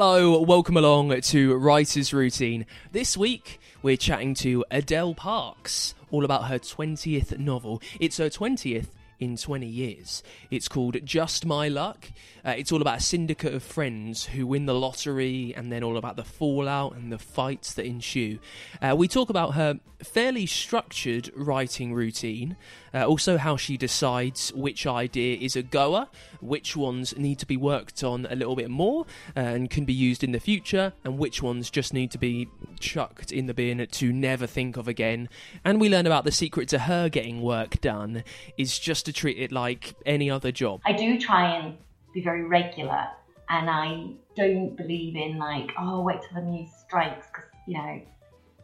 Hello, 0.00 0.40
welcome 0.42 0.76
along 0.76 1.20
to 1.20 1.56
Writer's 1.56 2.12
Routine. 2.12 2.66
This 2.92 3.16
week 3.16 3.58
we're 3.82 3.96
chatting 3.96 4.32
to 4.34 4.64
Adele 4.70 5.12
Parks, 5.14 5.96
all 6.12 6.24
about 6.24 6.44
her 6.44 6.60
20th 6.60 7.36
novel. 7.36 7.82
It's 7.98 8.18
her 8.18 8.30
20th 8.30 8.90
in 9.18 9.36
20 9.36 9.66
years. 9.66 10.22
It's 10.52 10.68
called 10.68 11.04
Just 11.04 11.44
My 11.44 11.66
Luck. 11.66 12.12
Uh, 12.44 12.54
it's 12.56 12.70
all 12.70 12.80
about 12.80 12.98
a 12.98 13.02
syndicate 13.02 13.52
of 13.52 13.64
friends 13.64 14.26
who 14.26 14.46
win 14.46 14.66
the 14.66 14.74
lottery 14.74 15.52
and 15.56 15.72
then 15.72 15.82
all 15.82 15.96
about 15.96 16.14
the 16.14 16.22
fallout 16.22 16.94
and 16.94 17.10
the 17.10 17.18
fights 17.18 17.74
that 17.74 17.84
ensue. 17.84 18.38
Uh, 18.80 18.94
we 18.96 19.08
talk 19.08 19.30
about 19.30 19.54
her 19.54 19.80
fairly 20.00 20.46
structured 20.46 21.30
writing 21.34 21.92
routine, 21.92 22.56
uh, 22.94 23.06
also 23.06 23.36
how 23.36 23.56
she 23.56 23.76
decides 23.76 24.52
which 24.54 24.86
idea 24.86 25.36
is 25.38 25.56
a 25.56 25.62
goer, 25.62 26.08
which 26.40 26.76
ones 26.76 27.16
need 27.16 27.38
to 27.38 27.46
be 27.46 27.56
worked 27.56 28.04
on 28.04 28.26
a 28.30 28.36
little 28.36 28.56
bit 28.56 28.70
more 28.70 29.06
uh, 29.36 29.40
and 29.40 29.70
can 29.70 29.84
be 29.84 29.92
used 29.92 30.22
in 30.22 30.32
the 30.32 30.40
future, 30.40 30.92
and 31.04 31.18
which 31.18 31.42
ones 31.42 31.70
just 31.70 31.92
need 31.92 32.10
to 32.10 32.18
be 32.18 32.48
chucked 32.80 33.32
in 33.32 33.46
the 33.46 33.54
bin 33.54 33.86
to 33.90 34.12
never 34.12 34.46
think 34.46 34.76
of 34.76 34.88
again. 34.88 35.28
And 35.64 35.80
we 35.80 35.88
learn 35.88 36.06
about 36.06 36.24
the 36.24 36.32
secret 36.32 36.68
to 36.70 36.80
her 36.80 37.08
getting 37.08 37.42
work 37.42 37.80
done 37.80 38.24
is 38.56 38.78
just 38.78 39.06
to 39.06 39.12
treat 39.12 39.38
it 39.38 39.52
like 39.52 39.94
any 40.06 40.30
other 40.30 40.52
job. 40.52 40.80
I 40.84 40.92
do 40.92 41.18
try 41.18 41.56
and 41.56 41.76
be 42.14 42.22
very 42.22 42.44
regular, 42.44 43.06
and 43.48 43.68
I 43.68 44.14
don't 44.36 44.76
believe 44.76 45.16
in 45.16 45.38
like, 45.38 45.70
oh, 45.78 46.02
wait 46.02 46.20
till 46.22 46.42
the 46.42 46.48
news 46.48 46.70
strikes, 46.86 47.26
because 47.26 47.50
you 47.66 47.76
know, 47.76 48.00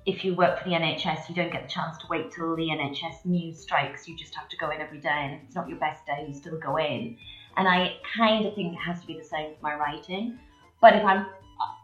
if 0.07 0.25
you 0.25 0.35
work 0.35 0.59
for 0.59 0.69
the 0.69 0.75
NHS, 0.75 1.29
you 1.29 1.35
don't 1.35 1.51
get 1.51 1.63
the 1.63 1.69
chance 1.69 1.97
to 1.99 2.07
wait 2.11 2.31
till 2.31 2.55
the 2.57 2.69
NHS 2.69 3.25
news 3.25 3.59
strikes. 3.59 4.07
You 4.07 4.17
just 4.17 4.35
have 4.35 4.49
to 4.51 4.57
go 4.57 4.71
in 4.71 4.81
every 4.81 4.99
day, 4.99 5.09
and 5.09 5.35
if 5.35 5.43
it's 5.45 5.55
not 5.55 5.69
your 5.69 5.79
best 5.79 6.05
day, 6.05 6.27
you 6.29 6.35
still 6.35 6.59
go 6.59 6.77
in. 6.77 7.17
And 7.57 7.67
I 7.67 7.97
kind 8.17 8.45
of 8.45 8.55
think 8.55 8.75
it 8.75 8.79
has 8.79 9.01
to 9.01 9.07
be 9.07 9.17
the 9.17 9.25
same 9.25 9.51
with 9.51 9.63
my 9.63 9.75
writing. 9.75 10.39
But 10.81 10.97
if 10.97 11.05
I'm, 11.05 11.27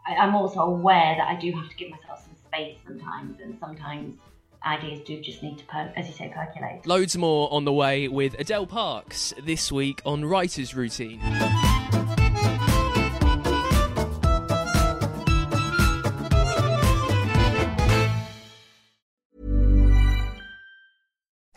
I'm 0.07 0.35
also 0.35 0.59
aware 0.59 1.15
that 1.17 1.27
I 1.27 1.39
do 1.39 1.51
have 1.53 1.69
to 1.69 1.75
give 1.75 1.89
myself 1.89 2.23
some 2.23 2.35
space 2.35 2.77
sometimes, 2.85 3.39
and 3.39 3.57
sometimes 3.59 4.19
ideas 4.63 5.01
do 5.03 5.19
just 5.19 5.41
need 5.41 5.57
to, 5.57 5.65
per- 5.65 5.91
as 5.95 6.07
you 6.07 6.13
say, 6.13 6.31
percolate. 6.35 6.85
Loads 6.85 7.17
more 7.17 7.51
on 7.51 7.65
the 7.65 7.73
way 7.73 8.07
with 8.07 8.35
Adele 8.37 8.67
Parks 8.67 9.33
this 9.43 9.71
week 9.71 9.99
on 10.05 10.25
Writer's 10.25 10.75
Routine. 10.75 11.19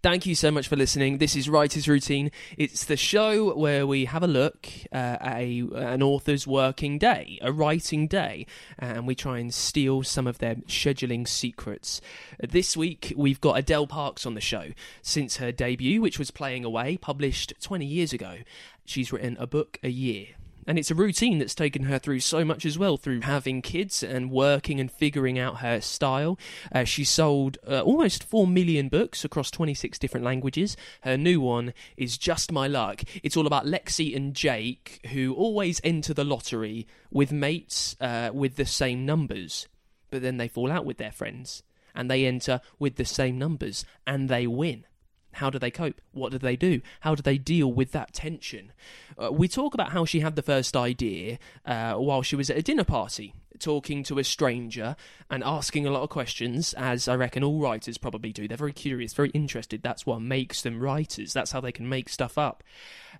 Thank 0.00 0.26
you 0.26 0.36
so 0.36 0.52
much 0.52 0.68
for 0.68 0.76
listening. 0.76 1.18
This 1.18 1.34
is 1.34 1.48
Writer's 1.48 1.88
Routine. 1.88 2.30
It's 2.56 2.84
the 2.84 2.96
show 2.96 3.52
where 3.56 3.84
we 3.84 4.04
have 4.04 4.22
a 4.22 4.28
look 4.28 4.68
uh, 4.92 4.94
at 4.94 5.38
a, 5.38 5.68
an 5.74 6.04
author's 6.04 6.46
working 6.46 6.98
day, 6.98 7.36
a 7.42 7.50
writing 7.50 8.06
day, 8.06 8.46
and 8.78 9.08
we 9.08 9.16
try 9.16 9.40
and 9.40 9.52
steal 9.52 10.04
some 10.04 10.28
of 10.28 10.38
their 10.38 10.54
scheduling 10.68 11.26
secrets. 11.26 12.00
This 12.38 12.76
week, 12.76 13.12
we've 13.16 13.40
got 13.40 13.58
Adele 13.58 13.88
Parks 13.88 14.24
on 14.24 14.34
the 14.34 14.40
show. 14.40 14.66
Since 15.02 15.38
her 15.38 15.50
debut, 15.50 16.00
which 16.00 16.16
was 16.16 16.30
Playing 16.30 16.64
Away, 16.64 16.96
published 16.96 17.54
20 17.60 17.84
years 17.84 18.12
ago, 18.12 18.36
she's 18.84 19.12
written 19.12 19.36
a 19.40 19.48
book 19.48 19.80
a 19.82 19.90
year. 19.90 20.26
And 20.68 20.78
it's 20.78 20.90
a 20.90 20.94
routine 20.94 21.38
that's 21.38 21.54
taken 21.54 21.84
her 21.84 21.98
through 21.98 22.20
so 22.20 22.44
much 22.44 22.66
as 22.66 22.78
well, 22.78 22.98
through 22.98 23.22
having 23.22 23.62
kids 23.62 24.02
and 24.02 24.30
working 24.30 24.78
and 24.78 24.92
figuring 24.92 25.38
out 25.38 25.60
her 25.60 25.80
style. 25.80 26.38
Uh, 26.70 26.84
she 26.84 27.04
sold 27.04 27.56
uh, 27.66 27.80
almost 27.80 28.22
4 28.22 28.46
million 28.46 28.90
books 28.90 29.24
across 29.24 29.50
26 29.50 29.98
different 29.98 30.26
languages. 30.26 30.76
Her 31.00 31.16
new 31.16 31.40
one 31.40 31.72
is 31.96 32.18
Just 32.18 32.52
My 32.52 32.68
Luck. 32.68 33.00
It's 33.22 33.34
all 33.34 33.46
about 33.46 33.64
Lexi 33.64 34.14
and 34.14 34.34
Jake, 34.34 35.00
who 35.10 35.32
always 35.32 35.80
enter 35.82 36.12
the 36.12 36.22
lottery 36.22 36.86
with 37.10 37.32
mates 37.32 37.96
uh, 37.98 38.28
with 38.34 38.56
the 38.56 38.66
same 38.66 39.06
numbers, 39.06 39.68
but 40.10 40.20
then 40.20 40.36
they 40.36 40.48
fall 40.48 40.70
out 40.70 40.84
with 40.84 40.98
their 40.98 41.12
friends. 41.12 41.62
And 41.94 42.10
they 42.10 42.26
enter 42.26 42.60
with 42.78 42.96
the 42.96 43.06
same 43.06 43.38
numbers 43.38 43.86
and 44.06 44.28
they 44.28 44.46
win. 44.46 44.84
How 45.32 45.50
do 45.50 45.58
they 45.58 45.70
cope? 45.70 46.00
What 46.12 46.32
do 46.32 46.38
they 46.38 46.56
do? 46.56 46.80
How 47.00 47.14
do 47.14 47.22
they 47.22 47.38
deal 47.38 47.72
with 47.72 47.92
that 47.92 48.12
tension? 48.12 48.72
Uh, 49.16 49.30
we 49.30 49.46
talk 49.46 49.74
about 49.74 49.92
how 49.92 50.04
she 50.04 50.20
had 50.20 50.36
the 50.36 50.42
first 50.42 50.76
idea 50.76 51.38
uh, 51.64 51.94
while 51.94 52.22
she 52.22 52.34
was 52.34 52.50
at 52.50 52.56
a 52.56 52.62
dinner 52.62 52.84
party, 52.84 53.34
talking 53.58 54.02
to 54.04 54.18
a 54.18 54.24
stranger 54.24 54.96
and 55.30 55.44
asking 55.44 55.86
a 55.86 55.90
lot 55.90 56.02
of 56.02 56.08
questions, 56.08 56.74
as 56.74 57.08
I 57.08 57.14
reckon 57.14 57.44
all 57.44 57.60
writers 57.60 57.98
probably 57.98 58.32
do. 58.32 58.48
They're 58.48 58.56
very 58.56 58.72
curious, 58.72 59.12
very 59.12 59.30
interested. 59.30 59.82
That's 59.82 60.06
what 60.06 60.20
makes 60.20 60.62
them 60.62 60.80
writers. 60.80 61.32
That's 61.32 61.52
how 61.52 61.60
they 61.60 61.72
can 61.72 61.88
make 61.88 62.08
stuff 62.08 62.38
up. 62.38 62.64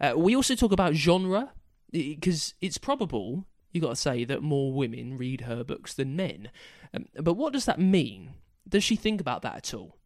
Uh, 0.01 0.15
we 0.17 0.35
also 0.35 0.55
talk 0.55 0.73
about 0.73 0.95
genre, 0.95 1.53
because 1.93 2.55
it's 2.61 2.79
probable, 2.79 3.47
you've 3.73 3.85
got 3.85 3.91
to 3.91 3.97
say, 3.97 4.25
that 4.25 4.43
more 4.43 4.73
women 4.73 5.19
read 5.19 5.43
her 5.43 5.63
books 5.63 5.93
than 5.95 6.17
men. 6.17 6.51
Um, 6.95 7.07
but 7.21 7.35
what 7.35 7.53
does 7.53 7.67
that 7.67 7.79
mean? 7.79 8.31
Does 8.67 8.83
she 8.83 8.97
think 8.97 9.21
about 9.21 9.43
that 9.43 9.57
at 9.57 9.75
all? 9.75 9.98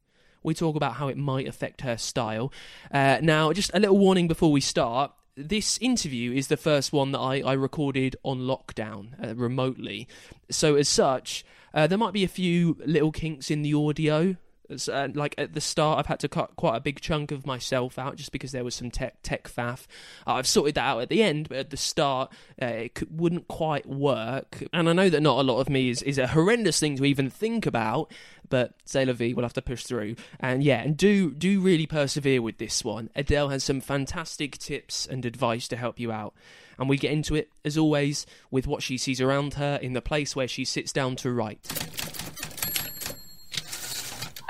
We 0.43 0.55
talk 0.55 0.77
about 0.77 0.95
how 0.95 1.09
it 1.09 1.17
might 1.17 1.47
affect 1.47 1.83
her 1.83 1.97
style. 1.97 2.53
Uh, 2.91 3.19
now, 3.23 3.53
just 3.53 3.71
a 3.75 3.81
little 3.81 3.99
warning 3.99 4.29
before 4.29 4.53
we 4.53 4.61
start. 4.61 5.13
This 5.35 5.79
interview 5.79 6.33
is 6.33 6.49
the 6.49 6.57
first 6.57 6.93
one 6.93 7.13
that 7.13 7.19
I, 7.19 7.41
I 7.41 7.53
recorded 7.55 8.17
on 8.23 8.41
lockdown 8.41 9.13
uh, 9.23 9.35
remotely. 9.35 10.07
So, 10.51 10.75
as 10.75 10.89
such, 10.89 11.45
uh, 11.73 11.87
there 11.87 11.99
might 11.99 12.13
be 12.13 12.25
a 12.25 12.29
few 12.29 12.77
little 12.85 13.13
kinks 13.13 13.51
in 13.51 13.63
the 13.63 13.75
audio. 13.75 14.37
Uh, 14.73 15.09
like 15.15 15.35
at 15.39 15.55
the 15.55 15.61
start, 15.61 15.99
I've 15.99 16.07
had 16.07 16.21
to 16.21 16.29
cut 16.29 16.57
quite 16.57 16.77
a 16.77 16.81
big 16.81 17.01
chunk 17.01 17.31
of 17.31 17.47
myself 17.47 17.99
out 17.99 18.17
just 18.17 18.33
because 18.33 18.53
there 18.53 18.65
was 18.65 18.75
some 18.75 18.91
tech 18.91 19.17
tech 19.23 19.45
faff. 19.49 19.87
Uh, 20.27 20.35
I've 20.35 20.47
sorted 20.47 20.75
that 20.77 20.85
out 20.85 21.03
at 21.03 21.09
the 21.09 21.23
end, 21.23 21.49
but 21.49 21.59
at 21.59 21.71
the 21.71 21.77
start, 21.77 22.33
uh, 22.61 22.67
it 22.67 22.95
could, 22.95 23.19
wouldn't 23.19 23.49
quite 23.49 23.87
work. 23.87 24.65
And 24.73 24.89
I 24.89 24.93
know 24.93 25.09
that 25.09 25.21
not 25.21 25.39
a 25.39 25.43
lot 25.43 25.61
of 25.61 25.69
me 25.69 25.91
is, 25.91 26.03
is 26.03 26.19
a 26.19 26.29
horrendous 26.29 26.81
thing 26.81 26.97
to 26.97 27.05
even 27.05 27.31
think 27.31 27.67
about, 27.67 28.11
but 28.49 28.75
la 28.95 29.13
vie, 29.13 29.33
we'll 29.35 29.45
have 29.45 29.53
to 29.55 29.63
push 29.63 29.85
through. 29.85 30.17
And 30.39 30.63
yeah, 30.63 30.83
and 30.83 30.97
do 30.97 31.33
do 31.33 31.61
really 31.61 31.87
persevere 31.87 32.43
with 32.43 32.59
this 32.59 32.85
one. 32.85 33.11
Adele 33.17 33.49
has 33.49 33.65
some 33.65 33.81
fantastic 33.81 34.59
tips 34.59 35.07
and 35.07 35.25
advice 35.25 35.67
to 35.69 35.77
help 35.77 35.99
you 35.99 36.13
out. 36.13 36.35
And 36.79 36.89
we 36.89 36.97
get 36.97 37.13
into 37.13 37.35
it, 37.35 37.51
as 37.65 37.79
always, 37.79 38.27
with 38.51 38.67
what 38.67 38.83
she 38.83 38.99
sees 38.99 39.21
around 39.21 39.55
her 39.55 39.79
in 39.81 39.93
the 39.93 40.03
place 40.03 40.35
where 40.35 40.49
she 40.49 40.65
sits 40.65 40.93
down 40.93 41.17
to 41.17 41.31
write. 41.31 42.02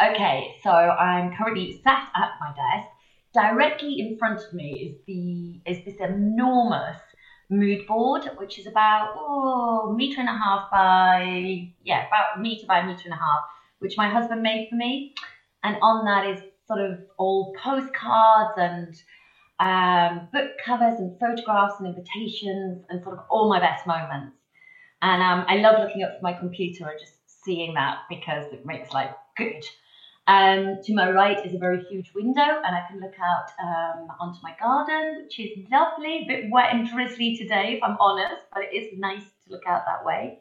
Okay, 0.03 0.57
so 0.65 0.71
I'm 0.71 1.33
currently 1.37 1.81
sat 1.85 2.09
at 2.17 2.31
my 2.41 2.49
desk. 2.49 2.89
Directly 3.33 4.01
in 4.01 4.19
front 4.19 4.41
of 4.41 4.53
me 4.53 4.73
is 4.73 4.97
the 5.07 5.71
is 5.71 5.85
this 5.85 6.01
enormous 6.01 6.99
mood 7.49 7.87
board, 7.87 8.29
which 8.37 8.59
is 8.59 8.67
about 8.67 9.15
oh 9.17 9.95
meter 9.97 10.19
and 10.19 10.29
a 10.29 10.33
half 10.33 10.71
by 10.73 11.71
yeah 11.85 12.07
about 12.09 12.41
meter 12.41 12.67
by 12.67 12.85
meter 12.85 13.03
and 13.05 13.15
a 13.15 13.17
half, 13.17 13.45
which 13.79 13.97
my 13.97 14.09
husband 14.09 14.43
made 14.43 14.67
for 14.69 14.75
me, 14.75 15.15
and 15.63 15.77
on 15.83 16.05
that 16.05 16.27
is 16.27 16.41
sort 16.67 16.81
of 16.81 16.99
all 17.17 17.55
postcards 17.63 18.55
and 18.57 18.95
um, 19.61 20.29
book 20.33 20.51
covers 20.65 20.99
and 20.99 21.17
photographs 21.21 21.75
and 21.79 21.87
invitations 21.87 22.83
and 22.89 23.01
sort 23.05 23.17
of 23.17 23.25
all 23.31 23.49
my 23.49 23.61
best 23.61 23.87
moments. 23.87 24.37
And 25.01 25.23
um, 25.23 25.45
I 25.47 25.59
love 25.59 25.79
looking 25.79 26.03
up 26.03 26.15
from 26.15 26.23
my 26.23 26.33
computer 26.33 26.89
and 26.89 26.99
just 26.99 27.15
seeing 27.45 27.75
that 27.75 27.99
because 28.09 28.53
it 28.53 28.67
makes 28.67 28.93
life 28.93 29.15
good. 29.37 29.65
Um, 30.29 30.79
to 30.85 30.95
my 30.95 31.11
right 31.11 31.45
is 31.45 31.55
a 31.55 31.59
very 31.59 31.83
huge 31.85 32.13
window, 32.15 32.41
and 32.43 32.77
I 32.77 32.85
can 32.89 33.01
look 33.01 33.15
out 33.21 33.51
um, 33.61 34.09
onto 34.21 34.39
my 34.43 34.55
garden, 34.61 35.25
which 35.25 35.41
is 35.41 35.67
lovely. 35.71 36.25
A 36.25 36.27
bit 36.29 36.45
wet 36.51 36.73
and 36.73 36.89
drizzly 36.89 37.37
today, 37.37 37.75
if 37.77 37.83
I'm 37.83 37.97
honest, 37.99 38.43
but 38.53 38.63
it 38.63 38.77
is 38.77 38.99
nice 38.99 39.23
to 39.23 39.53
look 39.53 39.67
out 39.67 39.83
that 39.87 40.05
way. 40.05 40.39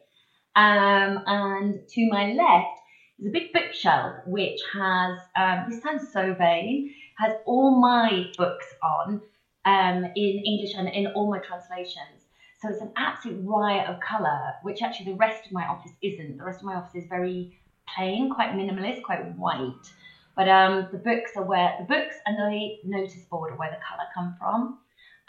Um, 0.56 1.24
and 1.26 1.88
to 1.88 2.10
my 2.10 2.34
left 2.34 2.80
is 3.20 3.28
a 3.28 3.32
big 3.32 3.54
bookshelf, 3.54 4.18
which 4.28 4.60
has, 4.74 5.18
um, 5.36 5.66
this 5.70 5.82
sounds 5.82 6.12
so 6.14 6.36
vain, 6.36 6.94
has 7.18 7.34
all 7.46 7.80
my 7.82 8.26
books 8.38 8.68
on 8.84 9.22
um, 9.66 10.06
in 10.16 10.44
English 10.46 10.74
and 10.76 10.90
in 10.90 11.08
all 11.08 11.30
my 11.30 11.40
translations. 11.40 12.26
So 12.62 12.70
it's 12.70 12.82
an 12.82 12.92
absolute 12.96 13.42
riot 13.44 13.90
of 13.90 14.00
colour, 14.00 14.54
which 14.62 14.84
actually 14.84 15.14
the 15.14 15.18
rest 15.18 15.48
of 15.48 15.52
my 15.52 15.66
office 15.66 15.94
isn't. 16.04 16.38
The 16.38 16.44
rest 16.44 16.60
of 16.60 16.66
my 16.66 16.76
office 16.76 16.94
is 16.94 17.10
very 17.10 17.60
plain, 17.96 18.30
quite 18.30 18.52
minimalist, 18.52 19.04
quite 19.04 19.24
white. 19.38 19.92
But 20.36 20.48
um, 20.48 20.88
the 20.92 20.98
books 20.98 21.32
are 21.36 21.44
where 21.44 21.76
the 21.80 21.86
books 21.86 22.16
and 22.26 22.38
the 22.38 22.78
notice 22.86 23.24
board 23.30 23.52
are 23.52 23.58
where 23.58 23.70
the 23.70 23.78
colour 23.88 24.08
come 24.14 24.36
from. 24.40 24.80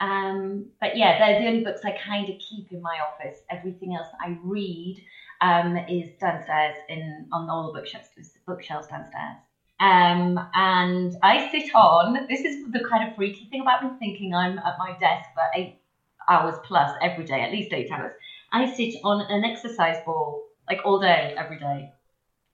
Um, 0.00 0.66
but 0.80 0.96
yeah, 0.96 1.18
they're 1.18 1.40
the 1.40 1.48
only 1.48 1.64
books 1.64 1.80
I 1.84 1.92
kind 1.92 2.28
of 2.28 2.36
keep 2.38 2.72
in 2.72 2.82
my 2.82 2.98
office. 3.00 3.38
Everything 3.50 3.94
else 3.94 4.08
I 4.20 4.36
read 4.42 5.02
um, 5.40 5.76
is 5.76 6.10
downstairs 6.20 6.76
in 6.88 7.28
on 7.32 7.48
all 7.50 7.72
the 7.72 7.78
bookshelves, 7.78 8.08
bookshelves 8.46 8.88
downstairs. 8.88 9.36
Um, 9.80 10.38
and 10.54 11.16
I 11.22 11.50
sit 11.50 11.74
on. 11.74 12.26
This 12.28 12.40
is 12.40 12.70
the 12.70 12.84
kind 12.88 13.08
of 13.08 13.16
freaky 13.16 13.46
thing 13.50 13.62
about 13.62 13.82
me 13.82 13.90
thinking 13.98 14.34
I'm 14.34 14.58
at 14.58 14.78
my 14.78 14.96
desk 14.98 15.28
for 15.34 15.42
eight 15.54 15.80
hours 16.28 16.54
plus 16.64 16.96
every 17.02 17.24
day, 17.24 17.40
at 17.40 17.50
least 17.50 17.72
eight 17.72 17.90
hours. 17.90 18.12
I 18.52 18.72
sit 18.72 18.94
on 19.02 19.22
an 19.30 19.44
exercise 19.44 19.96
ball 20.04 20.44
like 20.68 20.80
all 20.84 21.00
day, 21.00 21.34
every 21.36 21.58
day. 21.58 21.92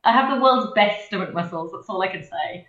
I 0.05 0.13
have 0.13 0.35
the 0.35 0.43
world's 0.43 0.73
best 0.75 1.07
stomach 1.07 1.35
muscles. 1.35 1.73
That's 1.73 1.89
all 1.89 2.03
I 2.03 2.09
can 2.09 2.23
say. 2.23 2.67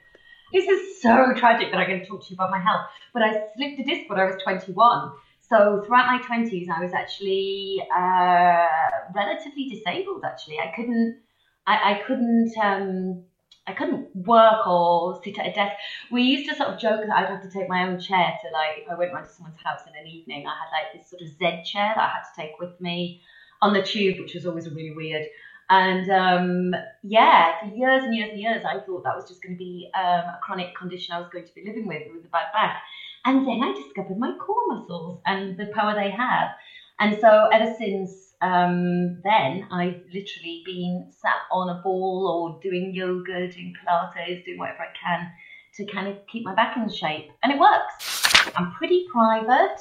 This 0.51 0.67
is 0.67 1.01
so 1.01 1.33
tragic 1.35 1.71
that 1.71 1.87
going 1.87 1.99
to 1.99 2.05
talk 2.05 2.23
to 2.25 2.29
you 2.29 2.35
about 2.35 2.49
my 2.49 2.59
health. 2.59 2.87
But 3.13 3.21
I 3.21 3.31
slipped 3.55 3.79
a 3.79 3.83
disc 3.83 4.09
when 4.09 4.19
I 4.19 4.25
was 4.25 4.41
21. 4.43 5.11
So 5.47 5.83
throughout 5.85 6.07
my 6.07 6.19
20s, 6.19 6.69
I 6.69 6.83
was 6.83 6.93
actually 6.93 7.83
uh, 7.95 8.67
relatively 9.15 9.69
disabled. 9.69 10.23
Actually, 10.23 10.59
I 10.59 10.71
couldn't, 10.75 11.17
I, 11.65 11.93
I 11.93 12.01
couldn't, 12.05 12.53
um, 12.61 13.23
I 13.67 13.73
couldn't 13.73 14.15
work 14.15 14.67
or 14.67 15.21
sit 15.23 15.37
at 15.37 15.47
a 15.47 15.53
desk. 15.53 15.75
We 16.11 16.23
used 16.23 16.49
to 16.49 16.55
sort 16.55 16.69
of 16.69 16.79
joke 16.79 17.01
that 17.05 17.15
I'd 17.15 17.29
have 17.29 17.43
to 17.43 17.49
take 17.51 17.69
my 17.69 17.87
own 17.87 17.99
chair 17.99 18.33
to 18.41 18.49
like 18.51 18.83
if 18.83 18.89
I 18.89 18.95
went 18.95 19.13
round 19.13 19.27
to 19.27 19.33
someone's 19.33 19.57
house 19.63 19.81
in 19.87 19.99
an 19.99 20.07
evening. 20.07 20.45
I 20.47 20.51
had 20.51 20.71
like 20.71 20.93
this 20.93 21.09
sort 21.09 21.21
of 21.21 21.27
Z 21.27 21.71
chair 21.71 21.93
that 21.95 22.03
I 22.03 22.07
had 22.07 22.23
to 22.23 22.41
take 22.41 22.59
with 22.59 22.79
me 22.81 23.21
on 23.61 23.73
the 23.73 23.83
tube, 23.83 24.19
which 24.19 24.33
was 24.33 24.45
always 24.45 24.69
really 24.69 24.95
weird. 24.95 25.25
And 25.69 26.09
um, 26.09 26.75
yeah, 27.03 27.59
for 27.59 27.75
years 27.75 28.03
and 28.03 28.15
years 28.15 28.31
and 28.31 28.39
years, 28.39 28.63
I 28.65 28.79
thought 28.79 29.03
that 29.03 29.15
was 29.15 29.27
just 29.27 29.43
going 29.43 29.55
to 29.55 29.57
be 29.57 29.91
um, 29.95 30.03
a 30.03 30.39
chronic 30.41 30.75
condition 30.75 31.13
I 31.13 31.19
was 31.19 31.29
going 31.31 31.45
to 31.45 31.53
be 31.53 31.63
living 31.65 31.87
with 31.87 32.03
with 32.13 32.25
a 32.25 32.29
bad 32.29 32.51
back. 32.53 32.81
And 33.25 33.47
then 33.47 33.61
I 33.61 33.73
discovered 33.73 34.17
my 34.17 34.33
core 34.39 34.67
muscles 34.69 35.21
and 35.25 35.57
the 35.57 35.67
power 35.67 35.93
they 35.93 36.09
have. 36.09 36.49
And 36.99 37.19
so 37.21 37.49
ever 37.53 37.73
since 37.77 38.33
um, 38.41 39.21
then, 39.23 39.67
I've 39.71 40.01
literally 40.13 40.63
been 40.65 41.11
sat 41.11 41.41
on 41.51 41.69
a 41.69 41.81
ball 41.81 42.27
or 42.27 42.61
doing 42.61 42.93
yoga, 42.93 43.51
doing 43.51 43.75
Pilates, 43.85 44.45
doing 44.45 44.57
whatever 44.57 44.83
I 44.83 44.93
can 44.97 45.31
to 45.75 45.85
kind 45.85 46.07
of 46.07 46.15
keep 46.27 46.45
my 46.45 46.55
back 46.55 46.77
in 46.77 46.89
shape. 46.89 47.31
And 47.43 47.51
it 47.51 47.59
works. 47.59 48.33
I'm 48.55 48.71
pretty 48.73 49.05
private 49.11 49.77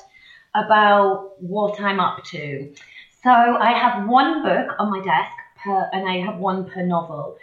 about 0.55 1.41
what 1.41 1.81
I'm 1.81 2.01
up 2.01 2.25
to. 2.25 2.75
So 3.23 3.31
I 3.31 3.73
have 3.73 4.09
one 4.09 4.43
book 4.43 4.75
on 4.79 4.91
my 4.91 5.03
desk 5.03 5.38
per, 5.63 5.89
and 5.93 6.09
I 6.09 6.19
have 6.25 6.37
one 6.37 6.69
per 6.69 6.83
novel, 6.83 7.37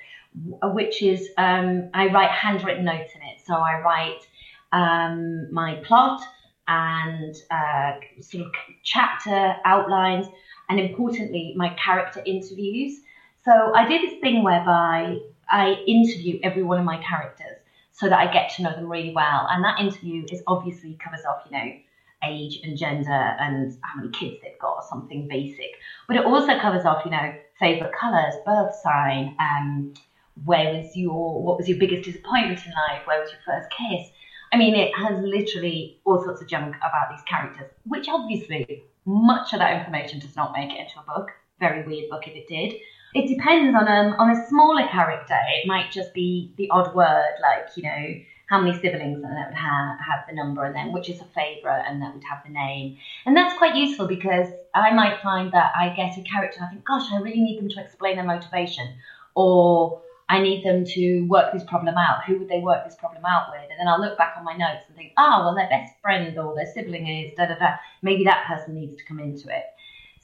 which 0.63 1.01
is 1.01 1.29
um, 1.37 1.89
I 1.93 2.07
write 2.07 2.31
handwritten 2.31 2.85
notes 2.85 3.13
in 3.15 3.21
it. 3.21 3.41
So 3.45 3.53
I 3.55 3.81
write 3.81 4.27
um, 4.71 5.53
my 5.53 5.75
plot 5.85 6.21
and 6.67 7.35
uh, 7.51 7.93
sort 8.21 8.45
of 8.45 8.51
chapter 8.83 9.55
outlines, 9.65 10.27
and 10.69 10.79
importantly, 10.79 11.53
my 11.55 11.69
character 11.69 12.21
interviews. 12.25 12.99
So 13.43 13.51
I 13.75 13.87
do 13.87 13.99
this 13.99 14.19
thing 14.19 14.43
whereby 14.43 15.19
I 15.49 15.83
interview 15.85 16.39
every 16.43 16.63
one 16.63 16.79
of 16.79 16.85
my 16.85 16.97
characters 16.97 17.57
so 17.91 18.09
that 18.09 18.17
I 18.17 18.31
get 18.31 18.49
to 18.55 18.63
know 18.63 18.71
them 18.71 18.89
really 18.89 19.13
well. 19.13 19.47
And 19.49 19.63
that 19.63 19.79
interview 19.79 20.25
is 20.31 20.41
obviously 20.47 20.97
covers 21.01 21.21
off, 21.29 21.43
you 21.49 21.57
know, 21.57 21.71
age 22.27 22.59
and 22.63 22.77
gender 22.77 23.11
and 23.11 23.77
how 23.81 23.99
many 23.99 24.09
kids 24.11 24.37
they've 24.41 24.59
got 24.59 24.77
or 24.77 24.83
something 24.89 25.27
basic. 25.27 25.71
But 26.07 26.17
it 26.17 26.25
also 26.25 26.59
covers 26.59 26.85
off, 26.85 27.05
you 27.05 27.11
know, 27.11 27.33
favorite 27.59 27.93
colors, 27.99 28.35
birth 28.45 28.73
sign, 28.83 29.35
um, 29.39 29.93
where 30.43 30.73
was 30.73 30.95
your 30.95 31.41
what 31.41 31.57
was 31.57 31.69
your 31.69 31.77
biggest 31.77 32.03
disappointment 32.03 32.59
in 32.65 32.71
life? 32.71 33.05
Where 33.05 33.21
was 33.21 33.31
your 33.31 33.39
first 33.45 33.69
kiss? 33.69 34.09
I 34.51 34.57
mean, 34.57 34.75
it 34.75 34.91
has 34.95 35.19
literally 35.23 35.99
all 36.05 36.23
sorts 36.23 36.41
of 36.41 36.47
junk 36.47 36.75
about 36.77 37.09
these 37.09 37.23
characters, 37.27 37.71
which 37.85 38.07
obviously 38.09 38.83
much 39.05 39.53
of 39.53 39.59
that 39.59 39.77
information 39.77 40.19
does 40.19 40.35
not 40.35 40.53
make 40.53 40.71
it 40.71 40.79
into 40.79 40.99
a 40.99 41.03
book. 41.03 41.29
Very 41.59 41.85
weird 41.85 42.09
book 42.09 42.27
if 42.27 42.35
it 42.35 42.47
did. 42.47 42.73
It 43.13 43.27
depends 43.33 43.75
on 43.75 43.87
um 43.87 44.15
on 44.19 44.29
a 44.29 44.47
smaller 44.47 44.87
character. 44.87 45.37
It 45.55 45.67
might 45.67 45.91
just 45.91 46.13
be 46.13 46.53
the 46.57 46.69
odd 46.69 46.93
word, 46.93 47.33
like 47.41 47.69
you 47.77 47.83
know 47.83 48.21
how 48.47 48.61
many 48.61 48.79
siblings, 48.79 49.23
and 49.23 49.35
that 49.35 49.47
would 49.49 49.57
have, 49.57 49.99
have 49.99 50.25
the 50.27 50.35
number, 50.35 50.65
and 50.65 50.75
then 50.75 50.91
which 50.91 51.09
is 51.09 51.19
a 51.19 51.25
favourite, 51.35 51.83
and 51.87 52.01
that 52.01 52.13
would 52.13 52.23
have 52.23 52.43
the 52.45 52.51
name. 52.51 52.97
And 53.25 53.35
that's 53.35 53.57
quite 53.57 53.75
useful 53.75 54.07
because 54.07 54.47
I 54.73 54.91
might 54.93 55.21
find 55.21 55.51
that 55.53 55.71
I 55.75 55.89
get 55.95 56.17
a 56.17 56.21
character, 56.21 56.61
I 56.63 56.69
think, 56.69 56.85
gosh, 56.85 57.11
I 57.11 57.17
really 57.17 57.41
need 57.41 57.59
them 57.59 57.69
to 57.69 57.81
explain 57.81 58.17
their 58.17 58.25
motivation, 58.25 58.87
or 59.33 60.01
I 60.29 60.39
need 60.41 60.65
them 60.65 60.85
to 60.85 61.21
work 61.27 61.53
this 61.53 61.63
problem 61.63 61.95
out. 61.97 62.23
Who 62.25 62.39
would 62.39 62.49
they 62.49 62.59
work 62.59 62.85
this 62.85 62.95
problem 62.95 63.25
out 63.25 63.51
with? 63.51 63.69
And 63.69 63.79
then 63.79 63.87
I'll 63.87 64.01
look 64.01 64.17
back 64.17 64.35
on 64.37 64.43
my 64.43 64.55
notes 64.55 64.83
and 64.87 64.95
think, 64.95 65.13
oh, 65.17 65.41
well, 65.43 65.55
their 65.55 65.69
best 65.69 65.93
friend 66.01 66.37
or 66.37 66.55
their 66.55 66.65
sibling 66.65 67.07
is 67.07 67.33
da 67.35 67.45
da 67.45 67.55
da. 67.55 67.75
Maybe 68.01 68.23
that 68.23 68.45
person 68.47 68.73
needs 68.73 68.95
to 68.95 69.05
come 69.05 69.19
into 69.19 69.49
it. 69.49 69.65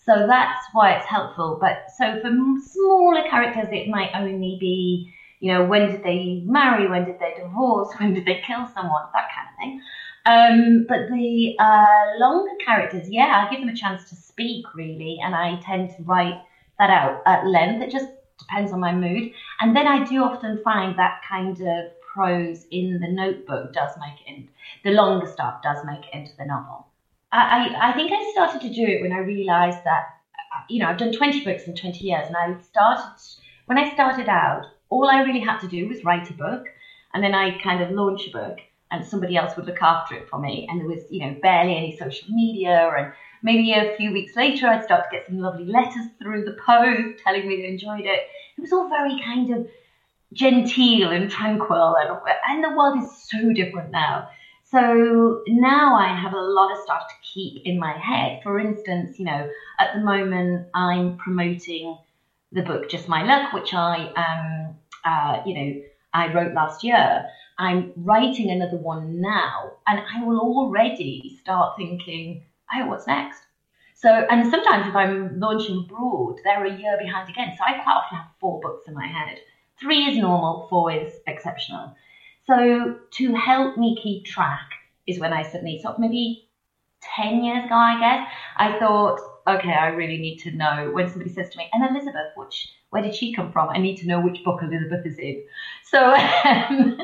So 0.04 0.26
that's 0.26 0.66
why 0.74 0.94
it's 0.94 1.06
helpful. 1.06 1.60
But 1.62 1.86
so 1.96 2.20
for 2.20 2.32
smaller 2.64 3.30
characters, 3.30 3.68
it 3.72 3.90
might 3.90 4.10
only 4.16 4.58
be, 4.60 5.14
you 5.42 5.52
know, 5.52 5.66
when 5.66 5.92
did 5.92 6.04
they 6.04 6.44
marry? 6.46 6.88
When 6.88 7.04
did 7.04 7.20
they 7.20 7.34
divorce? 7.38 7.90
When 8.00 8.14
did 8.14 8.26
they 8.26 8.42
kill 8.48 8.66
someone? 8.74 9.04
That 9.14 9.28
kind 9.36 9.50
of 9.50 9.58
thing. 9.60 9.82
Um, 10.24 10.86
but 10.88 11.10
the 11.10 11.56
uh, 11.60 12.20
longer 12.20 12.52
characters, 12.64 13.10
yeah, 13.10 13.44
I 13.46 13.52
give 13.52 13.60
them 13.60 13.70
a 13.70 13.76
chance 13.76 14.08
to 14.10 14.16
speak 14.16 14.66
really, 14.76 15.18
and 15.22 15.36
I 15.36 15.60
tend 15.62 15.90
to 15.98 16.04
write 16.04 16.40
that 16.78 16.92
out 16.92 17.24
at 17.26 17.46
length. 17.46 17.82
It 17.84 17.92
just 17.92 18.08
depends 18.38 18.72
on 18.72 18.80
my 18.80 18.94
mood. 18.94 19.32
And 19.60 19.76
then 19.76 19.88
I 19.88 20.06
do 20.06 20.24
often 20.24 20.62
find 20.64 20.98
that 20.98 21.22
kind 21.28 21.60
of 21.60 21.86
prose 22.14 22.66
in 22.72 23.00
the 23.00 23.08
notebook 23.08 23.74
does 23.74 23.92
make 24.00 24.22
it 24.28 24.30
in, 24.30 24.50
the 24.84 24.92
longer 24.92 25.28
stuff 25.28 25.62
does 25.64 25.84
make 25.86 26.06
it 26.06 26.14
into 26.14 26.32
the 26.38 26.46
novel. 26.46 26.88
I, 27.32 27.70
I, 27.70 27.90
I 27.90 27.94
think 27.94 28.12
I 28.12 28.32
started 28.34 28.62
to 28.62 28.74
do 28.74 28.86
it 28.86 29.02
when 29.02 29.14
I 29.14 29.20
realised 29.20 29.80
that, 29.86 30.04
you 30.70 30.80
know, 30.80 30.88
I've 30.88 30.98
done 30.98 31.14
20 31.14 31.46
books 31.46 31.64
in 31.64 31.76
20 31.76 32.06
years 32.06 32.28
and 32.28 32.36
I 32.36 32.62
started, 32.62 33.04
when 33.66 33.78
I 33.78 33.94
started 33.94 34.28
out, 34.28 34.66
all 34.92 35.10
I 35.10 35.22
really 35.22 35.40
had 35.40 35.60
to 35.62 35.68
do 35.68 35.88
was 35.88 36.04
write 36.04 36.30
a 36.30 36.34
book 36.34 36.68
and 37.14 37.24
then 37.24 37.34
I 37.34 37.60
kind 37.60 37.82
of 37.82 37.90
launch 37.90 38.28
a 38.28 38.32
book 38.32 38.60
and 38.92 39.06
somebody 39.06 39.38
else 39.38 39.56
would 39.56 39.66
look 39.66 39.82
after 39.82 40.16
it 40.16 40.30
for 40.30 40.38
me. 40.38 40.68
And 40.70 40.80
there 40.80 40.88
was, 40.88 41.04
you 41.10 41.26
know, 41.26 41.36
barely 41.42 41.76
any 41.76 41.98
social 41.98 42.30
media 42.30 42.92
and 42.96 43.14
maybe 43.42 43.74
a 43.74 43.96
few 43.98 44.12
weeks 44.12 44.36
later, 44.36 44.68
I'd 44.68 44.84
start 44.84 45.06
to 45.10 45.16
get 45.16 45.26
some 45.28 45.40
lovely 45.40 45.66
letters 45.66 46.08
through 46.22 46.46
the 46.46 46.58
post 46.66 47.24
telling 47.24 47.48
me 47.48 47.62
they 47.62 47.68
enjoyed 47.68 48.06
it. 48.06 48.28
It 48.58 48.62
was 48.62 48.74
all 48.74 48.90
very 48.90 49.20
kind 49.24 49.50
of 49.52 49.68
genteel 50.34 51.12
and 51.12 51.30
tranquil, 51.30 51.96
and, 52.00 52.18
and 52.48 52.64
the 52.64 52.78
world 52.78 53.04
is 53.04 53.30
so 53.30 53.52
different 53.54 53.92
now. 53.92 54.30
So 54.64 55.42
now 55.48 55.96
I 55.96 56.16
have 56.16 56.34
a 56.34 56.40
lot 56.40 56.72
of 56.72 56.82
stuff 56.84 57.08
to 57.10 57.16
keep 57.22 57.66
in 57.66 57.78
my 57.78 57.98
head. 57.98 58.40
For 58.42 58.58
instance, 58.60 59.20
you 59.20 59.26
know, 59.26 59.50
at 59.80 59.94
the 59.94 60.02
moment 60.02 60.68
I'm 60.74 61.18
promoting 61.18 61.98
the 62.54 62.62
book 62.62 62.90
Just 62.90 63.10
My 63.10 63.24
Luck, 63.24 63.52
which 63.52 63.74
I, 63.74 64.08
um, 64.16 64.76
uh, 65.06 65.42
you 65.46 65.54
know, 65.54 65.82
I 66.14 66.34
wrote 66.34 66.54
last 66.54 66.84
year. 66.84 67.26
I'm 67.58 67.94
writing 67.96 68.50
another 68.50 68.78
one 68.78 69.22
now, 69.22 69.74
and 69.88 70.00
I 70.00 70.24
will 70.24 70.40
already 70.40 71.38
start 71.42 71.78
thinking 71.78 72.44
oh, 72.74 72.86
what's 72.88 73.08
next? 73.08 73.42
So, 73.96 74.10
and 74.10 74.50
sometimes 74.50 74.88
if 74.88 74.96
I'm 74.96 75.40
launching 75.40 75.86
abroad, 75.86 76.40
they're 76.44 76.66
a 76.66 76.76
year 76.76 76.98
behind 77.00 77.30
again. 77.30 77.54
So 77.58 77.64
I 77.64 77.74
quite 77.84 77.94
often 77.94 78.18
have 78.18 78.28
four 78.40 78.60
books 78.60 78.88
in 78.88 78.94
my 78.94 79.06
head. 79.06 79.38
Three 79.80 80.06
is 80.06 80.18
normal, 80.18 80.68
four 80.70 80.92
is 80.92 81.14
exceptional. 81.28 81.96
So 82.48 82.98
to 83.12 83.36
help 83.36 83.78
me 83.78 83.98
keep 84.02 84.26
track 84.26 84.70
is 85.06 85.20
when 85.20 85.34
I 85.34 85.44
suddenly, 85.44 85.80
sort 85.82 85.96
of 85.96 86.00
maybe 86.00 86.50
10 87.16 87.44
years 87.44 87.66
ago, 87.66 87.76
I 87.76 88.00
guess, 88.00 88.28
I 88.58 88.80
thought, 88.80 89.20
okay, 89.48 89.74
I 89.74 89.88
really 89.88 90.18
need 90.18 90.38
to 90.40 90.52
know 90.52 90.92
when 90.94 91.10
somebody 91.10 91.32
says 91.32 91.50
to 91.50 91.58
me, 91.58 91.70
and 91.74 91.90
Elizabeth, 91.90 92.32
which, 92.36 92.70
where 92.90 93.02
did 93.02 93.16
she 93.16 93.34
come 93.34 93.52
from? 93.52 93.70
I 93.70 93.78
need 93.78 93.98
to 93.98 94.08
know 94.08 94.20
which 94.22 94.44
book 94.44 94.62
Elizabeth 94.62 95.06
is 95.06 95.18
in. 95.18 95.44
So, 95.86 96.14
um, 96.46 96.98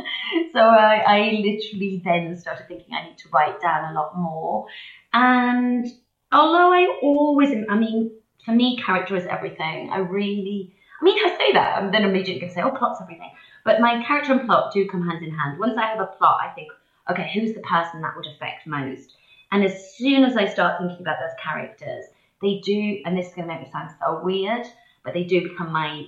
so 0.54 0.60
I, 0.60 1.04
I 1.08 1.20
literally 1.44 2.02
then 2.04 2.36
started 2.36 2.68
thinking 2.68 2.94
I 2.94 3.10
need 3.10 3.18
to 3.20 3.30
write 3.30 3.60
down 3.62 3.92
a 3.92 4.00
lot 4.00 4.18
more. 4.18 4.66
And 5.14 5.86
although 6.32 6.74
I 6.74 7.00
always, 7.02 7.54
I 7.70 7.76
mean, 7.76 8.12
for 8.46 8.52
me, 8.52 8.78
character 8.84 9.16
is 9.16 9.26
everything. 9.26 9.90
I 9.92 9.98
really, 9.98 10.74
I 11.02 11.06
mean, 11.06 11.18
I 11.26 11.38
say 11.38 11.54
that, 11.54 11.82
and 11.82 11.94
then 11.94 12.04
immediately 12.04 12.48
to 12.48 12.54
say, 12.54 12.62
oh, 12.62 12.72
plot's 12.72 13.02
everything. 13.02 13.32
But 13.66 13.82
my 13.82 14.04
character 14.06 14.32
and 14.32 14.46
plot 14.46 14.74
do 14.74 14.88
come 14.88 15.08
hand 15.08 15.24
in 15.26 15.32
hand. 15.32 15.60
Once 15.60 15.78
I 15.78 15.88
have 15.88 16.00
a 16.00 16.06
plot, 16.06 16.40
I 16.42 16.54
think, 16.54 16.70
okay, 17.10 17.30
who's 17.34 17.54
the 17.54 17.62
person 17.62 18.02
that 18.02 18.16
would 18.16 18.26
affect 18.26 18.66
most? 18.66 19.16
And 19.52 19.64
as 19.64 19.96
soon 19.96 20.24
as 20.24 20.36
I 20.36 20.48
start 20.48 20.80
thinking 20.80 21.02
about 21.02 21.18
those 21.20 21.36
characters, 21.42 22.06
they 22.42 22.62
do, 22.64 23.02
and 23.06 23.18
this 23.18 23.28
is 23.28 23.34
going 23.34 23.48
to 23.48 23.54
make 23.54 23.64
me 23.64 23.72
sound 23.72 23.92
so 24.00 24.22
weird, 24.24 24.66
but 25.04 25.14
they 25.14 25.24
do 25.24 25.50
become 25.50 25.72
my 25.72 26.06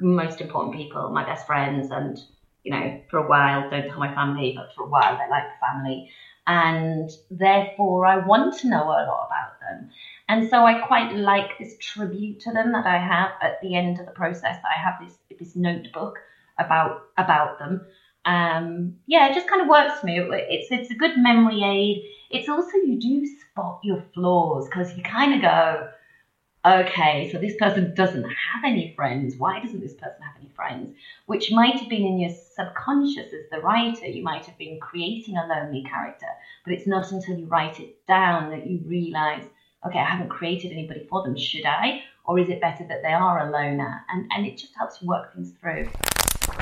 most 0.00 0.40
important 0.40 0.76
people, 0.76 1.10
my 1.10 1.24
best 1.24 1.46
friends, 1.46 1.90
and 1.90 2.18
you 2.64 2.72
know, 2.72 3.00
for 3.10 3.18
a 3.18 3.28
while, 3.28 3.70
don't 3.70 3.88
tell 3.88 3.98
my 3.98 4.14
family, 4.14 4.54
but 4.56 4.74
for 4.74 4.84
a 4.84 4.88
while 4.88 5.16
they're 5.16 5.30
like 5.30 5.44
family. 5.60 6.10
And 6.46 7.10
therefore, 7.30 8.06
I 8.06 8.24
want 8.24 8.58
to 8.58 8.68
know 8.68 8.84
a 8.84 9.04
lot 9.06 9.28
about 9.28 9.60
them. 9.60 9.90
And 10.28 10.48
so 10.48 10.64
I 10.64 10.86
quite 10.86 11.14
like 11.14 11.58
this 11.58 11.76
tribute 11.78 12.40
to 12.40 12.52
them 12.52 12.72
that 12.72 12.86
I 12.86 12.98
have 12.98 13.30
at 13.42 13.60
the 13.62 13.74
end 13.74 14.00
of 14.00 14.06
the 14.06 14.12
process. 14.12 14.56
That 14.56 14.72
I 14.76 14.78
have 14.78 14.94
this 15.00 15.18
this 15.38 15.56
notebook 15.56 16.18
about 16.58 17.02
about 17.16 17.58
them. 17.58 17.86
Um, 18.24 18.96
yeah, 19.06 19.28
it 19.28 19.34
just 19.34 19.48
kind 19.48 19.62
of 19.62 19.68
works 19.68 20.00
for 20.00 20.06
me. 20.06 20.18
It's 20.18 20.70
it's 20.70 20.90
a 20.90 20.94
good 20.94 21.16
memory 21.16 21.62
aid. 21.62 22.02
It's 22.30 22.48
also 22.48 22.76
you 22.76 23.00
do 23.00 23.26
spot 23.26 23.80
your 23.82 24.04
flaws 24.12 24.66
because 24.66 24.94
you 24.96 25.02
kind 25.02 25.34
of 25.34 25.40
go, 25.40 25.88
okay, 26.66 27.30
so 27.32 27.38
this 27.38 27.56
person 27.56 27.94
doesn't 27.94 28.24
have 28.24 28.64
any 28.64 28.92
friends. 28.94 29.36
Why 29.36 29.60
doesn't 29.60 29.80
this 29.80 29.94
person 29.94 30.20
have 30.22 30.36
any 30.38 30.50
friends? 30.54 30.94
Which 31.24 31.50
might 31.50 31.76
have 31.80 31.88
been 31.88 32.04
in 32.04 32.18
your 32.18 32.34
subconscious 32.54 33.32
as 33.32 33.48
the 33.50 33.60
writer. 33.60 34.06
You 34.06 34.22
might 34.22 34.44
have 34.44 34.58
been 34.58 34.78
creating 34.78 35.38
a 35.38 35.46
lonely 35.46 35.84
character, 35.84 36.26
but 36.64 36.74
it's 36.74 36.86
not 36.86 37.10
until 37.12 37.38
you 37.38 37.46
write 37.46 37.80
it 37.80 38.06
down 38.06 38.50
that 38.50 38.66
you 38.66 38.80
realize, 38.84 39.44
okay, 39.86 39.98
I 39.98 40.04
haven't 40.04 40.28
created 40.28 40.72
anybody 40.72 41.06
for 41.08 41.22
them. 41.22 41.36
Should 41.36 41.64
I? 41.64 42.02
Or 42.26 42.38
is 42.38 42.50
it 42.50 42.60
better 42.60 42.86
that 42.88 43.02
they 43.02 43.14
are 43.14 43.48
a 43.48 43.50
loner? 43.50 44.04
And, 44.10 44.30
and 44.36 44.44
it 44.44 44.58
just 44.58 44.74
helps 44.76 45.00
you 45.00 45.08
work 45.08 45.32
things 45.32 45.52
through. 45.62 45.88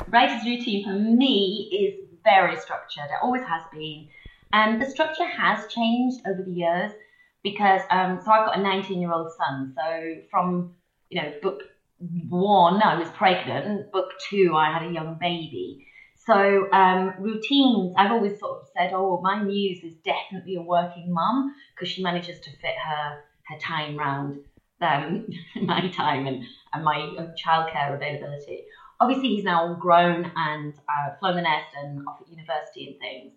Writer's 0.07 0.45
routine 0.45 0.85
for 0.85 0.93
me 0.93 1.69
is 1.73 2.07
very 2.23 2.57
structured. 2.57 3.05
It 3.05 3.19
always 3.21 3.43
has 3.43 3.63
been. 3.73 4.07
And 4.53 4.81
the 4.81 4.89
structure 4.89 5.25
has 5.25 5.67
changed 5.67 6.21
over 6.27 6.41
the 6.43 6.51
years 6.51 6.91
because 7.43 7.81
um, 7.89 8.19
so 8.23 8.31
I've 8.31 8.45
got 8.45 8.59
a 8.59 8.61
19 8.61 8.99
year 8.99 9.11
old 9.11 9.31
son. 9.37 9.73
So 9.75 10.15
from 10.29 10.75
you 11.09 11.21
know 11.21 11.33
book 11.41 11.61
one, 12.29 12.81
I 12.81 12.97
was 12.97 13.09
pregnant. 13.09 13.91
Book 13.91 14.11
two, 14.29 14.53
I 14.55 14.71
had 14.71 14.83
a 14.89 14.91
young 14.91 15.17
baby. 15.19 15.85
So 16.25 16.69
um, 16.73 17.13
routines, 17.19 17.93
I've 17.97 18.11
always 18.11 18.37
sort 18.39 18.61
of 18.61 18.67
said, 18.75 18.91
oh, 18.93 19.21
my 19.21 19.41
muse 19.41 19.83
is 19.83 19.95
definitely 20.03 20.55
a 20.55 20.61
working 20.61 21.13
mum 21.13 21.55
because 21.73 21.87
she 21.87 22.03
manages 22.03 22.39
to 22.41 22.49
fit 22.49 22.75
her 22.85 23.21
her 23.47 23.57
time 23.59 23.97
round 23.97 24.39
um, 24.81 25.27
my 25.63 25.89
time 25.89 26.27
and, 26.27 26.43
and 26.73 26.83
my 26.83 27.15
uh, 27.17 27.27
childcare 27.41 27.95
availability. 27.95 28.65
Obviously, 28.99 29.29
he's 29.29 29.43
now 29.43 29.67
all 29.67 29.75
grown 29.75 30.31
and 30.35 30.73
uh, 30.89 31.15
flown 31.19 31.35
the 31.35 31.43
nest 31.43 31.67
and 31.81 32.05
off 32.07 32.19
at 32.21 32.29
university 32.29 32.87
and 32.87 32.99
things. 32.99 33.33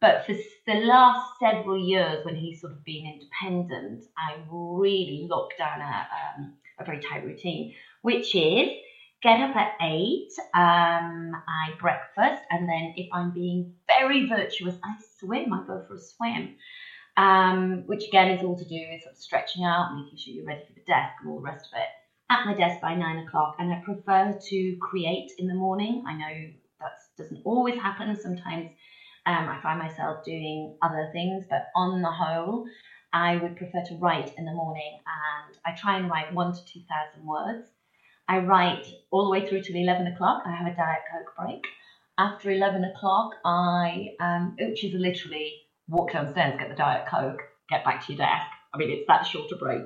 But 0.00 0.24
for 0.26 0.34
the 0.66 0.74
last 0.74 1.20
several 1.40 1.76
years, 1.78 2.20
when 2.24 2.34
he's 2.36 2.60
sort 2.60 2.72
of 2.72 2.84
been 2.84 3.06
independent, 3.06 4.04
I 4.16 4.36
really 4.46 5.26
locked 5.28 5.54
down 5.58 5.80
a, 5.80 6.06
um, 6.38 6.50
a 6.78 6.84
very 6.84 7.00
tight 7.00 7.24
routine, 7.24 7.66
which 8.02 8.34
is 8.34 8.68
get 9.22 9.40
up 9.40 9.56
at 9.56 9.68
eight, 9.80 10.28
um, 10.54 11.32
I 11.48 11.70
breakfast, 11.78 12.42
and 12.50 12.68
then 12.68 12.92
if 12.94 13.08
I'm 13.12 13.30
being 13.30 13.66
very 13.88 14.26
virtuous, 14.26 14.76
I 14.84 14.94
swim. 15.18 15.52
I 15.52 15.60
go 15.66 15.80
for 15.86 15.94
a 15.94 15.98
swim, 15.98 16.52
um, 17.16 17.82
which 17.86 18.06
again 18.06 18.30
is 18.30 18.42
all 18.42 18.56
to 18.56 18.64
do 18.66 18.88
with 18.90 19.02
sort 19.02 19.12
of 19.12 19.18
stretching 19.18 19.64
out, 19.64 19.92
making 19.92 20.18
sure 20.18 20.32
you're 20.34 20.44
ready 20.44 20.62
for 20.66 20.74
the 20.74 20.82
desk 20.86 21.12
and 21.20 21.28
all 21.28 21.36
the 21.36 21.42
rest 21.42 21.68
of 21.72 21.78
it. 21.80 21.88
At 22.30 22.44
my 22.44 22.54
desk 22.54 22.78
by 22.80 22.94
nine 22.94 23.18
o'clock, 23.18 23.54
and 23.58 23.72
I 23.72 23.76
prefer 23.82 24.34
to 24.50 24.74
create 24.80 25.32
in 25.38 25.46
the 25.48 25.54
morning. 25.54 26.02
I 26.06 26.14
know 26.14 26.50
that 26.80 26.92
doesn't 27.16 27.40
always 27.44 27.76
happen. 27.76 28.14
Sometimes 28.16 28.66
um, 29.28 29.46
I 29.46 29.60
find 29.62 29.78
myself 29.78 30.24
doing 30.24 30.74
other 30.80 31.10
things, 31.12 31.44
but 31.50 31.68
on 31.76 32.00
the 32.00 32.10
whole, 32.10 32.66
I 33.12 33.36
would 33.36 33.56
prefer 33.56 33.84
to 33.88 33.96
write 33.96 34.32
in 34.38 34.46
the 34.46 34.52
morning 34.52 35.00
and 35.06 35.58
I 35.66 35.78
try 35.78 35.98
and 35.98 36.08
write 36.08 36.32
one 36.32 36.54
to 36.54 36.64
2,000 36.64 37.26
words. 37.26 37.68
I 38.26 38.38
write 38.38 38.86
all 39.10 39.24
the 39.24 39.30
way 39.30 39.46
through 39.46 39.64
to 39.64 39.78
11 39.78 40.06
o'clock. 40.06 40.44
I 40.46 40.52
have 40.52 40.66
a 40.66 40.74
Diet 40.74 41.00
Coke 41.12 41.34
break. 41.36 41.62
After 42.16 42.50
11 42.50 42.84
o'clock, 42.84 43.32
I, 43.44 44.14
um, 44.18 44.56
which 44.58 44.82
is 44.82 44.94
literally 44.94 45.52
walk 45.88 46.12
downstairs, 46.12 46.58
get 46.58 46.70
the 46.70 46.74
Diet 46.74 47.06
Coke, 47.06 47.42
get 47.68 47.84
back 47.84 48.06
to 48.06 48.14
your 48.14 48.18
desk. 48.18 48.46
I 48.72 48.78
mean, 48.78 48.90
it's 48.90 49.06
that 49.08 49.26
short 49.26 49.52
a 49.52 49.56
break. 49.56 49.82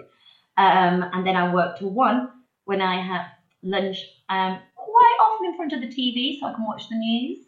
Um, 0.57 1.05
and 1.13 1.27
then 1.27 1.35
I 1.35 1.53
work 1.53 1.79
till 1.81 1.91
one 1.91 2.31
when 2.65 2.81
I 2.81 3.05
have 3.05 3.27
lunch, 3.65 3.99
um, 4.29 4.61
quite 4.77 5.19
often 5.21 5.47
in 5.47 5.57
front 5.57 5.73
of 5.73 5.81
the 5.81 5.89
TV 5.89 6.39
so 6.39 6.47
I 6.47 6.55
can 6.55 6.65
watch 6.65 6.89
the 6.89 6.97
news 6.97 7.47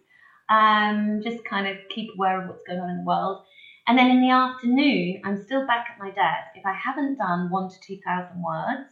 um, 0.48 1.20
just 1.22 1.44
kind 1.44 1.66
of 1.66 1.76
keep 1.94 2.10
aware 2.14 2.42
of 2.42 2.48
what's 2.48 2.66
going 2.66 2.80
on 2.80 2.90
in 2.90 2.98
the 2.98 3.04
world. 3.04 3.44
And 3.86 3.98
then 3.98 4.10
in 4.10 4.20
the 4.22 4.30
afternoon, 4.30 5.20
I'm 5.24 5.42
still 5.44 5.66
back 5.66 5.86
at 5.90 5.98
my 5.98 6.10
desk. 6.10 6.56
If 6.56 6.64
I 6.64 6.72
haven't 6.72 7.18
done 7.18 7.50
one 7.50 7.68
to 7.68 7.80
2,000 7.80 8.42
words, 8.42 8.90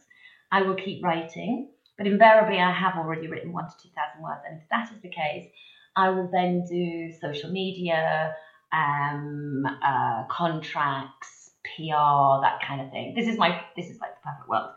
I 0.51 0.61
will 0.61 0.75
keep 0.75 1.03
writing. 1.03 1.69
But 1.97 2.07
invariably, 2.07 2.59
I 2.59 2.71
have 2.71 2.95
already 2.95 3.27
written 3.27 3.53
one 3.53 3.65
to 3.65 3.83
2,000 3.83 4.21
words. 4.21 4.41
And 4.47 4.61
if 4.61 4.69
that 4.69 4.91
is 4.91 5.01
the 5.01 5.09
case, 5.09 5.49
I 5.95 6.09
will 6.09 6.29
then 6.31 6.65
do 6.69 7.11
social 7.19 7.51
media, 7.51 8.35
um, 8.71 9.63
uh, 9.65 10.25
contracts, 10.29 11.51
PR, 11.63 12.41
that 12.41 12.59
kind 12.67 12.81
of 12.81 12.91
thing. 12.91 13.13
This 13.15 13.27
is 13.27 13.37
my, 13.37 13.61
this 13.75 13.89
is 13.89 13.99
like 13.99 14.11
the 14.15 14.29
perfect 14.29 14.49
world. 14.49 14.71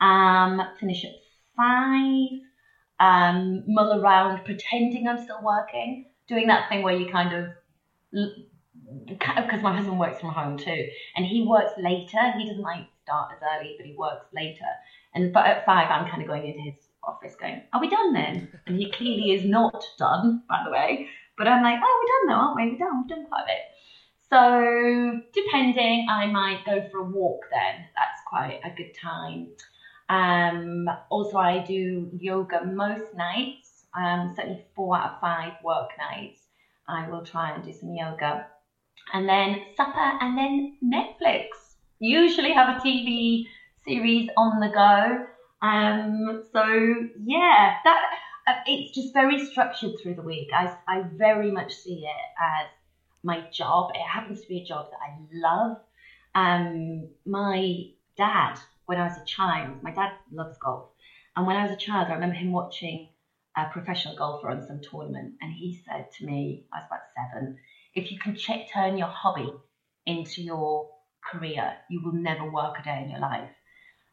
Um, 0.00 0.60
finish 0.78 1.04
at 1.04 1.12
five, 1.56 2.40
um, 2.98 3.64
mull 3.66 4.00
around 4.00 4.44
pretending 4.44 5.08
I'm 5.08 5.22
still 5.22 5.40
working 5.42 6.06
doing 6.30 6.46
that 6.46 6.70
thing 6.70 6.82
where 6.82 6.94
you 6.94 7.10
kind 7.10 7.34
of 7.34 7.48
because 9.06 9.62
my 9.62 9.76
husband 9.76 9.98
works 9.98 10.20
from 10.20 10.30
home 10.30 10.56
too, 10.56 10.88
and 11.16 11.26
he 11.26 11.46
works 11.46 11.72
later. 11.78 12.32
He 12.38 12.48
doesn't 12.48 12.62
like 12.62 12.86
start 13.02 13.32
as 13.36 13.42
early, 13.42 13.74
but 13.76 13.86
he 13.86 13.94
works 13.96 14.26
later. 14.34 14.70
And 15.14 15.32
but 15.32 15.46
at 15.46 15.66
five, 15.66 15.90
I'm 15.90 16.08
kind 16.08 16.22
of 16.22 16.28
going 16.28 16.46
into 16.46 16.60
his 16.60 16.88
office, 17.02 17.34
going, 17.36 17.62
"Are 17.72 17.80
we 17.80 17.90
done 17.90 18.12
then?" 18.12 18.48
And 18.66 18.76
he 18.76 18.90
clearly 18.90 19.32
is 19.32 19.44
not 19.44 19.84
done, 19.98 20.42
by 20.48 20.62
the 20.64 20.70
way. 20.70 21.08
But 21.36 21.48
I'm 21.48 21.62
like, 21.62 21.80
"Oh, 21.82 22.00
we're 22.00 22.12
done 22.14 22.38
now, 22.38 22.46
aren't 22.46 22.56
we? 22.56 22.72
We're 22.72 22.78
done. 22.78 23.02
We've 23.02 23.16
done 23.16 23.26
quite 23.26 23.42
a 23.42 23.46
bit." 23.46 23.62
So 24.30 25.20
depending, 25.34 26.06
I 26.08 26.26
might 26.26 26.64
go 26.64 26.88
for 26.90 26.98
a 26.98 27.10
walk 27.10 27.42
then. 27.50 27.86
That's 27.96 28.20
quite 28.26 28.60
a 28.64 28.70
good 28.76 28.94
time. 28.94 29.48
Um, 30.08 30.88
also, 31.08 31.38
I 31.38 31.64
do 31.64 32.10
yoga 32.12 32.64
most 32.64 33.14
nights 33.14 33.59
um, 33.96 34.32
certainly 34.36 34.64
four 34.74 34.96
out 34.96 35.12
of 35.14 35.20
five 35.20 35.52
work 35.62 35.90
nights, 35.98 36.40
I 36.88 37.08
will 37.08 37.22
try 37.22 37.50
and 37.50 37.64
do 37.64 37.72
some 37.72 37.94
yoga. 37.94 38.46
And 39.12 39.28
then 39.28 39.60
supper 39.76 40.12
and 40.20 40.36
then 40.36 40.76
Netflix. 40.82 41.46
Usually 41.98 42.52
have 42.52 42.68
a 42.76 42.80
TV 42.80 43.44
series 43.84 44.28
on 44.36 44.60
the 44.60 44.68
go. 44.68 45.24
Um, 45.62 46.42
so 46.52 46.64
yeah, 47.22 47.74
that 47.84 48.02
uh, 48.46 48.54
it's 48.66 48.94
just 48.94 49.12
very 49.12 49.44
structured 49.46 49.92
through 50.00 50.14
the 50.14 50.22
week. 50.22 50.48
I, 50.54 50.72
I 50.88 51.02
very 51.16 51.50
much 51.50 51.72
see 51.72 52.06
it 52.06 52.42
as 52.42 52.68
my 53.22 53.44
job. 53.52 53.90
It 53.94 54.06
happens 54.06 54.40
to 54.40 54.48
be 54.48 54.58
a 54.58 54.64
job 54.64 54.86
that 54.90 54.98
I 55.00 55.16
love. 55.32 55.76
Um, 56.34 57.08
my 57.26 57.84
dad, 58.16 58.54
when 58.86 58.98
I 58.98 59.04
was 59.04 59.18
a 59.18 59.24
child, 59.24 59.82
my 59.82 59.90
dad 59.90 60.10
loves 60.32 60.56
golf. 60.58 60.86
And 61.36 61.46
when 61.46 61.56
I 61.56 61.62
was 61.62 61.72
a 61.72 61.76
child, 61.76 62.08
I 62.08 62.14
remember 62.14 62.36
him 62.36 62.52
watching 62.52 63.09
a 63.56 63.66
professional 63.66 64.16
golfer 64.16 64.50
on 64.50 64.62
some 64.66 64.80
tournament, 64.80 65.34
and 65.40 65.52
he 65.52 65.82
said 65.86 66.06
to 66.18 66.24
me, 66.24 66.64
I 66.72 66.78
was 66.78 66.86
about 66.86 67.00
seven, 67.16 67.56
if 67.94 68.10
you 68.10 68.18
can 68.18 68.36
ch- 68.36 68.70
turn 68.72 68.96
your 68.96 69.08
hobby 69.08 69.50
into 70.06 70.42
your 70.42 70.88
career, 71.24 71.76
you 71.88 72.02
will 72.02 72.12
never 72.12 72.50
work 72.50 72.78
a 72.78 72.82
day 72.82 73.02
in 73.02 73.10
your 73.10 73.20
life. 73.20 73.50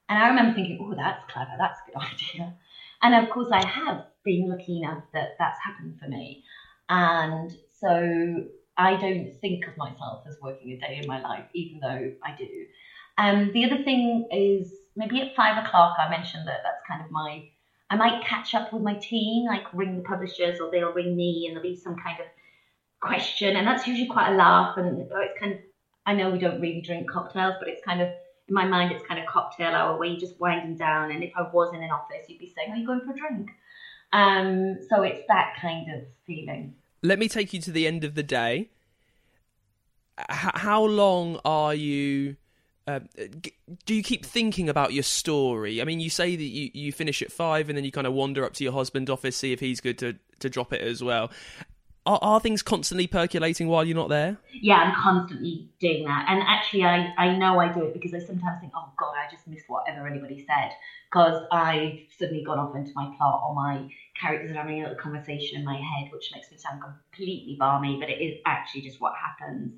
And 0.09 0.19
I 0.19 0.27
remember 0.29 0.55
thinking, 0.55 0.79
oh, 0.81 0.95
that's 0.95 1.23
clever, 1.31 1.51
that's 1.57 1.79
a 1.87 1.91
good 1.91 2.01
idea. 2.11 2.55
And 3.01 3.13
of 3.15 3.29
course, 3.29 3.49
I 3.51 3.65
have 3.67 4.03
been 4.23 4.49
lucky 4.49 4.79
enough 4.79 5.03
that 5.13 5.29
that's 5.37 5.59
happened 5.63 5.99
for 5.99 6.07
me. 6.07 6.43
And 6.89 7.51
so 7.79 8.43
I 8.77 8.95
don't 8.95 9.31
think 9.41 9.67
of 9.67 9.77
myself 9.77 10.23
as 10.27 10.37
working 10.41 10.71
a 10.71 10.79
day 10.79 10.99
in 11.01 11.07
my 11.07 11.19
life, 11.19 11.45
even 11.53 11.79
though 11.79 12.11
I 12.23 12.35
do. 12.37 12.65
And 13.17 13.47
um, 13.47 13.51
the 13.51 13.65
other 13.65 13.83
thing 13.83 14.27
is 14.31 14.71
maybe 14.95 15.21
at 15.21 15.35
five 15.35 15.63
o'clock, 15.63 15.95
I 15.97 16.09
mentioned 16.09 16.47
that 16.47 16.61
that's 16.63 16.81
kind 16.87 17.01
of 17.03 17.09
my 17.11 17.43
I 17.89 17.95
might 17.95 18.23
catch 18.23 18.53
up 18.53 18.73
with 18.73 18.81
my 18.81 18.95
team, 18.95 19.45
like 19.45 19.73
ring 19.73 19.97
the 19.97 20.03
publishers 20.03 20.59
or 20.59 20.69
they'll 20.69 20.93
ring 20.93 21.15
me 21.15 21.45
and 21.47 21.55
there'll 21.55 21.69
be 21.69 21.75
some 21.75 21.95
kind 21.95 22.19
of 22.19 22.25
question. 22.99 23.55
And 23.55 23.65
that's 23.65 23.87
usually 23.87 24.09
quite 24.09 24.33
a 24.33 24.35
laugh. 24.35 24.77
And 24.77 24.99
it's 24.99 25.39
kind 25.39 25.53
of, 25.53 25.59
I 26.05 26.13
know 26.13 26.29
we 26.29 26.39
don't 26.39 26.59
really 26.59 26.81
drink 26.81 27.09
cocktails, 27.09 27.55
but 27.59 27.69
it's 27.69 27.83
kind 27.83 28.01
of, 28.01 28.09
in 28.09 28.53
my 28.53 28.65
mind, 28.65 28.91
it's 28.91 29.05
kind 29.05 29.19
of 29.19 29.25
cocktail 29.27 29.73
hour 29.73 29.97
where 29.97 30.07
you're 30.07 30.19
just 30.19 30.39
winding 30.39 30.75
down. 30.75 31.11
And 31.11 31.23
if 31.23 31.31
I 31.37 31.43
was 31.43 31.73
in 31.73 31.81
an 31.81 31.91
office, 31.91 32.27
you'd 32.27 32.39
be 32.39 32.53
saying, 32.55 32.71
Are 32.71 32.77
you 32.77 32.85
going 32.85 33.01
for 33.01 33.11
a 33.11 33.15
drink? 33.15 33.49
Um, 34.13 34.77
so 34.89 35.03
it's 35.03 35.25
that 35.27 35.55
kind 35.61 35.93
of 35.93 36.03
feeling. 36.25 36.75
Let 37.03 37.19
me 37.19 37.27
take 37.27 37.53
you 37.53 37.61
to 37.61 37.71
the 37.71 37.87
end 37.87 38.03
of 38.03 38.15
the 38.15 38.23
day. 38.23 38.69
H- 40.19 40.51
how 40.55 40.83
long 40.83 41.39
are 41.45 41.75
you 41.75 42.37
uh, 42.87 42.99
do 43.85 43.93
you 43.93 44.01
keep 44.01 44.25
thinking 44.25 44.69
about 44.69 44.93
your 44.93 45.03
story? 45.03 45.81
I 45.81 45.83
mean, 45.83 45.99
you 45.99 46.09
say 46.09 46.35
that 46.35 46.43
you, 46.43 46.71
you 46.73 46.91
finish 46.93 47.21
at 47.21 47.31
five 47.31 47.67
and 47.67 47.77
then 47.77 47.83
you 47.83 47.91
kind 47.91 48.07
of 48.07 48.13
wander 48.13 48.45
up 48.45 48.53
to 48.53 48.63
your 48.63 48.73
husband's 48.73 49.11
office, 49.11 49.35
see 49.35 49.51
if 49.51 49.59
he's 49.59 49.81
good 49.81 49.97
to 49.99 50.15
to 50.39 50.49
drop 50.49 50.71
it 50.71 50.81
as 50.81 51.03
well. 51.03 51.31
Are, 52.05 52.19
are 52.21 52.39
things 52.39 52.61
constantly 52.61 53.05
percolating 53.05 53.67
while 53.67 53.83
you're 53.83 53.95
not 53.95 54.07
there? 54.07 54.37
Yeah, 54.53 54.75
I'm 54.75 54.95
constantly 54.95 55.69
doing 55.81 56.05
that. 56.05 56.27
And 56.29 56.41
actually, 56.47 56.85
I, 56.85 57.13
I 57.17 57.35
know 57.35 57.59
I 57.59 57.73
do 57.73 57.83
it 57.83 57.93
because 57.93 58.13
I 58.13 58.19
sometimes 58.19 58.61
think, 58.61 58.71
oh 58.75 58.89
God, 58.97 59.13
I 59.13 59.29
just 59.29 59.45
missed 59.45 59.65
whatever 59.67 60.07
anybody 60.07 60.45
said. 60.47 60.71
Because 61.11 61.43
I've 61.51 61.99
suddenly 62.17 62.43
gone 62.45 62.59
off 62.59 62.75
into 62.75 62.91
my 62.95 63.13
plot 63.17 63.41
or 63.45 63.55
my 63.55 63.89
characters 64.19 64.51
are 64.51 64.55
having 64.55 64.79
a 64.79 64.83
little 64.83 64.95
conversation 64.95 65.59
in 65.59 65.65
my 65.65 65.75
head, 65.75 66.09
which 66.13 66.31
makes 66.33 66.49
me 66.49 66.57
sound 66.57 66.81
completely 66.81 67.57
balmy, 67.59 67.97
but 67.99 68.09
it 68.09 68.21
is 68.21 68.37
actually 68.45 68.81
just 68.81 69.01
what 69.01 69.13
happens. 69.15 69.73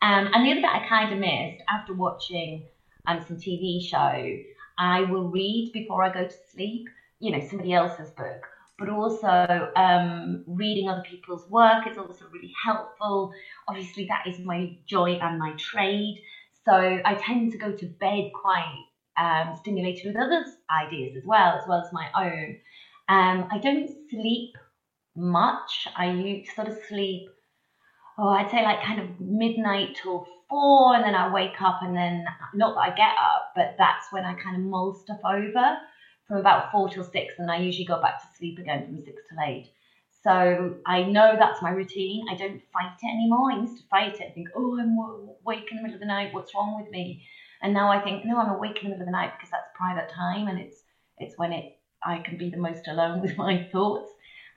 Um, 0.00 0.30
and 0.32 0.46
the 0.46 0.52
other 0.52 0.60
bit 0.60 0.70
I 0.70 0.86
kind 0.88 1.12
of 1.12 1.18
missed 1.18 1.62
after 1.68 1.92
watching 1.92 2.66
um, 3.06 3.24
some 3.26 3.36
TV 3.36 3.84
show, 3.84 4.38
I 4.78 5.02
will 5.02 5.28
read 5.28 5.72
before 5.72 6.04
I 6.04 6.12
go 6.12 6.24
to 6.24 6.34
sleep, 6.52 6.88
you 7.18 7.32
know, 7.32 7.46
somebody 7.48 7.72
else's 7.72 8.10
book 8.10 8.46
but 8.78 8.88
also 8.88 9.72
um, 9.74 10.44
reading 10.46 10.88
other 10.88 11.02
people's 11.02 11.48
work 11.50 11.86
is 11.88 11.98
also 11.98 12.26
really 12.32 12.54
helpful. 12.62 13.32
Obviously, 13.66 14.06
that 14.06 14.26
is 14.26 14.38
my 14.38 14.76
joy 14.86 15.18
and 15.20 15.38
my 15.38 15.52
trade. 15.58 16.22
So 16.64 16.72
I 16.72 17.14
tend 17.14 17.50
to 17.52 17.58
go 17.58 17.72
to 17.72 17.86
bed 17.86 18.30
quite 18.40 18.84
um, 19.16 19.56
stimulated 19.56 20.06
with 20.06 20.16
others' 20.16 20.54
ideas 20.70 21.16
as 21.16 21.24
well, 21.26 21.58
as 21.58 21.66
well 21.68 21.82
as 21.84 21.92
my 21.92 22.08
own. 22.14 22.58
Um, 23.08 23.48
I 23.50 23.58
don't 23.58 23.90
sleep 24.10 24.56
much. 25.16 25.88
I 25.96 26.44
sort 26.54 26.68
of 26.68 26.78
sleep, 26.88 27.30
oh, 28.18 28.28
I'd 28.28 28.50
say 28.50 28.62
like 28.62 28.82
kind 28.82 29.00
of 29.00 29.20
midnight 29.20 29.96
till 30.02 30.26
four, 30.48 30.94
and 30.94 31.04
then 31.04 31.14
I 31.14 31.32
wake 31.32 31.60
up, 31.60 31.80
and 31.82 31.96
then 31.96 32.24
not 32.54 32.74
that 32.74 32.80
I 32.80 32.90
get 32.90 33.12
up, 33.18 33.52
but 33.54 33.76
that's 33.78 34.06
when 34.10 34.24
I 34.24 34.34
kind 34.34 34.56
of 34.56 34.62
mull 34.62 34.94
stuff 34.94 35.20
over 35.24 35.76
from 36.26 36.38
about 36.38 36.70
four 36.70 36.88
till 36.88 37.04
six, 37.04 37.34
and 37.38 37.50
I 37.50 37.58
usually 37.58 37.86
go 37.86 38.00
back 38.00 38.20
to 38.20 38.36
sleep 38.36 38.58
again 38.58 38.86
from 38.86 38.98
six 38.98 39.22
till 39.28 39.40
eight. 39.40 39.70
So 40.22 40.76
I 40.84 41.04
know 41.04 41.36
that's 41.38 41.62
my 41.62 41.70
routine. 41.70 42.26
I 42.30 42.34
don't 42.34 42.60
fight 42.72 42.96
it 43.02 43.06
anymore. 43.06 43.52
I 43.52 43.60
used 43.60 43.78
to 43.78 43.84
fight 43.88 44.14
it 44.20 44.24
and 44.26 44.34
think, 44.34 44.48
oh, 44.54 44.78
I'm 44.78 44.98
awake 44.98 45.68
in 45.70 45.76
the 45.76 45.82
middle 45.82 45.94
of 45.94 46.00
the 46.00 46.06
night. 46.06 46.34
What's 46.34 46.54
wrong 46.54 46.76
with 46.76 46.90
me? 46.90 47.22
And 47.62 47.72
now 47.72 47.90
I 47.90 48.00
think, 48.02 48.24
no, 48.24 48.38
I'm 48.38 48.50
awake 48.50 48.78
in 48.82 48.84
the 48.84 48.90
middle 48.90 49.02
of 49.02 49.06
the 49.06 49.12
night 49.12 49.32
because 49.36 49.50
that's 49.50 49.68
private 49.76 50.10
time, 50.10 50.48
and 50.48 50.58
it's 50.58 50.82
it's 51.18 51.38
when 51.38 51.52
it 51.52 51.78
I 52.04 52.18
can 52.18 52.36
be 52.36 52.50
the 52.50 52.56
most 52.56 52.88
alone 52.88 53.20
with 53.22 53.36
my 53.36 53.68
thoughts, 53.70 54.10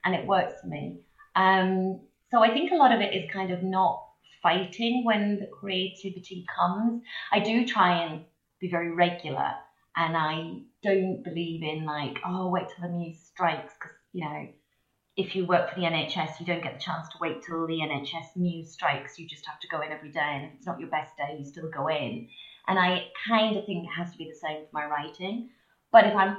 and 0.04 0.14
it 0.14 0.26
works 0.26 0.54
for 0.60 0.66
me. 0.66 0.98
Um, 1.34 2.00
so 2.32 2.42
I 2.42 2.52
think 2.52 2.72
a 2.72 2.76
lot 2.76 2.92
of 2.92 3.02
it 3.02 3.14
is 3.14 3.30
kind 3.30 3.52
of 3.52 3.62
not 3.62 4.02
fighting 4.42 5.04
when 5.04 5.38
the 5.38 5.46
creativity 5.46 6.46
comes. 6.56 7.02
I 7.30 7.40
do 7.40 7.66
try 7.66 8.04
and 8.04 8.24
be 8.58 8.70
very 8.70 8.90
regular 8.90 9.52
and 9.96 10.16
I 10.16 10.62
don't 10.82 11.22
believe 11.22 11.62
in 11.62 11.84
like, 11.84 12.16
oh, 12.24 12.48
wait 12.48 12.68
till 12.70 12.88
the 12.88 12.96
news 12.96 13.18
strikes 13.20 13.74
because, 13.78 13.94
you 14.14 14.24
know, 14.24 14.48
if 15.14 15.36
you 15.36 15.44
work 15.44 15.68
for 15.68 15.78
the 15.78 15.86
NHS, 15.86 16.40
you 16.40 16.46
don't 16.46 16.62
get 16.62 16.72
the 16.72 16.80
chance 16.80 17.06
to 17.10 17.18
wait 17.20 17.42
till 17.42 17.66
the 17.66 17.80
NHS 17.80 18.34
news 18.36 18.72
strikes. 18.72 19.18
You 19.18 19.28
just 19.28 19.44
have 19.44 19.60
to 19.60 19.68
go 19.68 19.82
in 19.82 19.92
every 19.92 20.10
day, 20.10 20.20
and 20.20 20.46
if 20.46 20.54
it's 20.54 20.66
not 20.66 20.80
your 20.80 20.88
best 20.88 21.14
day, 21.18 21.36
you 21.38 21.44
still 21.44 21.68
go 21.68 21.88
in. 21.88 22.28
And 22.66 22.78
I 22.78 23.08
kind 23.28 23.58
of 23.58 23.66
think 23.66 23.84
it 23.84 23.90
has 23.94 24.10
to 24.12 24.16
be 24.16 24.24
the 24.24 24.34
same 24.34 24.62
for 24.62 24.70
my 24.72 24.86
writing. 24.86 25.50
But 25.92 26.06
if 26.06 26.16
I'm, 26.16 26.38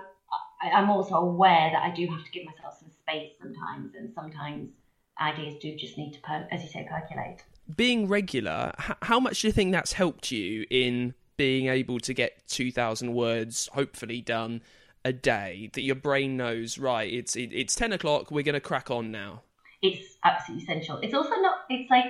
I'm 0.64 0.90
also 0.90 1.14
aware 1.14 1.70
that 1.72 1.84
I 1.84 1.94
do 1.94 2.08
have 2.08 2.26
to 2.26 2.32
give 2.32 2.46
myself 2.46 2.80
some 2.80 2.90
space 2.90 3.34
sometimes, 3.40 3.94
and 3.94 4.12
sometimes 4.16 4.72
ideas 5.20 5.56
do 5.62 5.76
just 5.76 5.98
need 5.98 6.14
to, 6.14 6.48
as 6.52 6.64
you 6.64 6.70
say, 6.70 6.88
percolate. 6.90 7.44
Being 7.76 8.08
regular, 8.08 8.74
how 9.02 9.20
much 9.20 9.42
do 9.42 9.48
you 9.48 9.54
think 9.54 9.72
that's 9.72 9.94
helped 9.94 10.32
you 10.32 10.66
in 10.70 11.14
being 11.38 11.68
able 11.68 12.00
to 12.00 12.14
get 12.14 12.48
2,000 12.48 13.14
words 13.14 13.70
hopefully 13.74 14.22
done 14.22 14.62
a 15.06 15.14
day 15.14 15.70
that 15.74 15.82
your 15.82 15.96
brain 15.96 16.38
knows, 16.38 16.78
right, 16.78 17.12
it's, 17.12 17.36
it, 17.36 17.52
it's 17.54 17.76
10 17.76 17.94
o'clock, 17.94 18.32
we're 18.32 18.44
going 18.44 18.54
to 18.54 18.62
crack 18.62 18.92
on 18.92 19.12
now? 19.12 19.42
It's 19.82 20.18
absolutely 20.24 20.64
essential. 20.64 21.00
It's 21.02 21.14
also 21.14 21.36
not, 21.42 21.60
it's 21.70 21.90
like, 21.90 22.06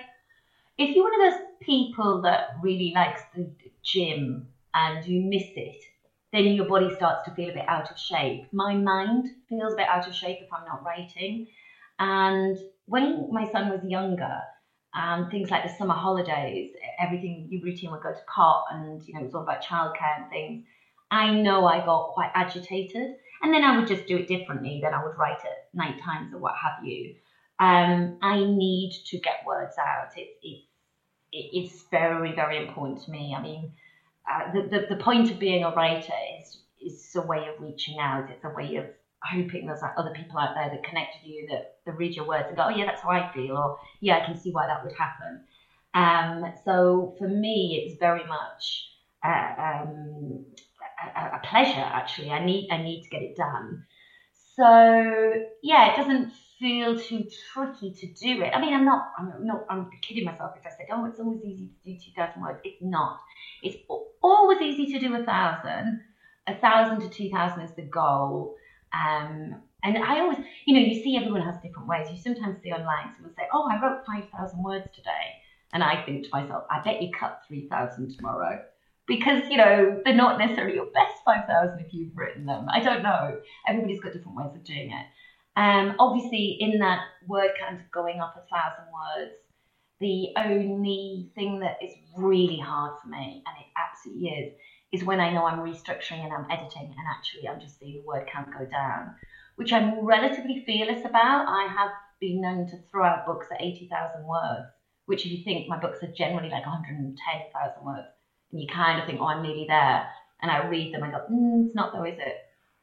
if 0.77 0.95
you're 0.95 1.03
one 1.03 1.25
of 1.25 1.33
those 1.33 1.41
people 1.61 2.21
that 2.23 2.57
really 2.61 2.91
likes 2.95 3.21
the 3.35 3.49
gym 3.83 4.47
and 4.73 5.05
you 5.05 5.21
miss 5.21 5.45
it, 5.55 5.83
then 6.31 6.45
your 6.45 6.65
body 6.65 6.93
starts 6.95 7.25
to 7.25 7.35
feel 7.35 7.49
a 7.51 7.53
bit 7.53 7.67
out 7.67 7.91
of 7.91 7.97
shape. 7.97 8.47
My 8.51 8.73
mind 8.73 9.29
feels 9.47 9.73
a 9.73 9.75
bit 9.75 9.87
out 9.87 10.07
of 10.07 10.15
shape 10.15 10.39
if 10.41 10.51
I'm 10.51 10.65
not 10.65 10.83
writing. 10.83 11.47
And 11.99 12.57
when 12.85 13.29
my 13.31 13.49
son 13.51 13.69
was 13.69 13.83
younger, 13.83 14.39
and 14.93 15.29
things 15.31 15.49
like 15.49 15.63
the 15.63 15.73
summer 15.77 15.95
holidays, 15.95 16.71
everything 16.99 17.47
your 17.49 17.63
routine 17.63 17.91
would 17.91 18.03
go 18.03 18.11
to 18.11 18.25
pot, 18.33 18.65
and 18.71 19.01
you 19.05 19.13
know 19.13 19.21
it 19.21 19.25
was 19.25 19.33
all 19.33 19.43
about 19.43 19.63
childcare 19.63 20.21
and 20.21 20.29
things. 20.29 20.65
I 21.09 21.31
know 21.31 21.65
I 21.65 21.85
got 21.85 22.13
quite 22.13 22.31
agitated, 22.35 23.15
and 23.41 23.53
then 23.53 23.63
I 23.63 23.77
would 23.77 23.87
just 23.87 24.07
do 24.07 24.17
it 24.17 24.27
differently. 24.27 24.79
Then 24.81 24.93
I 24.93 25.03
would 25.03 25.17
write 25.17 25.39
at 25.43 25.69
night 25.73 26.01
times 26.01 26.33
or 26.33 26.39
what 26.39 26.55
have 26.61 26.85
you. 26.85 27.15
Um, 27.59 28.17
I 28.21 28.39
need 28.39 28.93
to 29.07 29.19
get 29.19 29.45
words 29.45 29.75
out. 29.79 30.09
It, 30.15 30.29
it, 30.41 30.63
it's 31.31 31.85
very 31.89 32.33
very 32.35 32.65
important 32.65 33.03
to 33.03 33.11
me. 33.11 33.35
I 33.37 33.41
mean, 33.41 33.73
uh, 34.29 34.51
the, 34.53 34.61
the 34.69 34.95
the 34.95 35.03
point 35.03 35.31
of 35.31 35.39
being 35.39 35.63
a 35.63 35.71
writer 35.71 36.13
is 36.39 36.61
is 36.81 37.15
a 37.15 37.21
way 37.21 37.47
of 37.47 37.61
reaching 37.61 37.99
out. 37.99 38.29
It's 38.29 38.43
a 38.43 38.49
way 38.49 38.75
of 38.75 38.85
hoping 39.23 39.65
there's 39.65 39.81
like 39.81 39.93
other 39.97 40.11
people 40.11 40.37
out 40.37 40.53
there 40.55 40.69
that 40.69 40.83
connect 40.83 41.15
with 41.21 41.31
you 41.31 41.47
that, 41.49 41.72
that 41.85 41.97
read 41.97 42.15
your 42.15 42.27
words 42.27 42.45
and 42.47 42.57
go, 42.57 42.63
oh 42.65 42.69
yeah, 42.69 42.85
that's 42.85 43.01
how 43.01 43.09
I 43.09 43.31
feel, 43.33 43.57
or 43.57 43.77
yeah, 44.01 44.19
I 44.21 44.25
can 44.25 44.37
see 44.37 44.51
why 44.51 44.67
that 44.67 44.83
would 44.83 44.93
happen. 44.95 45.43
Um, 45.93 46.53
so 46.65 47.15
for 47.19 47.27
me, 47.27 47.85
it's 47.85 47.99
very 47.99 48.25
much 48.25 48.89
uh, 49.23 49.61
um, 49.61 50.45
a, 51.15 51.35
a, 51.35 51.41
pleasure. 51.43 51.79
Actually, 51.79 52.31
I 52.31 52.43
need 52.43 52.69
I 52.71 52.77
need 52.77 53.03
to 53.03 53.09
get 53.09 53.21
it 53.21 53.35
done. 53.35 53.85
So 54.55 55.33
yeah, 55.61 55.93
it 55.93 55.97
doesn't 55.97 56.31
feel 56.59 56.97
too 56.97 57.25
tricky 57.53 57.91
to 57.91 58.07
do 58.13 58.41
it. 58.41 58.51
I 58.55 58.61
mean, 58.61 58.73
I'm 58.73 58.85
not 58.85 59.11
I'm 59.17 59.45
not 59.45 59.65
I'm 59.69 59.89
kidding 60.01 60.25
myself 60.25 60.51
if 60.57 60.65
I 60.65 60.69
said, 60.69 60.87
oh, 60.91 61.05
it's 61.05 61.19
always 61.19 61.41
easy 61.43 61.69
to 61.83 61.91
do 61.91 61.99
two 61.99 62.11
thousand 62.15 62.41
words. 62.41 62.59
It's 62.63 62.81
not. 62.81 63.19
It's 63.61 63.77
always 64.21 64.61
easy 64.61 64.93
to 64.93 64.99
do 64.99 65.15
a 65.15 65.23
thousand. 65.23 66.01
A 66.47 66.55
thousand 66.55 67.01
to 67.01 67.09
two 67.09 67.29
thousand 67.29 67.63
is 67.63 67.75
the 67.75 67.83
goal. 67.83 68.55
Um, 68.93 69.61
and 69.83 69.97
I 69.97 70.19
always, 70.21 70.37
you 70.65 70.75
know, 70.75 70.81
you 70.81 71.03
see 71.03 71.17
everyone 71.17 71.41
has 71.41 71.55
different 71.61 71.87
ways. 71.87 72.07
You 72.09 72.17
sometimes 72.17 72.61
see 72.63 72.71
online 72.71 73.13
someone 73.15 73.35
say, 73.35 73.47
"Oh, 73.51 73.69
I 73.69 73.81
wrote 73.81 74.05
five 74.05 74.29
thousand 74.29 74.63
words 74.63 74.87
today," 74.95 75.41
and 75.73 75.83
I 75.83 76.03
think 76.05 76.23
to 76.23 76.29
myself, 76.31 76.63
"I 76.71 76.81
bet 76.81 77.01
you 77.01 77.11
cut 77.11 77.41
three 77.47 77.67
thousand 77.67 78.15
tomorrow." 78.15 78.63
Because 79.05 79.43
you 79.49 79.57
know 79.57 80.01
they're 80.05 80.15
not 80.15 80.39
necessarily 80.39 80.75
your 80.75 80.85
best 80.85 81.23
five 81.25 81.45
thousand 81.45 81.79
if 81.81 81.93
you've 81.93 82.15
written 82.15 82.45
them. 82.45 82.67
I 82.69 82.79
don't 82.79 83.03
know. 83.03 83.37
Everybody's 83.67 83.99
got 83.99 84.13
different 84.13 84.37
ways 84.37 84.55
of 84.55 84.63
doing 84.63 84.91
it. 84.91 85.05
Um, 85.55 85.95
obviously, 85.99 86.57
in 86.59 86.79
that 86.79 87.01
word 87.27 87.51
count 87.59 87.79
of 87.79 87.91
going 87.91 88.21
up 88.21 88.35
a 88.37 88.55
thousand 88.55 88.85
words, 88.91 89.35
the 89.99 90.29
only 90.37 91.31
thing 91.35 91.59
that 91.59 91.77
is 91.81 91.93
really 92.17 92.59
hard 92.59 92.99
for 93.01 93.09
me, 93.09 93.43
and 93.45 93.55
it 93.59 93.67
absolutely 93.77 94.29
is, 94.29 94.53
is 94.91 95.03
when 95.03 95.19
I 95.19 95.31
know 95.31 95.45
I'm 95.45 95.59
restructuring 95.59 96.23
and 96.23 96.33
I'm 96.33 96.49
editing 96.49 96.93
and 96.97 97.07
actually 97.09 97.47
I'm 97.47 97.59
just 97.59 97.79
seeing 97.79 98.01
the 98.01 98.07
word 98.07 98.27
count 98.31 98.49
go 98.57 98.65
down, 98.65 99.15
which 99.55 99.73
I'm 99.73 99.99
relatively 100.05 100.63
fearless 100.65 101.05
about. 101.05 101.47
I 101.47 101.67
have 101.67 101.91
been 102.19 102.41
known 102.41 102.67
to 102.67 102.77
throw 102.89 103.05
out 103.05 103.25
books 103.25 103.47
at 103.51 103.61
80,000 103.61 104.25
words, 104.25 104.69
which 105.05 105.25
if 105.25 105.31
you 105.31 105.43
think 105.43 105.67
my 105.67 105.79
books 105.79 106.01
are 106.03 106.11
generally 106.11 106.49
like 106.49 106.65
110,000 106.65 107.85
words, 107.85 108.07
and 108.51 108.61
you 108.61 108.67
kind 108.67 108.99
of 108.99 109.05
think, 109.05 109.19
oh, 109.19 109.27
I'm 109.27 109.43
nearly 109.43 109.65
there, 109.67 110.07
and 110.41 110.51
I 110.51 110.67
read 110.67 110.93
them, 110.93 111.03
I 111.03 111.11
go, 111.11 111.25
mm, 111.31 111.65
it's 111.65 111.75
not 111.75 111.93
though, 111.93 112.05
is 112.05 112.19
it? 112.19 112.35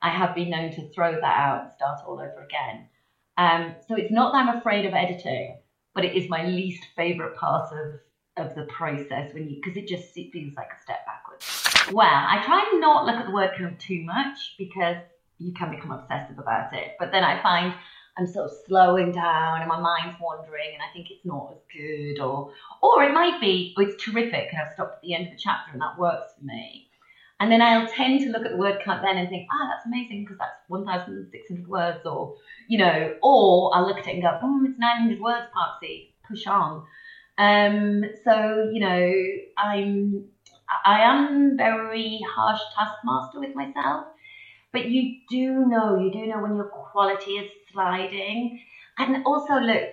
I 0.03 0.11
have 0.11 0.35
been 0.35 0.51
known 0.51 0.71
to 0.73 0.89
throw 0.91 1.13
that 1.13 1.25
out 1.25 1.63
and 1.65 1.73
start 1.73 2.01
all 2.07 2.15
over 2.15 2.47
again. 2.47 2.89
Um, 3.37 3.75
so 3.87 3.95
it's 3.95 4.11
not 4.11 4.33
that 4.33 4.47
I'm 4.47 4.59
afraid 4.59 4.87
of 4.87 4.95
editing, 4.95 5.59
but 5.95 6.05
it 6.05 6.17
is 6.17 6.29
my 6.29 6.47
least 6.47 6.83
favourite 6.97 7.37
part 7.37 7.73
of 7.73 8.01
of 8.37 8.55
the 8.55 8.63
process 8.65 9.35
when 9.35 9.49
you 9.49 9.61
because 9.63 9.77
it 9.77 9.89
just 9.89 10.17
it 10.17 10.31
feels 10.33 10.55
like 10.55 10.69
a 10.77 10.83
step 10.83 11.05
backwards. 11.05 11.93
Well, 11.93 12.07
I 12.07 12.43
try 12.45 12.69
and 12.71 12.81
not 12.81 13.05
look 13.05 13.17
at 13.17 13.27
the 13.27 13.33
word 13.33 13.51
count 13.57 13.79
too 13.81 14.03
much 14.05 14.55
because 14.57 14.97
you 15.41 15.53
can 15.53 15.71
become 15.71 15.91
obsessive 15.91 16.39
about 16.39 16.73
it. 16.73 16.97
But 16.99 17.11
then 17.13 17.25
I 17.25 17.43
find 17.43 17.75
I'm 18.19 18.27
sort 18.27 18.47
of 18.47 18.57
slowing 18.67 19.13
down 19.13 19.61
and 19.61 19.69
my 19.69 19.81
mind's 19.81 20.17
wandering 20.21 20.75
and 20.75 20.83
I 20.83 20.93
think 20.93 21.11
it's 21.11 21.25
not 21.25 21.53
as 21.53 21.63
good 21.73 22.21
or 22.21 22.51
or 22.83 23.03
it 23.03 23.15
might 23.15 23.41
be 23.41 23.75
oh, 23.79 23.83
it's 23.83 24.03
terrific 24.03 24.49
and 24.53 24.61
I've 24.61 24.73
stopped 24.73 24.97
at 24.97 25.03
the 25.03 25.15
end 25.15 25.27
of 25.27 25.33
the 25.33 25.39
chapter 25.39 25.73
and 25.73 25.81
that 25.81 25.99
works 25.99 26.33
for 26.39 26.45
me. 26.45 26.87
And 27.41 27.51
then 27.51 27.63
I'll 27.63 27.89
tend 27.89 28.21
to 28.21 28.29
look 28.29 28.45
at 28.45 28.51
the 28.51 28.59
word 28.59 28.81
count 28.85 29.01
then 29.03 29.17
and 29.17 29.27
think, 29.31 29.49
ah, 29.51 29.57
oh, 29.57 29.69
that's 29.73 29.87
amazing 29.87 30.25
because 30.25 30.37
that's 30.37 30.61
1,600 30.69 31.67
words, 31.67 32.05
or, 32.05 32.35
you 32.69 32.77
know, 32.77 33.15
or 33.23 33.75
I'll 33.75 33.87
look 33.87 33.97
at 33.97 34.07
it 34.07 34.13
and 34.13 34.23
go, 34.23 34.39
oh, 34.43 34.63
it's 34.69 34.79
900 34.79 35.19
words, 35.19 35.47
Parksy, 35.57 36.11
push 36.29 36.47
on. 36.47 36.85
Um, 37.41 38.05
so 38.23 38.69
you 38.71 38.81
know, 38.81 39.13
I'm 39.57 40.27
I 40.85 41.01
am 41.01 41.57
very 41.57 42.21
harsh 42.29 42.61
taskmaster 42.77 43.41
with 43.41 43.55
myself, 43.55 44.09
but 44.73 44.87
you 44.87 45.19
do 45.29 45.67
know, 45.67 45.99
you 45.99 46.11
do 46.13 46.27
know 46.27 46.41
when 46.41 46.57
your 46.57 46.69
quality 46.69 47.33
is 47.33 47.51
sliding. 47.73 48.61
And 48.99 49.25
also, 49.25 49.55
look, 49.55 49.91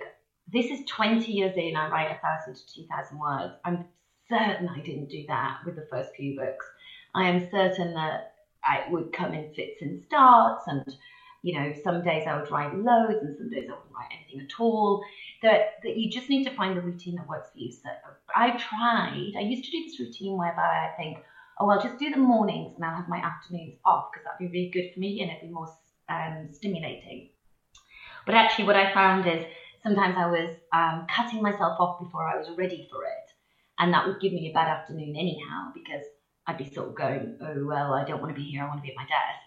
this 0.52 0.66
is 0.66 0.86
20 0.86 1.32
years 1.32 1.56
in, 1.56 1.76
I 1.76 1.88
write 1.90 2.10
a 2.10 2.20
thousand 2.20 2.56
to 2.56 2.74
2,000 2.82 3.18
words. 3.18 3.54
I'm 3.64 3.86
certain 4.28 4.68
I 4.68 4.80
didn't 4.80 5.08
do 5.10 5.24
that 5.28 5.60
with 5.64 5.76
the 5.76 5.86
first 5.90 6.14
few 6.14 6.38
books. 6.38 6.66
I 7.14 7.28
am 7.28 7.50
certain 7.50 7.94
that 7.94 8.34
I 8.62 8.84
would 8.90 9.12
come 9.12 9.32
in 9.32 9.52
fits 9.54 9.80
and 9.80 10.02
starts 10.04 10.64
and 10.66 10.84
You 11.42 11.58
know, 11.58 11.72
some 11.84 12.02
days 12.02 12.26
I 12.26 12.36
would 12.38 12.50
write 12.50 12.74
loads, 12.76 13.22
and 13.22 13.36
some 13.36 13.48
days 13.50 13.68
I 13.68 13.72
wouldn't 13.72 13.94
write 13.94 14.10
anything 14.12 14.40
at 14.40 14.60
all. 14.60 15.04
That 15.42 15.78
that 15.84 15.96
you 15.96 16.10
just 16.10 16.28
need 16.28 16.44
to 16.44 16.54
find 16.54 16.76
the 16.76 16.80
routine 16.82 17.14
that 17.16 17.28
works 17.28 17.50
for 17.52 17.58
you. 17.58 17.70
So 17.70 17.88
I've 18.34 18.60
tried. 18.60 19.34
I 19.36 19.40
used 19.42 19.64
to 19.64 19.70
do 19.70 19.84
this 19.84 20.00
routine 20.00 20.36
whereby 20.36 20.90
I 20.90 20.94
think, 20.96 21.18
oh, 21.60 21.68
I'll 21.68 21.82
just 21.82 21.98
do 21.98 22.10
the 22.10 22.18
mornings 22.18 22.74
and 22.76 22.84
I'll 22.84 22.96
have 22.96 23.08
my 23.08 23.18
afternoons 23.18 23.74
off 23.84 24.10
because 24.12 24.24
that'd 24.24 24.38
be 24.38 24.58
really 24.58 24.70
good 24.70 24.94
for 24.94 25.00
me 25.00 25.20
and 25.20 25.30
it'd 25.30 25.42
be 25.42 25.52
more 25.52 25.68
um, 26.08 26.48
stimulating. 26.52 27.30
But 28.26 28.34
actually, 28.34 28.66
what 28.66 28.76
I 28.76 28.92
found 28.92 29.26
is 29.26 29.44
sometimes 29.82 30.16
I 30.18 30.26
was 30.26 30.50
um, 30.72 31.06
cutting 31.08 31.42
myself 31.42 31.80
off 31.80 32.00
before 32.00 32.28
I 32.28 32.36
was 32.36 32.50
ready 32.56 32.88
for 32.90 33.02
it, 33.04 33.30
and 33.78 33.92
that 33.94 34.06
would 34.06 34.20
give 34.20 34.32
me 34.32 34.50
a 34.50 34.54
bad 34.54 34.68
afternoon 34.68 35.16
anyhow 35.16 35.72
because 35.74 36.04
I'd 36.46 36.58
be 36.58 36.70
sort 36.70 36.88
of 36.88 36.94
going, 36.94 37.38
oh 37.40 37.66
well, 37.66 37.94
I 37.94 38.04
don't 38.04 38.20
want 38.20 38.34
to 38.34 38.40
be 38.40 38.48
here. 38.48 38.62
I 38.62 38.68
want 38.68 38.80
to 38.80 38.82
be 38.82 38.90
at 38.90 38.96
my 38.96 39.04
desk, 39.04 39.44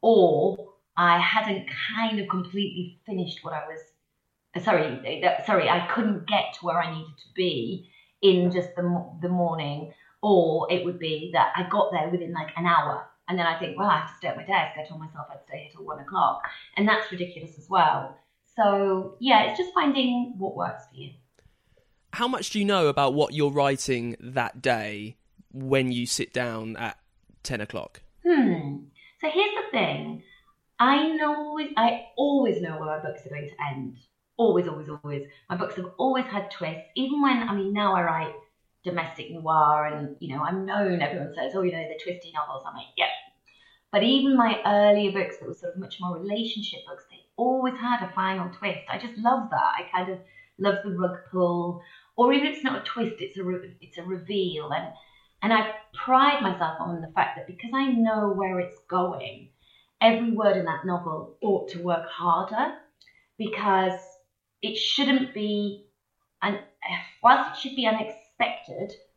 or 0.00 0.74
I 0.96 1.18
hadn't 1.18 1.68
kind 1.96 2.20
of 2.20 2.28
completely 2.28 3.00
finished 3.06 3.40
what 3.42 3.54
I 3.54 3.62
was. 3.66 4.62
Sorry, 4.62 5.24
uh, 5.24 5.44
sorry, 5.46 5.68
I 5.68 5.88
couldn't 5.94 6.28
get 6.28 6.54
to 6.54 6.66
where 6.66 6.78
I 6.78 6.94
needed 6.94 7.16
to 7.16 7.34
be 7.34 7.90
in 8.20 8.50
just 8.52 8.68
the 8.76 8.82
the 9.20 9.28
morning, 9.28 9.92
or 10.22 10.70
it 10.70 10.84
would 10.84 10.98
be 10.98 11.30
that 11.32 11.52
I 11.56 11.68
got 11.68 11.90
there 11.92 12.08
within 12.08 12.32
like 12.32 12.52
an 12.56 12.66
hour, 12.66 13.06
and 13.28 13.38
then 13.38 13.46
I 13.46 13.58
think, 13.58 13.78
well, 13.78 13.88
I 13.88 13.98
have 13.98 14.10
to 14.10 14.16
stay 14.16 14.28
at 14.28 14.36
my 14.36 14.44
desk. 14.44 14.78
I 14.78 14.86
told 14.88 15.00
myself 15.00 15.26
I'd 15.30 15.42
stay 15.46 15.62
here 15.64 15.70
till 15.74 15.84
one 15.84 16.00
o'clock, 16.00 16.42
and 16.76 16.88
that's 16.88 17.10
ridiculous 17.10 17.58
as 17.58 17.68
well. 17.68 18.16
So 18.56 19.16
yeah, 19.20 19.44
it's 19.44 19.58
just 19.58 19.74
finding 19.74 20.34
what 20.38 20.56
works 20.56 20.84
for 20.90 20.96
you. 20.96 21.10
How 22.12 22.28
much 22.28 22.50
do 22.50 22.58
you 22.58 22.64
know 22.64 22.88
about 22.88 23.14
what 23.14 23.32
you're 23.32 23.50
writing 23.50 24.16
that 24.20 24.60
day 24.60 25.16
when 25.50 25.90
you 25.92 26.06
sit 26.06 26.32
down 26.32 26.76
at 26.76 26.98
10 27.42 27.62
o'clock? 27.62 28.02
Hmm. 28.26 28.76
So 29.20 29.30
here's 29.30 29.54
the 29.54 29.70
thing. 29.70 30.22
I 30.78 31.08
know 31.08 31.58
I 31.76 32.06
always 32.16 32.60
know 32.60 32.72
where 32.78 32.86
my 32.86 32.98
books 32.98 33.24
are 33.24 33.30
going 33.30 33.48
to 33.48 33.54
end. 33.72 33.96
Always, 34.36 34.66
always, 34.66 34.88
always. 34.88 35.26
My 35.48 35.56
books 35.56 35.76
have 35.76 35.90
always 35.96 36.26
had 36.26 36.50
twists. 36.50 36.88
Even 36.96 37.22
when 37.22 37.48
I 37.48 37.54
mean 37.54 37.72
now 37.72 37.94
I 37.94 38.02
write 38.02 38.34
domestic 38.84 39.30
noir 39.30 39.86
and 39.86 40.16
you 40.20 40.34
know, 40.34 40.42
I'm 40.42 40.66
known, 40.66 41.02
everyone 41.02 41.34
says, 41.34 41.52
Oh, 41.54 41.62
you 41.62 41.72
know, 41.72 41.82
the 41.88 42.00
twisty 42.02 42.32
novels. 42.32 42.64
I'm 42.66 42.74
like, 42.74 42.86
yep. 42.96 43.08
But 43.92 44.02
even 44.02 44.36
my 44.36 44.60
earlier 44.64 45.12
books 45.12 45.36
that 45.38 45.48
were 45.48 45.54
sort 45.54 45.74
of 45.74 45.80
much 45.80 45.98
more 46.00 46.18
relationship 46.18 46.80
books, 46.86 47.04
they 47.10 47.20
always 47.36 47.74
had 47.74 48.02
a 48.02 48.12
final 48.14 48.50
twist. 48.50 48.80
I 48.90 48.98
just 48.98 49.18
love 49.18 49.50
that. 49.50 49.72
I 49.78 49.86
kind 49.94 50.10
of 50.10 50.18
love 50.58 50.76
the 50.82 50.92
rug 50.92 51.18
pull. 51.30 51.82
Or 52.16 52.32
even 52.32 52.46
if 52.46 52.54
it's 52.54 52.64
not 52.64 52.82
a 52.82 52.84
twist, 52.84 53.16
it's 53.18 53.36
a 53.36 53.44
re- 53.44 53.76
it's 53.80 53.98
a 53.98 54.02
reveal. 54.02 54.72
And 54.72 54.88
and 55.42 55.52
I 55.52 55.74
pride 55.92 56.42
myself 56.42 56.76
on 56.80 57.00
the 57.00 57.12
fact 57.14 57.36
that 57.36 57.46
because 57.46 57.72
I 57.74 57.88
know 57.88 58.32
where 58.34 58.60
it's 58.60 58.78
going, 58.88 59.48
every 60.00 60.30
word 60.32 60.56
in 60.56 60.64
that 60.66 60.86
novel 60.86 61.36
ought 61.42 61.68
to 61.70 61.82
work 61.82 62.08
harder 62.08 62.76
because 63.38 63.98
it 64.62 64.76
shouldn't 64.76 65.34
be, 65.34 65.86
and 66.42 66.60
whilst 67.22 67.50
it 67.52 67.60
should 67.60 67.76
be 67.76 67.86
unexpected, 67.86 68.21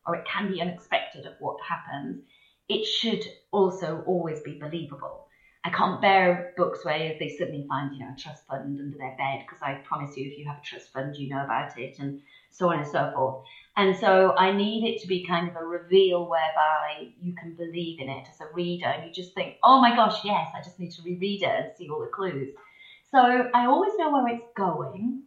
or 0.06 0.16
it 0.16 0.26
can 0.26 0.52
be 0.52 0.62
unexpected 0.62 1.26
of 1.26 1.34
what 1.40 1.58
happens, 1.62 2.22
it 2.70 2.86
should 2.86 3.24
also 3.52 4.04
always 4.06 4.42
be 4.42 4.60
believable. 4.60 5.28
I 5.66 5.72
can't 5.72 6.00
bear 6.00 6.54
books 6.58 6.86
where 6.86 7.16
they 7.20 7.36
suddenly 7.40 7.66
find, 7.68 7.92
you 7.92 8.06
know, 8.06 8.14
a 8.16 8.20
trust 8.20 8.46
fund 8.46 8.80
under 8.80 8.98
their 8.98 9.16
bed 9.18 9.44
because 9.46 9.64
I 9.64 9.82
promise 9.84 10.16
you, 10.16 10.30
if 10.30 10.38
you 10.38 10.46
have 10.46 10.60
a 10.60 10.62
trust 10.64 10.94
fund, 10.94 11.16
you 11.16 11.28
know 11.28 11.44
about 11.44 11.76
it, 11.80 11.98
and 11.98 12.22
so 12.52 12.70
on 12.70 12.78
and 12.78 12.88
so 12.88 13.12
forth. 13.16 13.44
And 13.76 13.98
so 13.98 14.36
I 14.38 14.52
need 14.52 14.88
it 14.88 15.02
to 15.02 15.08
be 15.08 15.26
kind 15.26 15.50
of 15.50 15.56
a 15.56 15.66
reveal 15.66 16.30
whereby 16.30 17.10
you 17.20 17.34
can 17.34 17.56
believe 17.56 18.00
in 18.00 18.10
it 18.10 18.28
as 18.30 18.42
a 18.42 18.54
reader, 18.54 18.86
and 18.86 19.08
you 19.08 19.12
just 19.12 19.34
think, 19.34 19.56
oh 19.64 19.82
my 19.82 19.96
gosh, 19.96 20.24
yes, 20.24 20.50
I 20.56 20.62
just 20.62 20.80
need 20.80 20.92
to 20.92 21.02
reread 21.02 21.42
it 21.42 21.50
and 21.50 21.72
see 21.76 21.90
all 21.90 22.02
the 22.02 22.12
clues. 22.14 22.54
So 23.10 23.20
I 23.20 23.66
always 23.66 23.94
know 23.98 24.12
where 24.12 24.28
it's 24.28 24.46
going, 24.56 25.24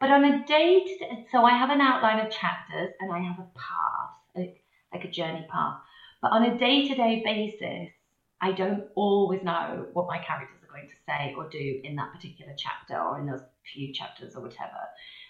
but 0.00 0.10
on 0.10 0.24
a 0.24 0.46
day 0.46 0.84
to 0.84 0.98
day, 0.98 1.26
so 1.32 1.44
I 1.44 1.52
have 1.52 1.70
an 1.70 1.80
outline 1.80 2.24
of 2.24 2.30
chapters 2.30 2.92
and 3.00 3.12
I 3.12 3.20
have 3.20 3.38
a 3.38 3.48
path, 3.54 4.10
like, 4.34 4.62
like 4.92 5.04
a 5.04 5.10
journey 5.10 5.46
path. 5.50 5.78
But 6.20 6.32
on 6.32 6.44
a 6.44 6.58
day 6.58 6.88
to 6.88 6.94
day 6.94 7.22
basis, 7.24 7.92
I 8.40 8.52
don't 8.52 8.84
always 8.94 9.42
know 9.42 9.86
what 9.92 10.06
my 10.06 10.18
characters 10.18 10.58
are 10.62 10.72
going 10.72 10.88
to 10.88 10.96
say 11.06 11.34
or 11.36 11.48
do 11.48 11.80
in 11.84 11.96
that 11.96 12.12
particular 12.12 12.52
chapter 12.56 12.98
or 13.00 13.18
in 13.18 13.26
those 13.26 13.42
few 13.72 13.92
chapters 13.92 14.36
or 14.36 14.42
whatever 14.42 14.80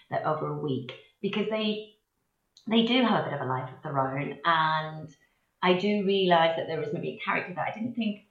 that 0.09 0.25
over 0.25 0.47
a 0.47 0.57
week 0.57 0.91
because 1.21 1.47
they 1.49 1.93
they 2.67 2.85
do 2.85 3.03
have 3.03 3.21
a 3.21 3.29
bit 3.29 3.33
of 3.33 3.41
a 3.41 3.49
life 3.49 3.69
of 3.69 3.81
their 3.81 3.97
own 3.97 4.37
and 4.43 5.09
I 5.61 5.73
do 5.73 6.05
realise 6.05 6.55
that 6.57 6.67
there 6.67 6.81
is 6.81 6.93
maybe 6.93 7.19
a 7.19 7.25
character 7.25 7.53
that 7.55 7.67
I 7.69 7.73
didn't 7.73 7.95
think 7.95 8.25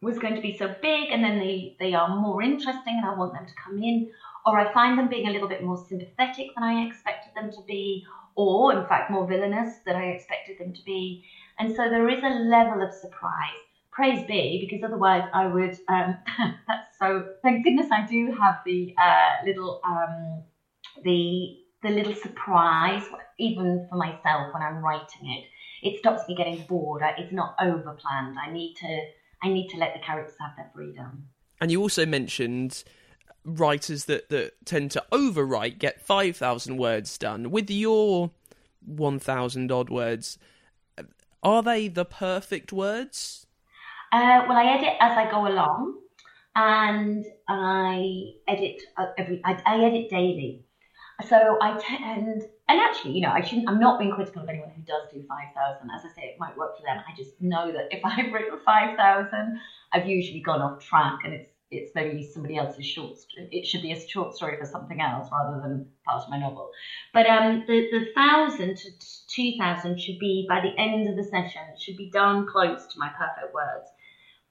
was 0.00 0.18
going 0.18 0.34
to 0.34 0.40
be 0.40 0.56
so 0.56 0.68
big 0.80 1.10
and 1.10 1.24
then 1.24 1.38
they, 1.38 1.76
they 1.80 1.94
are 1.94 2.08
more 2.08 2.42
interesting 2.42 3.00
and 3.02 3.06
I 3.06 3.14
want 3.14 3.32
them 3.32 3.46
to 3.46 3.52
come 3.64 3.82
in 3.82 4.10
or 4.48 4.58
I 4.58 4.72
find 4.72 4.98
them 4.98 5.08
being 5.08 5.28
a 5.28 5.30
little 5.30 5.48
bit 5.48 5.62
more 5.62 5.76
sympathetic 5.88 6.48
than 6.54 6.64
I 6.64 6.86
expected 6.86 7.32
them 7.34 7.50
to 7.52 7.62
be 7.66 8.04
or 8.34 8.72
in 8.72 8.86
fact 8.86 9.10
more 9.10 9.26
villainous 9.26 9.78
than 9.84 9.96
I 9.96 10.06
expected 10.06 10.58
them 10.58 10.72
to 10.72 10.84
be 10.84 11.24
and 11.58 11.74
so 11.74 11.88
there 11.88 12.08
is 12.08 12.22
a 12.22 12.28
level 12.28 12.82
of 12.82 12.92
surprise 12.92 13.60
praise 13.98 14.24
be, 14.28 14.64
because 14.64 14.84
otherwise 14.84 15.24
I 15.34 15.48
would. 15.48 15.76
Um, 15.88 16.16
that's 16.68 16.98
so. 16.98 17.26
Thank 17.42 17.64
goodness 17.64 17.88
I 17.90 18.06
do 18.06 18.32
have 18.40 18.58
the 18.64 18.94
uh, 18.96 19.44
little 19.44 19.80
um, 19.84 20.44
the 21.02 21.58
the 21.82 21.90
little 21.90 22.14
surprise, 22.14 23.02
even 23.38 23.86
for 23.90 23.96
myself 23.96 24.54
when 24.54 24.62
I'm 24.62 24.76
writing 24.76 25.24
it. 25.24 25.44
It 25.82 25.98
stops 25.98 26.28
me 26.28 26.36
getting 26.36 26.64
bored. 26.68 27.02
It's 27.18 27.32
not 27.32 27.56
over 27.60 27.96
planned. 28.00 28.36
I 28.38 28.52
need 28.52 28.76
to. 28.76 29.00
I 29.42 29.48
need 29.48 29.68
to 29.70 29.76
let 29.78 29.94
the 29.94 30.00
characters 30.00 30.36
have 30.40 30.52
their 30.56 30.70
freedom. 30.74 31.28
And 31.60 31.70
you 31.72 31.80
also 31.80 32.06
mentioned 32.06 32.84
writers 33.48 34.04
that, 34.04 34.28
that 34.28 34.64
tend 34.64 34.90
to 34.92 35.04
overwrite 35.10 35.78
get 35.78 36.00
5,000 36.00 36.76
words 36.76 37.16
done. 37.16 37.50
With 37.50 37.70
your 37.70 38.30
1,000 38.84 39.72
odd 39.72 39.90
words, 39.90 40.38
are 41.42 41.62
they 41.62 41.88
the 41.88 42.04
perfect 42.04 42.72
words? 42.72 43.46
Uh, 44.12 44.44
well, 44.48 44.56
I 44.56 44.76
edit 44.76 44.94
as 45.00 45.16
I 45.16 45.30
go 45.30 45.46
along, 45.46 45.98
and 46.56 47.24
I 47.46 48.32
edit 48.48 48.80
uh, 48.96 49.06
every. 49.18 49.40
I, 49.44 49.60
I 49.66 49.84
edit 49.84 50.08
daily, 50.08 50.64
so 51.28 51.58
I 51.60 51.78
tend. 51.78 52.42
And 52.70 52.80
actually, 52.80 53.12
you 53.12 53.20
know, 53.20 53.30
I 53.30 53.42
shouldn't. 53.42 53.68
I'm 53.68 53.78
not 53.78 53.98
being 53.98 54.12
critical 54.12 54.42
of 54.42 54.48
anyone 54.48 54.70
who 54.70 54.82
does 54.82 55.12
do 55.12 55.22
five 55.28 55.54
thousand. 55.54 55.90
As 55.94 56.04
I 56.04 56.14
say, 56.14 56.26
it 56.26 56.36
might 56.38 56.56
work 56.56 56.76
for 56.76 56.82
them. 56.84 56.98
I 57.06 57.14
just 57.16 57.40
know 57.40 57.70
that 57.70 57.88
if 57.90 58.00
I've 58.04 58.32
written 58.32 58.58
five 58.64 58.96
thousand, 58.96 59.60
I've 59.92 60.08
usually 60.08 60.40
gone 60.40 60.62
off 60.62 60.82
track, 60.82 61.18
and 61.24 61.34
it's 61.34 61.47
it's 61.70 61.94
maybe 61.94 62.22
somebody 62.22 62.56
else's 62.56 62.86
short. 62.86 63.18
It 63.36 63.66
should 63.66 63.82
be 63.82 63.92
a 63.92 64.08
short 64.08 64.34
story 64.34 64.56
for 64.58 64.64
something 64.64 65.00
else 65.00 65.28
rather 65.30 65.60
than 65.60 65.86
part 66.06 66.22
of 66.22 66.30
my 66.30 66.38
novel. 66.38 66.70
But 67.12 67.26
um, 67.26 67.64
the 67.66 67.88
the 67.90 68.06
thousand 68.14 68.76
to 68.76 68.90
two 69.28 69.52
thousand 69.58 70.00
should 70.00 70.18
be 70.18 70.46
by 70.48 70.60
the 70.60 70.74
end 70.80 71.08
of 71.08 71.16
the 71.16 71.24
session. 71.24 71.62
It 71.74 71.80
should 71.80 71.96
be 71.96 72.10
darn 72.10 72.46
close 72.46 72.86
to 72.86 72.98
my 72.98 73.08
perfect 73.08 73.52
words. 73.52 73.88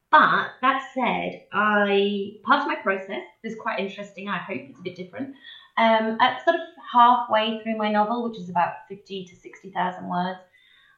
But 0.10 0.52
that 0.62 0.84
said, 0.94 1.48
I 1.52 2.34
part 2.46 2.62
of 2.62 2.68
my 2.68 2.76
process 2.76 3.24
is 3.44 3.56
quite 3.60 3.80
interesting. 3.80 4.30
I 4.30 4.38
hope 4.38 4.62
it's 4.70 4.80
a 4.80 4.84
bit 4.84 4.96
different. 4.96 5.36
Um, 5.78 6.18
at 6.20 6.44
sort 6.44 6.56
of 6.56 6.62
halfway 6.92 7.62
through 7.62 7.78
my 7.78 7.92
novel, 7.92 8.30
which 8.30 8.40
is 8.40 8.50
about 8.50 8.74
fifty 8.88 9.26
to 9.26 9.36
sixty 9.36 9.72
thousand 9.72 10.08
words, 10.08 10.40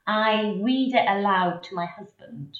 I 0.05 0.59
read 0.61 0.93
it 0.95 1.07
aloud 1.07 1.63
to 1.63 1.75
my 1.75 1.85
husband, 1.85 2.57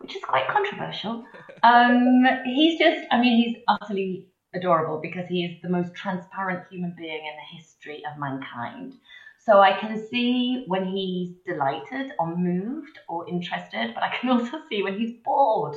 which 0.00 0.16
is 0.16 0.22
quite 0.22 0.48
controversial. 0.48 1.24
Um, 1.62 2.24
he's 2.44 2.78
just, 2.78 3.06
I 3.10 3.20
mean, 3.20 3.36
he's 3.42 3.62
utterly 3.68 4.28
adorable 4.54 5.00
because 5.00 5.26
he 5.28 5.44
is 5.44 5.60
the 5.62 5.68
most 5.68 5.94
transparent 5.94 6.64
human 6.70 6.94
being 6.96 7.26
in 7.26 7.34
the 7.36 7.58
history 7.58 8.02
of 8.10 8.18
mankind. 8.18 8.94
So 9.38 9.60
I 9.60 9.78
can 9.78 10.06
see 10.08 10.64
when 10.68 10.86
he's 10.86 11.34
delighted 11.46 12.12
or 12.18 12.34
moved 12.34 12.98
or 13.08 13.28
interested, 13.28 13.92
but 13.94 14.02
I 14.02 14.16
can 14.16 14.30
also 14.30 14.58
see 14.68 14.82
when 14.82 14.98
he's 14.98 15.16
bored. 15.24 15.76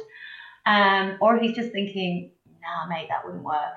Um, 0.66 1.18
or 1.22 1.38
he's 1.38 1.56
just 1.56 1.72
thinking, 1.72 2.32
nah, 2.62 2.88
mate, 2.88 3.08
that 3.10 3.26
wouldn't 3.26 3.44
work. 3.44 3.76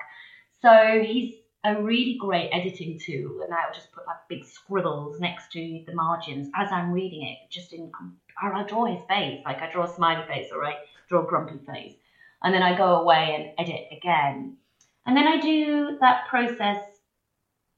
So 0.61 1.01
he's 1.05 1.35
a 1.63 1.81
really 1.81 2.17
great 2.19 2.49
editing 2.51 2.99
tool, 2.99 3.41
and 3.43 3.53
I'll 3.53 3.73
just 3.73 3.91
put 3.91 4.07
like 4.07 4.17
big 4.29 4.45
scribbles 4.45 5.19
next 5.19 5.51
to 5.53 5.83
the 5.85 5.93
margins 5.93 6.49
as 6.55 6.71
I'm 6.71 6.91
reading 6.91 7.23
it, 7.23 7.37
just 7.51 7.73
in, 7.73 7.91
or 8.41 8.53
I'll 8.53 8.65
draw 8.65 8.85
his 8.85 9.03
face, 9.05 9.41
like 9.45 9.61
I 9.61 9.71
draw 9.71 9.85
a 9.85 9.93
smiley 9.93 10.25
face 10.27 10.51
or 10.51 10.65
I 10.65 10.75
draw 11.07 11.23
a 11.23 11.27
grumpy 11.27 11.59
face. 11.65 11.95
And 12.43 12.53
then 12.53 12.63
I 12.63 12.77
go 12.77 13.01
away 13.01 13.53
and 13.57 13.67
edit 13.67 13.87
again. 13.91 14.57
And 15.05 15.15
then 15.15 15.27
I 15.27 15.39
do 15.39 15.97
that 16.01 16.27
process 16.27 16.79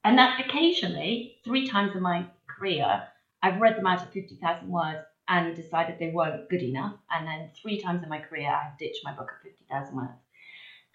and 0.03 0.17
that 0.17 0.39
occasionally, 0.45 1.37
three 1.45 1.67
times 1.67 1.95
in 1.95 2.01
my 2.01 2.25
career, 2.47 3.03
I've 3.41 3.61
read 3.61 3.77
them 3.77 3.87
out 3.87 4.01
at 4.01 4.11
50,000 4.11 4.67
words 4.67 5.05
and 5.29 5.55
decided 5.55 5.97
they 5.97 6.09
weren't 6.09 6.49
good 6.49 6.61
enough. 6.61 6.95
And 7.09 7.25
then 7.25 7.49
three 7.61 7.79
times 7.79 8.03
in 8.03 8.09
my 8.09 8.19
career, 8.19 8.49
I've 8.49 8.77
ditched 8.77 9.05
my 9.05 9.13
book 9.13 9.31
at 9.31 9.49
50,000 9.49 9.95
words. 9.95 10.11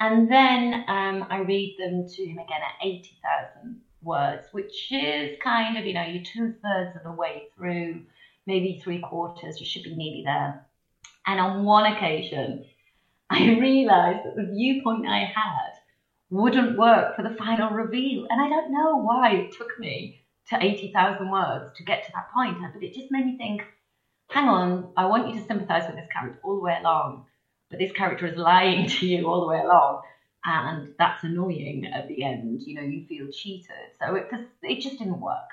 And 0.01 0.31
then 0.31 0.85
um, 0.89 1.27
I 1.31 1.39
read 1.39 1.77
them 1.79 2.07
to 2.07 2.25
him 2.25 2.39
again 2.39 2.61
at 2.63 2.87
80,000 2.87 3.81
words, 4.03 4.49
which 4.53 4.93
is 4.93 5.39
kind 5.43 5.79
of, 5.79 5.87
you 5.87 5.95
know, 5.95 6.03
you're 6.05 6.23
two 6.23 6.55
thirds 6.63 6.97
of 6.97 7.03
the 7.03 7.11
way 7.11 7.49
through, 7.57 8.03
maybe 8.49 8.81
three 8.83 8.99
quarters, 8.99 9.61
you 9.61 9.67
should 9.67 9.85
be 9.85 9.95
nearly 9.95 10.23
there. 10.25 10.67
And 11.27 11.39
on 11.39 11.65
one 11.65 11.87
occasion, 11.87 12.65
I 13.31 13.57
realised 13.61 14.25
that 14.25 14.35
the 14.35 14.51
viewpoint 14.51 15.07
I 15.07 15.19
had 15.19 15.73
wouldn't 16.31 16.77
work 16.77 17.15
for 17.15 17.23
the 17.23 17.37
final 17.37 17.71
reveal. 17.71 18.27
And 18.29 18.41
I 18.41 18.49
don't 18.49 18.73
know 18.73 18.97
why 18.97 19.31
it 19.33 19.53
took 19.53 19.79
me 19.79 20.25
to 20.49 20.59
80,000 20.61 21.31
words 21.31 21.71
to 21.77 21.85
get 21.85 22.05
to 22.07 22.13
that 22.15 22.33
point, 22.33 22.59
but 22.75 22.83
it 22.83 22.95
just 22.95 23.13
made 23.13 23.27
me 23.27 23.37
think 23.37 23.63
hang 24.31 24.49
on, 24.49 24.93
I 24.97 25.07
want 25.07 25.29
you 25.29 25.41
to 25.41 25.47
sympathise 25.47 25.87
with 25.87 25.97
this 25.97 26.09
character 26.13 26.39
all 26.43 26.57
the 26.57 26.63
way 26.63 26.77
along, 26.79 27.25
but 27.71 27.79
this 27.79 27.93
character 27.93 28.27
is 28.27 28.37
lying 28.37 28.87
to 28.89 29.07
you 29.07 29.27
all 29.27 29.41
the 29.41 29.47
way 29.47 29.61
along. 29.61 30.03
And 30.45 30.95
that's 30.99 31.25
annoying 31.25 31.87
at 31.93 32.09
the 32.09 32.23
end. 32.25 32.63
You 32.63 32.77
know, 32.77 32.83
you 32.83 33.07
feel 33.07 33.29
cheated. 33.33 33.71
So 34.01 34.15
it 34.15 34.29
just, 34.31 34.45
it 34.63 34.81
just 34.81 34.99
didn't 34.99 35.21
work. 35.21 35.49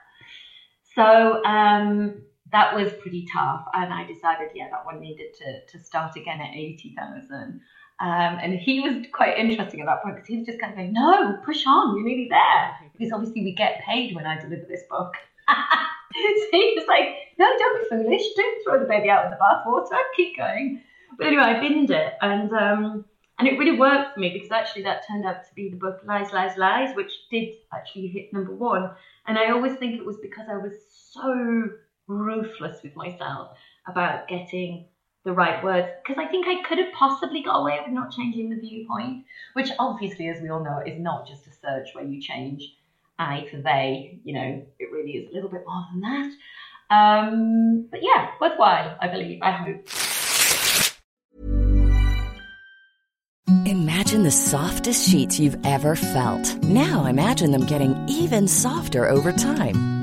So 0.94 1.44
um, 1.44 2.22
that 2.52 2.76
was 2.76 2.94
pretty 3.02 3.28
tough. 3.34 3.66
And 3.74 3.94
I 3.94 4.06
decided, 4.06 4.50
yeah, 4.54 4.70
that 4.72 4.86
one 4.86 5.00
needed 5.00 5.34
to, 5.36 5.78
to 5.78 5.84
start 5.84 6.16
again 6.16 6.42
at 6.42 6.56
80,000. 6.56 7.62
Um, 8.02 8.38
and 8.42 8.54
he 8.54 8.82
was 8.82 9.06
quite 9.14 9.38
interesting 9.38 9.80
at 9.80 9.86
that 9.88 10.04
point 10.04 10.16
because 10.16 10.28
he 10.28 10.38
was 10.38 10.46
just 10.46 10.60
kind 10.60 10.74
of 10.74 10.78
going, 10.78 10.94
no, 10.94 11.38
push 11.46 11.66
on, 11.66 11.96
you're 11.96 12.06
nearly 12.06 12.28
there. 12.30 12.76
Because 12.92 13.14
obviously 13.14 13.44
we 13.44 13.54
get 13.54 13.82
paid 13.82 14.16
when 14.16 14.26
I 14.26 14.40
deliver 14.40 14.66
this 14.68 14.84
book. 14.90 15.14
so 15.48 16.48
he 16.52 16.74
was 16.78 16.86
like, 16.88 17.16
no, 17.38 17.46
don't 17.58 17.82
be 17.82 17.90
foolish. 17.90 18.24
Don't 18.36 18.64
throw 18.64 18.80
the 18.80 18.86
baby 18.86 19.10
out 19.10 19.30
with 19.30 19.38
the 19.38 19.44
bathwater. 19.44 20.00
Keep 20.16 20.38
going. 20.38 20.82
But 21.18 21.28
anyway, 21.28 21.44
I 21.44 21.60
binned 21.60 21.92
it. 21.92 22.14
And 22.22 22.52
um, 22.54 23.06
and 23.38 23.48
it 23.48 23.60
really 23.60 23.78
worked 23.78 24.14
for 24.14 24.20
me 24.22 24.30
because 24.32 24.52
actually 24.52 24.84
that 24.84 25.06
turned 25.08 25.26
out 25.26 25.44
to 25.48 25.54
be 25.56 25.70
the 25.70 25.76
book 25.76 26.00
Lies, 26.06 26.32
Lies, 26.32 26.58
Lies, 26.58 26.96
which 26.96 27.12
did 27.30 27.54
actually 27.74 28.08
hit 28.08 28.32
number 28.32 28.54
one. 28.54 28.92
And 29.28 29.38
I 29.38 29.52
always 29.52 29.76
think 29.76 29.96
it 29.96 30.06
was 30.06 30.18
because 30.22 30.48
I 30.50 30.56
was 30.56 30.74
so 30.90 31.70
ruthless 32.08 32.82
with 32.84 32.96
myself 32.96 33.58
about 33.88 34.28
getting 34.28 34.86
the 35.24 35.34
right 35.34 35.64
words 35.64 35.88
because 36.04 36.24
I 36.24 36.30
think 36.30 36.48
I 36.48 36.62
could 36.68 36.78
have 36.78 36.94
possibly 36.94 37.42
got 37.42 37.60
away 37.60 37.80
with 37.84 37.94
not 37.94 38.12
changing 38.12 38.50
the 38.50 38.60
viewpoint, 38.60 39.26
which 39.54 39.70
obviously, 39.80 40.30
as 40.30 40.42
we 40.42 40.50
all 40.50 40.64
know, 40.64 40.82
is 40.86 41.00
not 41.00 41.28
just 41.28 41.48
a 41.48 41.52
search 41.52 41.90
where 41.94 42.06
you 42.06 42.22
change 42.22 42.76
I 43.18 43.48
for 43.50 43.58
they. 43.58 44.20
You 44.24 44.34
know, 44.34 44.66
it 44.80 44.92
really 44.92 45.12
is 45.12 45.32
a 45.32 45.34
little 45.34 45.50
bit 45.50 45.64
more 45.68 45.86
than 45.92 46.02
that. 46.02 46.32
Um, 46.96 47.88
but 47.90 48.02
yeah, 48.04 48.32
worthwhile, 48.40 48.98
I 49.02 49.08
believe, 49.08 49.40
I 49.42 49.52
hope. 49.52 49.88
Imagine 53.66 54.24
the 54.24 54.32
softest 54.32 55.10
sheets 55.10 55.40
you've 55.40 55.58
ever 55.66 55.96
felt. 55.96 56.56
Now 56.64 57.06
imagine 57.06 57.52
them 57.52 57.66
getting 57.66 57.96
even 58.08 58.48
softer 58.48 59.10
over 59.10 59.32
time. 59.32 59.95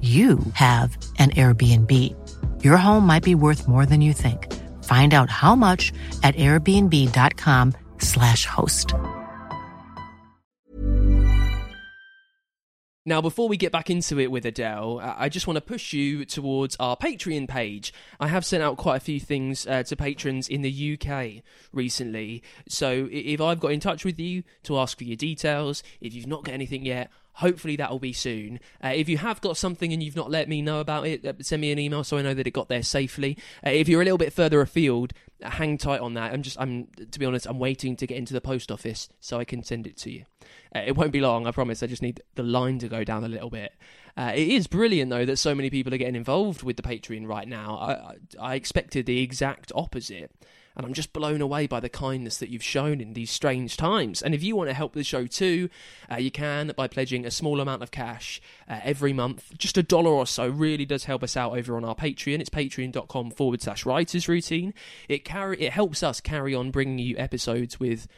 you 0.00 0.38
have 0.54 0.96
an 1.18 1.28
Airbnb. 1.30 2.64
Your 2.64 2.78
home 2.78 3.06
might 3.06 3.22
be 3.22 3.34
worth 3.34 3.68
more 3.68 3.84
than 3.84 4.00
you 4.00 4.14
think. 4.14 4.50
Find 4.84 5.12
out 5.12 5.28
how 5.28 5.54
much 5.54 5.92
at 6.22 6.34
airbnb.com/slash 6.36 8.46
host. 8.46 8.94
Now, 13.06 13.22
before 13.22 13.48
we 13.48 13.56
get 13.56 13.72
back 13.72 13.88
into 13.90 14.20
it 14.20 14.30
with 14.30 14.44
Adele, 14.44 15.00
I 15.02 15.30
just 15.30 15.46
want 15.46 15.56
to 15.56 15.62
push 15.62 15.92
you 15.92 16.24
towards 16.26 16.76
our 16.78 16.96
Patreon 16.96 17.48
page. 17.48 17.92
I 18.20 18.28
have 18.28 18.44
sent 18.44 18.62
out 18.62 18.76
quite 18.76 18.98
a 18.98 19.00
few 19.00 19.18
things 19.18 19.66
uh, 19.66 19.82
to 19.84 19.96
patrons 19.96 20.48
in 20.48 20.60
the 20.62 20.98
UK 20.98 21.42
recently. 21.72 22.42
So 22.68 23.08
if 23.10 23.40
I've 23.40 23.58
got 23.58 23.72
in 23.72 23.80
touch 23.80 24.04
with 24.04 24.20
you 24.20 24.42
to 24.64 24.78
ask 24.78 24.98
for 24.98 25.04
your 25.04 25.16
details, 25.16 25.82
if 26.02 26.12
you've 26.14 26.26
not 26.26 26.44
got 26.44 26.52
anything 26.52 26.84
yet, 26.84 27.10
Hopefully 27.40 27.76
that 27.76 27.90
will 27.90 27.98
be 27.98 28.12
soon. 28.12 28.60
Uh, 28.84 28.92
if 28.94 29.08
you 29.08 29.16
have 29.16 29.40
got 29.40 29.56
something 29.56 29.92
and 29.92 30.02
you've 30.02 30.16
not 30.16 30.30
let 30.30 30.46
me 30.46 30.60
know 30.60 30.80
about 30.80 31.06
it, 31.06 31.24
uh, 31.24 31.32
send 31.40 31.62
me 31.62 31.72
an 31.72 31.78
email 31.78 32.04
so 32.04 32.18
I 32.18 32.22
know 32.22 32.34
that 32.34 32.46
it 32.46 32.50
got 32.50 32.68
there 32.68 32.82
safely. 32.82 33.38
Uh, 33.66 33.70
if 33.70 33.88
you're 33.88 34.02
a 34.02 34.04
little 34.04 34.18
bit 34.18 34.32
further 34.32 34.60
afield, 34.60 35.14
hang 35.40 35.78
tight 35.78 36.00
on 36.00 36.14
that. 36.14 36.32
I'm 36.32 36.42
just, 36.42 36.60
I'm 36.60 36.88
to 37.10 37.18
be 37.18 37.24
honest, 37.24 37.46
I'm 37.46 37.58
waiting 37.58 37.96
to 37.96 38.06
get 38.06 38.18
into 38.18 38.34
the 38.34 38.42
post 38.42 38.70
office 38.70 39.08
so 39.20 39.38
I 39.38 39.44
can 39.44 39.62
send 39.62 39.86
it 39.86 39.96
to 39.98 40.10
you. 40.10 40.24
Uh, 40.74 40.80
it 40.86 40.96
won't 40.96 41.12
be 41.12 41.20
long, 41.20 41.46
I 41.46 41.50
promise. 41.50 41.82
I 41.82 41.86
just 41.86 42.02
need 42.02 42.20
the 42.34 42.42
line 42.42 42.78
to 42.80 42.88
go 42.88 43.04
down 43.04 43.24
a 43.24 43.28
little 43.28 43.50
bit. 43.50 43.72
Uh, 44.18 44.32
it 44.34 44.48
is 44.48 44.66
brilliant 44.66 45.10
though 45.10 45.24
that 45.24 45.38
so 45.38 45.54
many 45.54 45.70
people 45.70 45.94
are 45.94 45.98
getting 45.98 46.16
involved 46.16 46.62
with 46.62 46.76
the 46.76 46.82
Patreon 46.82 47.26
right 47.26 47.48
now. 47.48 47.76
I, 47.78 47.92
I, 47.92 48.14
I 48.52 48.54
expected 48.54 49.06
the 49.06 49.22
exact 49.22 49.72
opposite 49.74 50.30
and 50.80 50.86
I'm 50.86 50.94
just 50.94 51.12
blown 51.12 51.42
away 51.42 51.66
by 51.66 51.78
the 51.78 51.90
kindness 51.90 52.38
that 52.38 52.48
you've 52.48 52.62
shown 52.62 53.02
in 53.02 53.12
these 53.12 53.30
strange 53.30 53.76
times. 53.76 54.22
And 54.22 54.34
if 54.34 54.42
you 54.42 54.56
want 54.56 54.70
to 54.70 54.74
help 54.74 54.94
the 54.94 55.04
show 55.04 55.26
too, 55.26 55.68
uh, 56.10 56.16
you 56.16 56.30
can 56.30 56.72
by 56.74 56.88
pledging 56.88 57.26
a 57.26 57.30
small 57.30 57.60
amount 57.60 57.82
of 57.82 57.90
cash 57.90 58.40
uh, 58.66 58.80
every 58.82 59.12
month. 59.12 59.52
Just 59.58 59.76
a 59.76 59.82
dollar 59.82 60.10
or 60.10 60.26
so 60.26 60.48
really 60.48 60.86
does 60.86 61.04
help 61.04 61.22
us 61.22 61.36
out 61.36 61.52
over 61.52 61.76
on 61.76 61.84
our 61.84 61.94
Patreon. 61.94 62.40
It's 62.40 62.48
patreon.com 62.48 63.32
forward 63.32 63.60
slash 63.60 63.84
writers 63.84 64.26
routine. 64.26 64.72
It 65.06 65.22
carry 65.22 65.60
it 65.60 65.72
helps 65.74 66.02
us 66.02 66.18
carry 66.18 66.54
on 66.54 66.70
bringing 66.70 66.98
you 66.98 67.18
episodes 67.18 67.78
with 67.78 68.08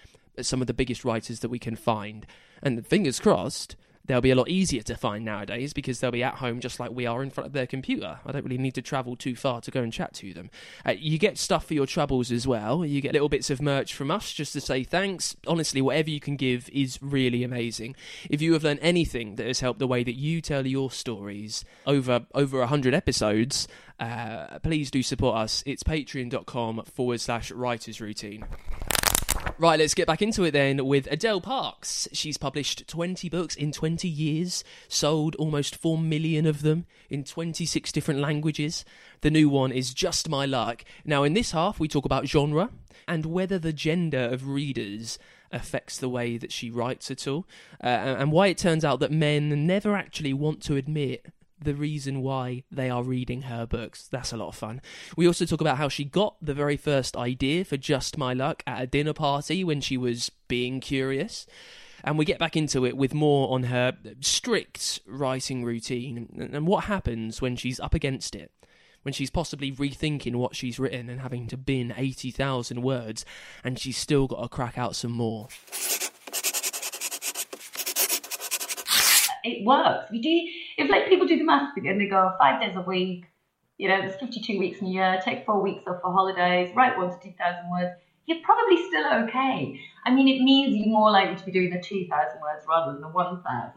some 0.40 0.60
of 0.60 0.68
the 0.68 0.74
biggest 0.74 1.04
writers 1.04 1.40
that 1.40 1.48
we 1.48 1.58
can 1.58 1.74
find. 1.74 2.26
And 2.62 2.86
fingers 2.86 3.18
crossed, 3.18 3.74
they'll 4.06 4.20
be 4.20 4.30
a 4.30 4.34
lot 4.34 4.48
easier 4.48 4.82
to 4.82 4.96
find 4.96 5.24
nowadays 5.24 5.72
because 5.72 6.00
they'll 6.00 6.10
be 6.10 6.22
at 6.22 6.36
home 6.36 6.60
just 6.60 6.80
like 6.80 6.90
we 6.90 7.06
are 7.06 7.22
in 7.22 7.30
front 7.30 7.46
of 7.46 7.52
their 7.52 7.66
computer. 7.66 8.18
I 8.26 8.32
don't 8.32 8.44
really 8.44 8.58
need 8.58 8.74
to 8.74 8.82
travel 8.82 9.16
too 9.16 9.36
far 9.36 9.60
to 9.60 9.70
go 9.70 9.80
and 9.80 9.92
chat 9.92 10.12
to 10.14 10.34
them. 10.34 10.50
Uh, 10.86 10.94
you 10.98 11.18
get 11.18 11.38
stuff 11.38 11.66
for 11.66 11.74
your 11.74 11.86
troubles 11.86 12.32
as 12.32 12.46
well. 12.46 12.84
You 12.84 13.00
get 13.00 13.12
little 13.12 13.28
bits 13.28 13.50
of 13.50 13.62
merch 13.62 13.94
from 13.94 14.10
us 14.10 14.32
just 14.32 14.52
to 14.54 14.60
say 14.60 14.84
thanks. 14.84 15.36
Honestly, 15.46 15.80
whatever 15.80 16.10
you 16.10 16.20
can 16.20 16.36
give 16.36 16.68
is 16.70 16.98
really 17.00 17.44
amazing. 17.44 17.94
If 18.28 18.42
you 18.42 18.52
have 18.54 18.64
learned 18.64 18.80
anything 18.82 19.36
that 19.36 19.46
has 19.46 19.60
helped 19.60 19.78
the 19.78 19.86
way 19.86 20.02
that 20.04 20.16
you 20.16 20.40
tell 20.40 20.66
your 20.66 20.90
stories 20.90 21.64
over 21.86 22.26
over 22.34 22.60
a 22.60 22.66
hundred 22.66 22.94
episodes, 22.94 23.68
uh, 24.00 24.58
please 24.60 24.90
do 24.90 25.02
support 25.02 25.36
us. 25.36 25.62
It's 25.66 25.82
patreon.com 25.82 26.84
forward 26.86 27.20
slash 27.20 27.50
writers 27.50 28.00
routine. 28.00 28.44
Right, 29.62 29.78
let's 29.78 29.94
get 29.94 30.08
back 30.08 30.22
into 30.22 30.42
it 30.42 30.50
then 30.50 30.84
with 30.86 31.06
Adele 31.08 31.40
Parks. 31.40 32.08
She's 32.12 32.36
published 32.36 32.88
20 32.88 33.28
books 33.28 33.54
in 33.54 33.70
20 33.70 34.08
years, 34.08 34.64
sold 34.88 35.36
almost 35.36 35.76
4 35.76 35.96
million 35.98 36.46
of 36.46 36.62
them 36.62 36.84
in 37.08 37.22
26 37.22 37.92
different 37.92 38.18
languages. 38.18 38.84
The 39.20 39.30
new 39.30 39.48
one 39.48 39.70
is 39.70 39.94
Just 39.94 40.28
My 40.28 40.46
Luck. 40.46 40.84
Now, 41.04 41.22
in 41.22 41.34
this 41.34 41.52
half, 41.52 41.78
we 41.78 41.86
talk 41.86 42.04
about 42.04 42.26
genre 42.26 42.70
and 43.06 43.24
whether 43.24 43.56
the 43.56 43.72
gender 43.72 44.30
of 44.32 44.48
readers 44.48 45.16
affects 45.52 45.96
the 45.96 46.08
way 46.08 46.36
that 46.38 46.50
she 46.50 46.68
writes 46.68 47.08
at 47.08 47.28
all, 47.28 47.46
uh, 47.80 47.86
and 47.86 48.32
why 48.32 48.48
it 48.48 48.58
turns 48.58 48.84
out 48.84 48.98
that 48.98 49.12
men 49.12 49.64
never 49.64 49.94
actually 49.94 50.32
want 50.32 50.60
to 50.64 50.74
admit 50.74 51.26
the 51.62 51.74
reason 51.74 52.22
why 52.22 52.64
they 52.70 52.90
are 52.90 53.02
reading 53.02 53.42
her 53.42 53.66
books. 53.66 54.08
That's 54.08 54.32
a 54.32 54.36
lot 54.36 54.48
of 54.48 54.54
fun. 54.54 54.80
We 55.16 55.26
also 55.26 55.44
talk 55.44 55.60
about 55.60 55.78
how 55.78 55.88
she 55.88 56.04
got 56.04 56.36
the 56.42 56.54
very 56.54 56.76
first 56.76 57.16
idea 57.16 57.64
for 57.64 57.76
Just 57.76 58.18
My 58.18 58.32
Luck 58.34 58.62
at 58.66 58.82
a 58.82 58.86
dinner 58.86 59.12
party 59.12 59.64
when 59.64 59.80
she 59.80 59.96
was 59.96 60.30
being 60.48 60.80
curious. 60.80 61.46
and 62.04 62.18
we 62.18 62.24
get 62.24 62.38
back 62.38 62.56
into 62.56 62.84
it 62.84 62.96
with 62.96 63.14
more 63.14 63.54
on 63.54 63.64
her 63.64 63.96
strict 64.20 65.00
writing 65.06 65.64
routine 65.64 66.50
and 66.52 66.66
what 66.66 66.84
happens 66.84 67.40
when 67.40 67.54
she's 67.56 67.78
up 67.78 67.94
against 67.94 68.34
it 68.34 68.50
when 69.02 69.12
she's 69.12 69.30
possibly 69.30 69.72
rethinking 69.72 70.36
what 70.36 70.56
she's 70.56 70.78
written 70.78 71.08
and 71.08 71.20
having 71.20 71.46
to 71.48 71.56
bin 71.56 71.92
80,000 71.96 72.82
words, 72.82 73.24
and 73.64 73.78
she's 73.78 73.96
still 73.96 74.26
got 74.26 74.42
to 74.42 74.48
crack 74.48 74.78
out 74.78 74.94
some 74.94 75.10
more. 75.12 75.48
It 79.44 79.64
works. 79.64 80.06
If 80.10 80.16
You 80.16 80.22
do 80.22 80.84
if 80.84 80.90
like 80.90 81.08
people 81.08 81.26
do 81.26 81.38
the 81.38 81.44
math 81.44 81.76
and 81.76 82.00
they 82.00 82.06
go 82.06 82.32
five 82.38 82.60
days 82.60 82.76
a 82.76 82.82
week, 82.82 83.24
you 83.78 83.88
know, 83.88 84.00
there's 84.00 84.16
52 84.16 84.58
weeks 84.58 84.80
in 84.80 84.88
a 84.88 84.90
year, 84.90 85.20
take 85.24 85.44
four 85.44 85.60
weeks 85.60 85.84
off 85.86 86.00
for 86.02 86.12
holidays, 86.12 86.70
write 86.76 86.96
one 86.96 87.10
to 87.10 87.16
2,000 87.20 87.70
words, 87.70 87.90
you're 88.26 88.38
probably 88.44 88.86
still 88.86 89.06
okay. 89.24 89.80
I 90.04 90.10
mean, 90.10 90.28
it 90.28 90.42
means 90.42 90.76
you're 90.76 90.86
more 90.86 91.10
likely 91.10 91.36
to 91.36 91.44
be 91.44 91.52
doing 91.52 91.70
the 91.70 91.80
2,000 91.80 92.40
words 92.40 92.64
rather 92.68 92.92
than 92.92 93.00
the 93.00 93.08
1,000. 93.08 93.72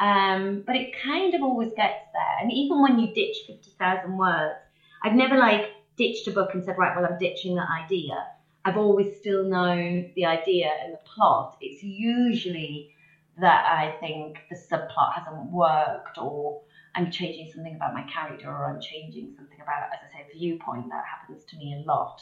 Um, 0.00 0.64
but 0.66 0.76
it 0.76 0.94
kind 1.02 1.34
of 1.34 1.42
always 1.42 1.72
gets 1.74 2.04
there. 2.12 2.36
And 2.40 2.52
even 2.52 2.82
when 2.82 2.98
you 2.98 3.14
ditch 3.14 3.36
50,000 3.46 4.16
words, 4.18 4.58
I've 5.02 5.14
never 5.14 5.38
like 5.38 5.70
ditched 5.96 6.26
a 6.28 6.32
book 6.32 6.50
and 6.54 6.64
said, 6.64 6.76
right, 6.76 6.94
well, 6.94 7.06
I'm 7.06 7.18
ditching 7.18 7.54
that 7.56 7.68
idea. 7.84 8.26
I've 8.64 8.76
always 8.76 9.16
still 9.18 9.44
known 9.44 10.12
the 10.14 10.26
idea 10.26 10.70
and 10.84 10.94
the 10.94 11.00
plot. 11.04 11.56
It's 11.60 11.82
usually 11.82 12.94
that 13.40 13.64
I 13.64 13.96
think 14.00 14.38
the 14.50 14.56
subplot 14.56 15.14
hasn't 15.14 15.50
worked 15.50 16.18
or 16.18 16.60
I'm 16.94 17.10
changing 17.10 17.50
something 17.52 17.74
about 17.74 17.94
my 17.94 18.04
character 18.12 18.48
or 18.48 18.66
I'm 18.66 18.80
changing 18.80 19.34
something 19.36 19.58
about, 19.60 19.88
as 19.92 20.00
I 20.08 20.18
say, 20.18 20.26
viewpoint. 20.38 20.90
That 20.90 21.04
happens 21.04 21.44
to 21.46 21.56
me 21.56 21.82
a 21.82 21.88
lot. 21.90 22.20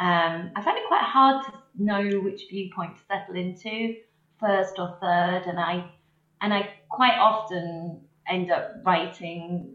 Um, 0.00 0.50
I 0.56 0.62
find 0.64 0.78
it 0.78 0.88
quite 0.88 1.04
hard 1.04 1.44
to 1.46 1.52
know 1.78 2.20
which 2.20 2.42
viewpoint 2.50 2.96
to 2.96 3.02
settle 3.06 3.36
into, 3.36 3.96
first 4.40 4.78
or 4.78 4.96
third, 5.00 5.42
and 5.46 5.60
I 5.60 5.92
and 6.40 6.54
I 6.54 6.70
quite 6.88 7.18
often 7.18 8.00
end 8.26 8.50
up 8.50 8.76
writing 8.84 9.74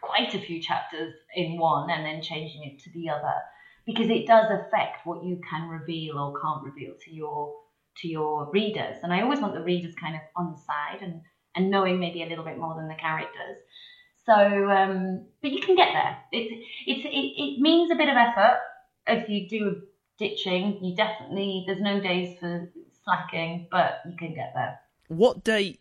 quite 0.00 0.34
a 0.34 0.40
few 0.40 0.62
chapters 0.62 1.14
in 1.34 1.58
one 1.58 1.90
and 1.90 2.06
then 2.06 2.22
changing 2.22 2.62
it 2.64 2.78
to 2.84 2.90
the 2.92 3.08
other 3.10 3.34
because 3.86 4.08
it 4.08 4.26
does 4.26 4.46
affect 4.50 5.04
what 5.04 5.24
you 5.24 5.40
can 5.48 5.68
reveal 5.68 6.18
or 6.18 6.40
can't 6.40 6.62
reveal 6.62 6.94
to 7.04 7.12
your 7.12 7.54
to 7.96 8.08
your 8.08 8.50
readers 8.52 8.96
and 9.02 9.12
i 9.12 9.20
always 9.20 9.40
want 9.40 9.54
the 9.54 9.62
readers 9.62 9.94
kind 9.94 10.14
of 10.14 10.22
on 10.36 10.52
the 10.52 10.58
side 10.58 11.02
and 11.02 11.20
and 11.54 11.70
knowing 11.70 11.98
maybe 12.00 12.22
a 12.22 12.26
little 12.26 12.44
bit 12.44 12.58
more 12.58 12.74
than 12.74 12.88
the 12.88 12.94
characters 12.94 13.58
so 14.24 14.32
um 14.70 15.24
but 15.42 15.50
you 15.50 15.60
can 15.60 15.76
get 15.76 15.92
there 15.92 16.16
it, 16.32 16.64
it's 16.86 17.04
it, 17.04 17.08
it 17.08 17.60
means 17.60 17.90
a 17.90 17.96
bit 17.96 18.08
of 18.08 18.16
effort 18.16 18.60
if 19.06 19.28
you 19.28 19.48
do 19.48 19.82
ditching 20.18 20.78
you 20.82 20.94
definitely 20.94 21.64
there's 21.66 21.80
no 21.80 22.00
days 22.00 22.38
for 22.38 22.70
slacking 23.04 23.66
but 23.70 24.00
you 24.08 24.16
can 24.16 24.34
get 24.34 24.52
there 24.54 24.78
what 25.08 25.44
date 25.44 25.80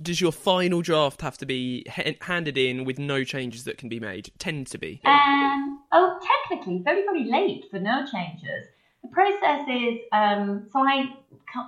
does 0.00 0.20
your 0.20 0.32
final 0.32 0.80
draft 0.80 1.22
have 1.22 1.36
to 1.38 1.46
be 1.46 1.84
handed 2.20 2.56
in 2.56 2.84
with 2.84 2.98
no 2.98 3.24
changes 3.24 3.64
that 3.64 3.78
can 3.78 3.88
be 3.88 3.98
made? 3.98 4.30
Tend 4.38 4.66
to 4.68 4.78
be. 4.78 5.00
Um, 5.04 5.82
oh, 5.92 6.18
technically, 6.48 6.82
very 6.84 7.02
very 7.02 7.24
late 7.24 7.64
for 7.70 7.80
no 7.80 8.04
changes. 8.06 8.66
The 9.08 9.14
process 9.14 9.66
is 9.68 9.98
um, 10.12 10.68
so 10.72 10.80
I 10.80 11.16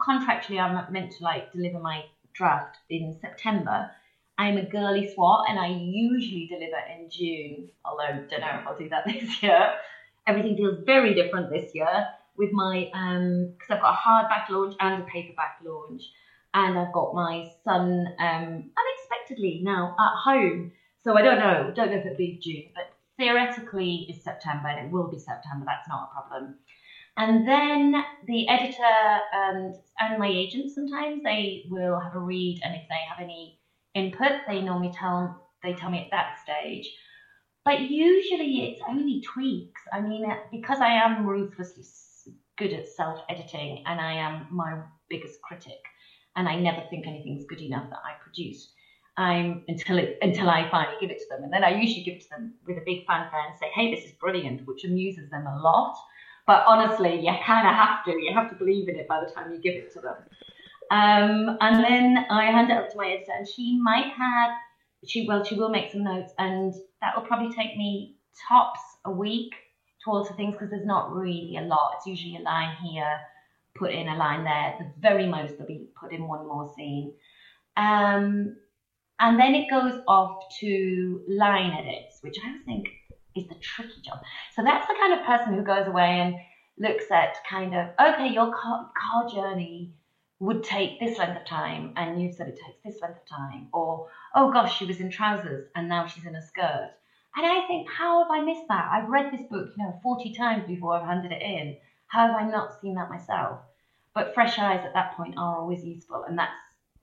contractually 0.07 0.61
I'm 0.61 0.93
meant 0.93 1.13
to 1.13 1.25
like 1.25 1.53
deliver 1.53 1.79
my 1.79 2.05
draft 2.35 2.77
in 2.91 3.17
September. 3.21 3.91
I'm 4.39 4.57
a 4.57 4.65
girly 4.65 5.13
swat 5.15 5.47
and 5.49 5.59
I 5.59 5.69
usually 5.69 6.47
deliver 6.47 6.79
in 6.95 7.11
June, 7.11 7.69
although 7.85 8.05
I 8.05 8.13
don't 8.13 8.41
know 8.41 8.61
if 8.61 8.67
I'll 8.67 8.79
do 8.79 8.89
that 8.91 9.05
this 9.07 9.43
year. 9.43 9.75
Everything 10.27 10.57
feels 10.57 10.79
very 10.85 11.15
different 11.15 11.51
this 11.51 11.75
year 11.75 12.09
with 12.37 12.53
my 12.53 12.91
um 12.95 13.53
because 13.59 13.77
I've 13.77 13.83
got 13.83 13.95
a 13.95 13.97
hardback 13.97 14.49
launch 14.51 14.77
and 14.81 15.03
a 15.03 15.07
paperback 15.07 15.61
launch 15.65 16.03
and 16.55 16.79
I've 16.79 16.93
got 16.93 17.15
my 17.15 17.49
son 17.65 18.07
um, 18.19 18.71
unexpectedly 18.81 19.61
now 19.63 19.95
at 19.99 20.13
home. 20.25 20.73
So 21.05 21.17
I 21.17 21.23
don't 21.23 21.39
know, 21.39 21.73
don't 21.75 21.91
know 21.91 21.97
if 21.99 22.07
it'll 22.07 22.19
be 22.19 22.39
June, 22.43 22.73
but 22.75 22.93
theoretically 23.17 24.07
it's 24.09 24.25
September 24.25 24.69
and 24.69 24.87
it 24.87 24.93
will 24.93 25.09
be 25.09 25.19
September. 25.19 25.65
That's 25.67 25.89
not 25.89 26.11
a 26.11 26.21
problem. 26.21 26.57
And 27.21 27.47
then 27.47 28.03
the 28.27 28.49
editor 28.49 29.21
and 29.35 29.75
and 29.99 30.19
my 30.19 30.27
agent 30.27 30.71
sometimes 30.71 31.23
they 31.23 31.65
will 31.69 31.99
have 32.01 32.15
a 32.15 32.19
read, 32.19 32.61
and 32.65 32.75
if 32.75 32.89
they 32.89 33.03
have 33.11 33.21
any 33.21 33.59
input, 33.95 34.41
they 34.49 34.63
normally 34.63 34.91
tell 34.99 35.39
they 35.63 35.75
tell 35.75 35.91
me 35.91 36.01
at 36.03 36.11
that 36.13 36.39
stage. 36.43 36.91
But 37.67 37.81
usually 37.91 38.63
it's 38.63 38.81
only 38.89 39.21
tweaks. 39.21 39.83
I 39.93 40.01
mean, 40.01 40.25
because 40.51 40.81
I 40.81 40.93
am 40.93 41.27
ruthlessly 41.27 41.85
good 42.57 42.73
at 42.73 42.89
self 42.89 43.19
editing 43.29 43.83
and 43.87 44.01
I 44.01 44.13
am 44.15 44.47
my 44.51 44.81
biggest 45.11 45.43
critic 45.43 45.79
and 46.37 46.49
I 46.49 46.55
never 46.57 46.83
think 46.89 47.07
anything's 47.07 47.45
good 47.45 47.61
enough 47.61 47.91
that 47.91 48.01
I 48.03 48.15
produce. 48.23 48.73
Um, 49.19 49.65
until 49.69 49.99
it 49.99 50.17
until 50.23 50.49
I 50.49 50.71
finally 50.71 50.97
give 50.99 51.11
it 51.11 51.19
to 51.19 51.27
them, 51.29 51.45
and 51.45 51.53
then 51.53 51.65
I 51.65 51.79
usually 51.79 52.03
give 52.03 52.15
it 52.15 52.23
to 52.23 52.29
them 52.31 52.55
with 52.67 52.79
a 52.79 52.83
big 52.87 53.05
fanfare 53.07 53.45
and 53.47 53.59
say, 53.59 53.69
"Hey, 53.75 53.95
this 53.95 54.07
is 54.07 54.13
brilliant," 54.13 54.67
which 54.67 54.85
amuses 54.85 55.29
them 55.29 55.47
a 55.47 55.59
lot. 55.59 55.95
But 56.51 56.65
honestly, 56.67 57.15
you 57.21 57.33
kind 57.47 57.69
of 57.69 57.77
have 57.77 58.05
to. 58.07 58.11
You 58.11 58.35
have 58.35 58.51
to 58.51 58.57
believe 58.57 58.89
in 58.89 58.97
it 58.97 59.07
by 59.07 59.21
the 59.25 59.31
time 59.31 59.53
you 59.53 59.61
give 59.61 59.75
it 59.75 59.93
to 59.93 60.01
them. 60.01 60.17
Um, 60.91 61.57
and 61.61 61.85
then 61.85 62.27
I 62.29 62.47
hand 62.47 62.73
it 62.73 62.77
up 62.77 62.91
to 62.91 62.97
my 62.97 63.07
editor, 63.07 63.31
and 63.39 63.47
she 63.47 63.79
might 63.81 64.13
have 64.19 64.51
she 65.07 65.29
well 65.29 65.45
she 65.45 65.55
will 65.55 65.69
make 65.69 65.93
some 65.93 66.03
notes, 66.03 66.33
and 66.39 66.75
that 67.03 67.15
will 67.15 67.23
probably 67.23 67.55
take 67.55 67.77
me 67.77 68.17
tops 68.49 68.81
a 69.05 69.13
week 69.13 69.53
to 70.03 70.11
alter 70.11 70.35
things 70.35 70.55
because 70.55 70.71
there's 70.71 70.85
not 70.85 71.15
really 71.15 71.57
a 71.57 71.63
lot. 71.63 71.93
It's 71.99 72.07
usually 72.09 72.35
a 72.35 72.41
line 72.41 72.75
here, 72.83 73.21
put 73.77 73.93
in 73.93 74.09
a 74.09 74.17
line 74.17 74.43
there. 74.43 74.75
The 74.81 74.91
very 75.01 75.29
most 75.29 75.57
they'll 75.57 75.69
be 75.69 75.87
put 76.01 76.13
in 76.13 76.27
one 76.27 76.49
more 76.49 76.69
scene. 76.75 77.13
Um, 77.77 78.57
and 79.21 79.39
then 79.39 79.55
it 79.55 79.71
goes 79.71 80.01
off 80.09 80.43
to 80.59 81.23
line 81.29 81.71
edits, 81.79 82.19
which 82.23 82.39
I 82.45 82.59
think 82.65 82.89
is 83.37 83.49
the 83.49 83.55
tricky 83.57 84.01
job. 84.05 84.21
So 84.55 84.63
that's 84.63 84.87
the 84.87 84.95
kind 84.95 85.19
of 85.19 85.27
person 85.27 85.55
who 85.55 85.63
goes 85.63 85.87
away 85.87 86.21
and 86.21 86.35
looks 86.79 87.11
at 87.11 87.37
kind 87.49 87.75
of, 87.75 87.89
okay, 88.01 88.29
your 88.33 88.53
car, 88.53 88.91
car 88.97 89.29
journey 89.29 89.93
would 90.39 90.65
take 90.65 90.99
this 90.99 91.19
length 91.19 91.41
of 91.41 91.47
time, 91.47 91.93
and 91.97 92.21
you 92.21 92.33
said 92.33 92.49
it 92.49 92.59
takes 92.65 92.83
this 92.83 93.03
length 93.03 93.19
of 93.19 93.29
time. 93.29 93.69
Or, 93.73 94.09
oh 94.35 94.51
gosh, 94.51 94.79
she 94.79 94.87
was 94.87 95.01
in 95.01 95.11
trousers 95.11 95.69
and 95.77 95.89
now 95.89 96.07
she's 96.07 96.25
in 96.25 96.35
a 96.35 96.47
skirt. 96.47 96.91
And 97.37 97.47
I 97.47 97.67
think, 97.67 97.89
how 97.89 98.23
have 98.23 98.31
I 98.31 98.43
missed 98.43 98.67
that? 98.69 98.91
I've 98.93 99.09
read 99.09 99.33
this 99.33 99.47
book, 99.49 99.69
you 99.77 99.85
know, 99.85 100.01
40 100.03 100.35
times 100.35 100.67
before 100.67 100.95
I've 100.95 101.07
handed 101.07 101.33
it 101.33 101.43
in. 101.43 101.77
How 102.09 102.27
have 102.27 102.37
I 102.37 102.51
not 102.51 102.81
seen 102.81 102.95
that 102.95 103.11
myself? 103.11 103.61
But 104.15 104.35
fresh 104.35 104.59
eyes 104.59 104.85
at 104.85 104.95
that 104.95 105.17
point 105.17 105.37
are 105.39 105.59
always 105.59 105.85
useful, 105.85 106.25
and 106.25 106.37
that's 106.37 106.51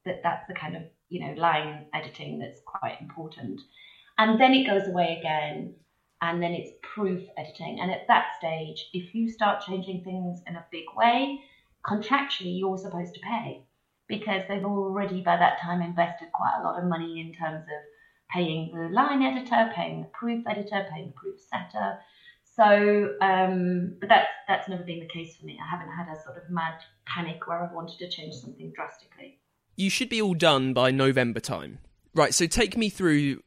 that 0.04 0.22
that's 0.24 0.46
the 0.48 0.54
kind 0.54 0.76
of 0.76 0.84
you 1.08 1.22
know 1.22 1.34
line 1.40 1.86
editing 1.94 2.40
that's 2.40 2.60
quite 2.66 3.00
important. 3.00 3.62
And 4.18 4.40
then 4.42 4.54
it 4.54 4.68
goes 4.68 4.88
away 4.88 5.18
again, 5.20 5.76
and 6.22 6.42
then 6.42 6.52
it's 6.52 6.72
proof 6.82 7.24
editing. 7.38 7.80
And 7.80 7.92
at 7.92 8.08
that 8.08 8.28
stage, 8.40 8.90
if 8.94 9.14
you 9.14 9.30
start 9.30 9.64
changing 9.66 10.04
things 10.04 10.42
in 10.48 10.56
a 10.56 10.66
big 10.72 10.86
way, 10.96 11.42
contractually 11.86 12.58
you're 12.60 12.78
supposed 12.78 13.14
to 13.14 13.20
pay 13.22 13.64
because 14.08 14.42
they've 14.48 14.66
already 14.66 15.22
by 15.22 15.38
that 15.38 15.60
time 15.62 15.82
invested 15.82 16.30
quite 16.34 16.58
a 16.60 16.64
lot 16.64 16.82
of 16.82 16.90
money 16.90 17.20
in 17.20 17.34
terms 17.34 17.64
of 17.64 17.84
paying 18.32 18.72
the 18.74 18.90
line 18.90 19.22
editor, 19.22 19.72
paying 19.76 20.02
the 20.02 20.08
proof 20.08 20.44
editor, 20.48 20.86
paying 20.92 21.08
the 21.08 21.14
proof 21.14 21.40
setter. 21.40 22.00
So, 22.44 23.16
um, 23.22 23.96
but 24.00 24.10
that's 24.10 24.28
that's 24.48 24.68
never 24.68 24.84
been 24.84 25.00
the 25.00 25.08
case 25.08 25.36
for 25.36 25.46
me. 25.46 25.60
I 25.62 25.70
haven't 25.70 25.94
had 25.94 26.08
a 26.08 26.22
sort 26.24 26.38
of 26.38 26.50
mad 26.50 26.74
panic 27.06 27.46
where 27.48 27.64
I've 27.64 27.74
wanted 27.74 28.00
to 28.00 28.10
change 28.10 28.34
something 28.36 28.72
drastically. 28.76 29.40
You 29.76 29.92
should 29.92 30.10
be 30.10 30.22
all 30.22 30.34
done 30.34 30.74
by 30.74 30.90
November 30.90 31.40
time, 31.40 31.80
right? 32.16 32.34
So 32.34 32.48
take 32.48 32.76
me 32.76 32.90
through. 32.90 33.44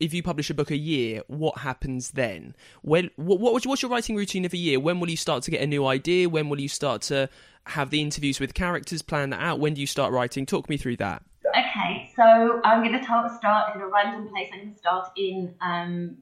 If 0.00 0.14
you 0.14 0.22
publish 0.22 0.50
a 0.50 0.54
book 0.54 0.70
a 0.70 0.76
year, 0.76 1.22
what 1.26 1.58
happens 1.58 2.12
then? 2.12 2.54
When 2.82 3.10
what, 3.16 3.38
what 3.38 3.64
what's 3.66 3.82
your 3.82 3.90
writing 3.90 4.16
routine 4.16 4.44
of 4.44 4.52
a 4.52 4.56
year? 4.56 4.80
When 4.80 4.98
will 4.98 5.10
you 5.10 5.16
start 5.16 5.42
to 5.44 5.50
get 5.50 5.60
a 5.60 5.66
new 5.66 5.86
idea? 5.86 6.28
When 6.28 6.48
will 6.48 6.60
you 6.60 6.68
start 6.68 7.02
to 7.02 7.28
have 7.64 7.90
the 7.90 8.00
interviews 8.00 8.40
with 8.40 8.54
characters? 8.54 9.02
Plan 9.02 9.30
that 9.30 9.40
out. 9.40 9.60
When 9.60 9.74
do 9.74 9.80
you 9.80 9.86
start 9.86 10.12
writing? 10.12 10.46
Talk 10.46 10.68
me 10.68 10.76
through 10.76 10.96
that. 10.96 11.22
Okay, 11.46 12.10
so 12.16 12.60
I'm 12.64 12.82
going 12.82 12.98
to 12.98 13.04
start 13.04 13.74
in 13.74 13.82
a 13.82 13.86
random 13.86 14.28
place. 14.28 14.48
I'm 14.52 14.60
going 14.60 14.72
to 14.72 14.78
start 14.78 15.10
in 15.16 15.54
um, 15.60 16.16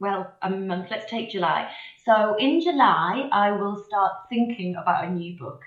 well, 0.00 0.34
a 0.42 0.50
month, 0.50 0.88
let's 0.90 1.10
take 1.10 1.30
July. 1.30 1.70
So 2.04 2.36
in 2.38 2.60
July, 2.60 3.28
I 3.32 3.52
will 3.52 3.82
start 3.86 4.12
thinking 4.28 4.76
about 4.76 5.04
a 5.04 5.10
new 5.10 5.38
book. 5.38 5.62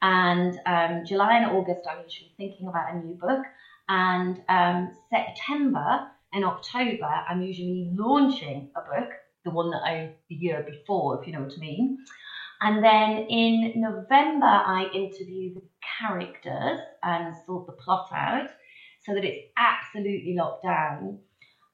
And 0.00 0.58
um, 0.66 1.04
July 1.06 1.38
and 1.38 1.50
August, 1.50 1.82
I'm 1.90 2.02
usually 2.02 2.32
thinking 2.36 2.68
about 2.68 2.94
a 2.94 2.98
new 2.98 3.14
book. 3.14 3.44
And 3.88 4.42
um, 4.48 4.96
September 5.10 6.10
and 6.34 6.44
October, 6.44 7.08
I'm 7.28 7.42
usually 7.42 7.90
launching 7.94 8.70
a 8.76 8.80
book, 8.80 9.10
the 9.44 9.50
one 9.50 9.70
that 9.70 9.82
I, 9.84 10.14
the 10.28 10.34
year 10.34 10.66
before, 10.68 11.20
if 11.20 11.26
you 11.26 11.32
know 11.32 11.42
what 11.42 11.52
I 11.56 11.60
mean. 11.60 11.98
And 12.60 12.82
then 12.82 13.26
in 13.28 13.74
November, 13.76 14.46
I 14.46 14.90
interview 14.92 15.54
the 15.54 15.62
characters 16.00 16.80
and 17.02 17.34
sort 17.46 17.66
the 17.66 17.72
plot 17.72 18.08
out 18.12 18.48
so 19.04 19.14
that 19.14 19.24
it's 19.24 19.46
absolutely 19.56 20.34
locked 20.34 20.64
down. 20.64 21.18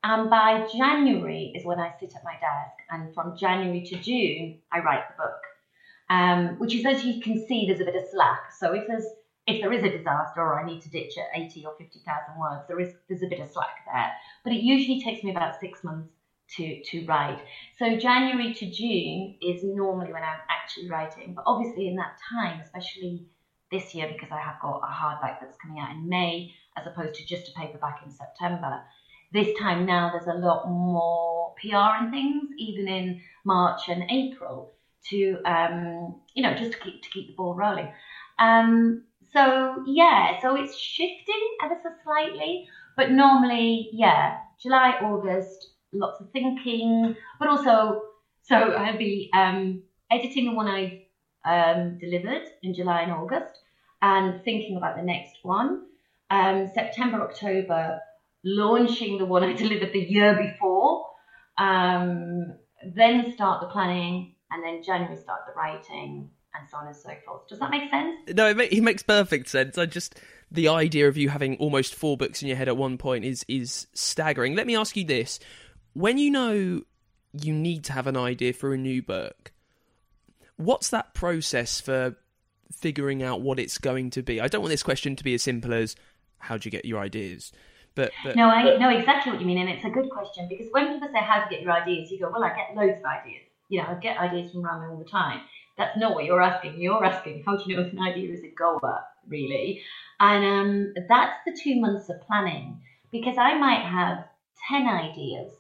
And 0.03 0.29
by 0.29 0.67
January 0.77 1.53
is 1.55 1.65
when 1.65 1.79
I 1.79 1.93
sit 2.01 2.15
at 2.17 2.25
my 2.25 2.33
desk, 2.33 2.77
and 2.91 3.15
from 3.15 3.37
January 3.39 3.83
to 3.87 3.97
June, 3.97 4.61
I 4.73 4.81
write 4.81 5.05
the 5.09 5.23
book. 5.23 5.41
Um, 6.09 6.59
which 6.59 6.75
is, 6.75 6.85
as 6.85 7.05
you 7.05 7.21
can 7.21 7.47
see, 7.47 7.67
there's 7.67 7.81
a 7.81 7.85
bit 7.85 7.95
of 7.95 8.03
slack. 8.11 8.53
So 8.59 8.73
if 8.73 8.89
there's 8.89 9.07
if 9.51 9.61
there 9.61 9.73
is 9.73 9.85
a 9.85 9.97
disaster 9.97 10.41
or 10.41 10.61
I 10.61 10.67
need 10.67 10.83
to 10.83 10.91
ditch 10.91 11.15
at 11.19 11.39
80 11.39 11.67
or 11.67 11.75
50,000 11.79 12.41
words, 12.41 12.65
there 12.69 12.81
is 12.81 12.95
there's 13.09 13.23
a 13.23 13.29
bit 13.29 13.41
of 13.41 13.51
slack 13.51 13.85
there. 13.93 14.13
But 14.45 14.53
it 14.53 14.63
usually 14.63 15.03
takes 15.03 15.23
me 15.23 15.31
about 15.31 15.61
six 15.61 15.85
months 15.85 16.11
to, 16.57 16.83
to 16.83 17.07
write. 17.07 17.41
So 17.79 17.97
January 17.97 18.55
to 18.55 18.71
June 18.71 19.37
is 19.41 19.63
normally 19.63 20.13
when 20.13 20.23
I'm 20.23 20.41
actually 20.49 20.91
writing. 20.91 21.35
But 21.35 21.45
obviously 21.47 21.89
in 21.89 21.97
that 21.97 22.19
time, 22.31 22.61
especially 22.61 23.27
this 23.71 23.95
year 23.95 24.09
because 24.13 24.31
I 24.33 24.41
have 24.41 24.61
got 24.61 24.79
a 24.79 24.93
hardback 24.93 25.41
that's 25.41 25.57
coming 25.59 25.81
out 25.81 25.93
in 25.93 26.09
May 26.09 26.53
as 26.77 26.87
opposed 26.87 27.15
to 27.15 27.27
just 27.27 27.49
a 27.49 27.53
paperback 27.53 28.01
in 28.05 28.11
September. 28.11 28.83
This 29.33 29.57
time 29.59 29.87
now 29.87 30.11
there's 30.11 30.27
a 30.27 30.39
lot 30.39 30.69
more 30.69 31.55
PR 31.61 32.03
and 32.03 32.11
things, 32.11 32.51
even 32.59 32.89
in 32.89 33.21
March 33.45 33.83
and 33.89 34.11
April, 34.11 34.73
to 35.09 35.39
um, 35.45 36.21
you 36.35 36.43
know 36.43 36.55
just 36.55 36.73
to 36.73 36.79
keep 36.79 37.03
to 37.03 37.11
keep 37.11 37.29
the 37.29 37.35
ball 37.35 37.55
rolling. 37.55 37.93
Um, 38.39 39.05
so 39.33 39.85
yeah, 39.87 40.41
so 40.41 40.57
it's 40.57 40.77
shifting 40.77 41.57
ever 41.63 41.77
so 41.83 41.91
slightly, 42.05 42.69
but 42.97 43.11
normally 43.11 43.91
yeah, 43.93 44.37
July 44.61 44.99
August 45.03 45.71
lots 45.93 46.21
of 46.21 46.31
thinking, 46.31 47.17
but 47.39 47.49
also, 47.49 48.03
so 48.43 48.57
I'll 48.57 48.99
be 48.99 49.31
um, 49.35 49.83
editing 50.11 50.47
the 50.47 50.55
one 50.55 50.69
I 50.69 51.07
um, 51.45 51.99
delivered 51.99 52.47
in 52.63 52.75
July 52.75 53.03
and 53.03 53.13
August 53.13 53.59
and 54.03 54.43
thinking 54.45 54.77
about 54.77 54.97
the 54.97 55.03
next 55.03 55.37
one. 55.43 55.83
Um, 56.31 56.69
September, 56.73 57.23
October, 57.23 57.99
launching 58.45 59.19
the 59.19 59.27
one 59.27 59.43
I 59.43 59.53
delivered 59.65 59.93
the 59.93 60.01
year 60.01 60.35
before. 60.37 61.07
Um, 61.59 62.55
then 62.95 63.33
start 63.35 63.61
the 63.61 63.67
planning, 63.67 64.35
and 64.51 64.65
then 64.65 64.83
January 64.83 65.17
start 65.17 65.41
the 65.47 65.53
writing, 65.53 66.31
and 66.55 66.69
so 66.69 66.79
on 66.79 66.87
and 66.87 66.97
so 66.97 67.11
forth. 67.25 67.49
Does 67.49 67.59
that 67.59 67.71
make 67.71 67.91
sense? 67.91 68.17
No, 68.35 68.49
it, 68.49 68.73
it 68.73 68.83
makes 68.83 69.03
perfect 69.03 69.49
sense. 69.49 69.79
I 69.79 69.87
just 69.87 70.19
the 70.51 70.69
idea 70.69 71.09
of 71.09 71.17
you 71.17 71.29
having 71.29 71.57
almost 71.57 71.95
four 71.95 72.17
books 72.17 72.43
in 72.43 72.49
your 72.49 72.57
head 72.57 72.69
at 72.69 72.77
one 72.77 72.99
point 72.99 73.25
is 73.25 73.45
is 73.49 73.87
staggering. 73.95 74.55
Let 74.55 74.67
me 74.67 74.77
ask 74.77 74.97
you 74.97 75.05
this: 75.05 75.39
when 75.93 76.19
you 76.19 76.31
know 76.31 76.83
you 77.33 77.55
need 77.55 77.85
to 77.85 77.93
have 77.93 78.07
an 78.07 78.17
idea 78.17 78.53
for 78.53 78.73
a 78.73 78.79
new 78.79 79.03
book, 79.03 79.53
what's 80.57 80.91
that 80.91 81.15
process 81.15 81.81
for 81.81 82.17
figuring 82.73 83.23
out 83.23 83.41
what 83.41 83.59
it's 83.59 83.79
going 83.79 84.11
to 84.11 84.23
be? 84.23 84.41
I 84.41 84.49
don't 84.49 84.61
want 84.61 84.71
this 84.71 84.83
question 84.83 85.17
to 85.17 85.25
be 85.25 85.35
as 85.35 85.43
simple 85.43 85.73
as 85.75 85.97
how 86.39 86.57
do 86.57 86.67
you 86.67 86.71
get 86.71 86.85
your 86.85 87.01
ideas? 87.01 87.53
But, 87.95 88.13
but 88.25 88.37
no, 88.37 88.49
I 88.49 88.77
know 88.79 88.89
exactly 88.89 89.33
what 89.33 89.41
you 89.41 89.47
mean, 89.47 89.59
and 89.59 89.69
it's 89.69 89.85
a 89.85 89.91
good 89.91 90.09
question 90.11 90.47
because 90.49 90.69
when 90.71 90.93
people 90.93 91.09
say 91.13 91.19
how 91.21 91.41
do 91.41 91.45
you 91.45 91.51
get 91.51 91.63
your 91.63 91.73
ideas, 91.73 92.11
you 92.11 92.19
go, 92.19 92.31
well, 92.31 92.45
I 92.45 92.55
get 92.55 92.75
loads 92.75 92.99
of 92.99 93.05
ideas. 93.05 93.43
You 93.69 93.83
know, 93.83 93.89
I 93.89 93.95
get 93.95 94.17
ideas 94.17 94.53
from 94.53 94.65
around 94.65 94.83
me 94.83 94.89
all 94.89 94.99
the 94.99 95.11
time. 95.11 95.41
That's 95.81 95.99
not 95.99 96.15
what 96.15 96.25
you're 96.25 96.41
asking. 96.41 96.81
You're 96.81 97.05
asking 97.05 97.43
how 97.45 97.57
do 97.57 97.65
you 97.67 97.77
know 97.77 97.83
if 97.83 97.93
an 97.93 97.99
idea 98.01 98.33
is 98.33 98.45
a 98.45 98.49
goer, 98.49 99.01
really? 99.27 99.83
And 100.21 100.45
um, 100.45 100.95
that's 101.09 101.39
the 101.47 101.59
two 101.61 101.81
months 101.81 102.09
of 102.09 102.21
planning 102.21 102.81
because 103.11 103.37
I 103.39 103.59
might 103.59 103.83
have 103.83 104.27
ten 104.69 104.87
ideas 104.87 105.51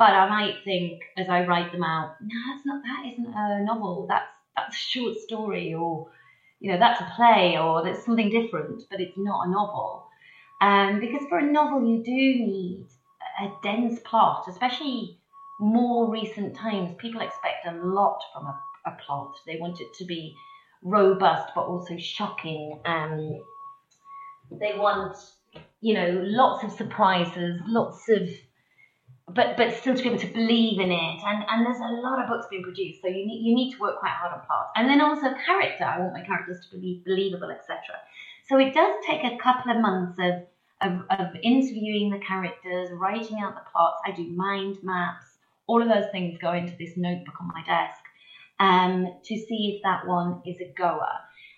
but 0.00 0.14
I 0.14 0.30
might 0.30 0.54
think 0.64 1.02
as 1.18 1.28
I 1.28 1.44
write 1.44 1.72
them 1.72 1.84
out, 1.84 2.14
no, 2.22 2.34
that's 2.48 2.64
not 2.64 2.82
that 2.82 3.12
isn't 3.12 3.34
a 3.36 3.62
novel. 3.62 4.06
That's 4.08 4.32
that's 4.56 4.74
a 4.74 4.78
short 4.78 5.18
story, 5.18 5.74
or 5.74 6.08
you 6.58 6.72
know, 6.72 6.78
that's 6.78 7.02
a 7.02 7.12
play, 7.16 7.58
or 7.58 7.84
that's 7.84 8.06
something 8.06 8.30
different, 8.30 8.84
but 8.90 8.98
it's 8.98 9.18
not 9.18 9.46
a 9.46 9.50
novel. 9.50 10.06
Um, 10.62 11.00
because 11.00 11.28
for 11.28 11.38
a 11.38 11.52
novel, 11.52 11.86
you 11.86 12.02
do 12.02 12.12
need 12.12 12.86
a 13.42 13.50
dense 13.62 14.00
plot, 14.00 14.46
especially 14.48 15.18
more 15.58 16.10
recent 16.10 16.56
times. 16.56 16.94
People 16.96 17.20
expect 17.20 17.66
a 17.66 17.72
lot 17.72 18.20
from 18.32 18.46
a, 18.46 18.58
a 18.86 18.92
plot. 19.04 19.34
They 19.46 19.56
want 19.56 19.80
it 19.80 19.88
to 19.98 20.04
be 20.04 20.34
robust, 20.82 21.52
but 21.54 21.62
also 21.62 21.96
shocking. 21.98 22.80
And 22.84 23.40
they 24.50 24.74
want, 24.76 25.16
you 25.80 25.94
know, 25.94 26.20
lots 26.24 26.64
of 26.64 26.72
surprises, 26.72 27.60
lots 27.66 28.08
of 28.08 28.28
but 29.34 29.56
but 29.56 29.76
still 29.76 29.94
to 29.94 30.02
be 30.02 30.08
able 30.08 30.18
to 30.18 30.26
believe 30.32 30.80
in 30.80 30.90
it. 30.90 31.20
And 31.24 31.44
and 31.48 31.66
there's 31.66 31.78
a 31.78 32.00
lot 32.02 32.20
of 32.22 32.28
books 32.28 32.46
being 32.50 32.62
produced, 32.62 33.00
so 33.02 33.08
you 33.08 33.26
need 33.26 33.42
you 33.44 33.54
need 33.54 33.72
to 33.72 33.78
work 33.78 34.00
quite 34.00 34.12
hard 34.12 34.32
on 34.32 34.44
plot. 34.46 34.70
And 34.76 34.88
then 34.88 35.00
also 35.00 35.32
character. 35.46 35.84
I 35.84 36.00
want 36.00 36.14
my 36.14 36.22
characters 36.22 36.66
to 36.70 36.78
be 36.78 37.02
believable, 37.06 37.50
etc. 37.50 37.78
So 38.48 38.58
it 38.58 38.74
does 38.74 38.94
take 39.06 39.22
a 39.24 39.36
couple 39.38 39.72
of 39.72 39.80
months 39.80 40.18
of, 40.18 40.42
of 40.80 41.02
of 41.18 41.36
interviewing 41.42 42.10
the 42.10 42.18
characters, 42.26 42.90
writing 42.92 43.38
out 43.42 43.54
the 43.54 43.70
plots. 43.70 44.00
I 44.04 44.12
do 44.12 44.24
mind 44.30 44.78
maps. 44.82 45.26
All 45.66 45.80
of 45.80 45.88
those 45.88 46.10
things 46.10 46.36
go 46.40 46.52
into 46.52 46.74
this 46.78 46.96
notebook 46.96 47.34
on 47.40 47.48
my 47.48 47.62
desk 47.64 47.99
um, 48.60 49.06
to 49.24 49.36
see 49.36 49.74
if 49.76 49.82
that 49.82 50.06
one 50.06 50.42
is 50.46 50.60
a 50.60 50.72
goer. 50.76 51.08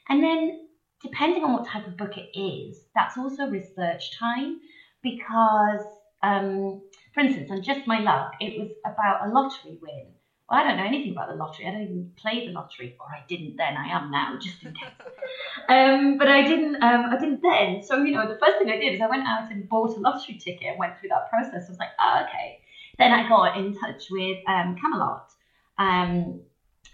And 0.09 0.23
then, 0.23 0.69
depending 1.03 1.45
on 1.45 1.53
what 1.53 1.67
type 1.67 1.87
of 1.87 1.97
book 1.97 2.17
it 2.17 2.39
is, 2.39 2.81
that's 2.95 3.19
also 3.19 3.47
research 3.47 4.19
time 4.19 4.61
because 5.03 5.85
um, 6.23 6.83
for 7.15 7.21
instance, 7.21 7.51
on 7.51 7.63
Just 7.63 7.87
My 7.87 8.01
Luck, 8.01 8.33
it 8.41 8.59
was 8.59 8.71
about 8.85 9.27
a 9.27 9.31
lottery 9.31 9.79
win. 9.83 10.07
Well, 10.49 10.61
I 10.61 10.65
don't 10.65 10.77
know 10.77 10.85
anything 10.85 11.13
about 11.13 11.29
the 11.29 11.35
lottery. 11.35 11.67
I 11.67 11.73
don't 11.73 11.83
even 11.83 12.13
play 12.17 12.47
the 12.47 12.53
lottery, 12.53 12.97
or 13.01 13.07
I 13.07 13.25
didn't 13.29 13.57
then. 13.57 13.77
I 13.77 13.89
am 13.89 14.11
now, 14.11 14.39
just 14.41 14.63
in 14.63 14.75
case. 14.75 14.91
um, 15.69 16.19
but 16.19 16.29
I 16.29 16.43
didn't. 16.43 16.77
Um, 16.77 17.07
I 17.11 17.19
didn't 17.19 17.43
then. 17.43 17.83
So 17.83 18.03
you 18.03 18.13
know, 18.13 18.29
the 18.29 18.39
first 18.39 18.59
thing 18.59 18.71
I 18.71 18.79
did 18.79 18.95
is 18.95 19.01
I 19.01 19.09
went 19.09 19.27
out 19.27 19.51
and 19.51 19.69
bought 19.69 19.97
a 19.97 20.01
lottery 20.01 20.39
ticket 20.39 20.69
and 20.69 20.79
went 20.79 20.99
through 21.01 21.11
that 21.11 21.31
process. 21.31 21.67
I 21.67 21.71
was 21.71 21.79
like, 21.79 21.95
oh, 21.99 22.25
okay. 22.25 22.61
Then 22.99 23.13
I 23.13 23.29
got 23.29 23.57
in 23.57 23.75
touch 23.79 24.05
with 24.11 24.39
um, 24.47 24.77
Camelot, 24.81 25.31
um, 25.79 26.41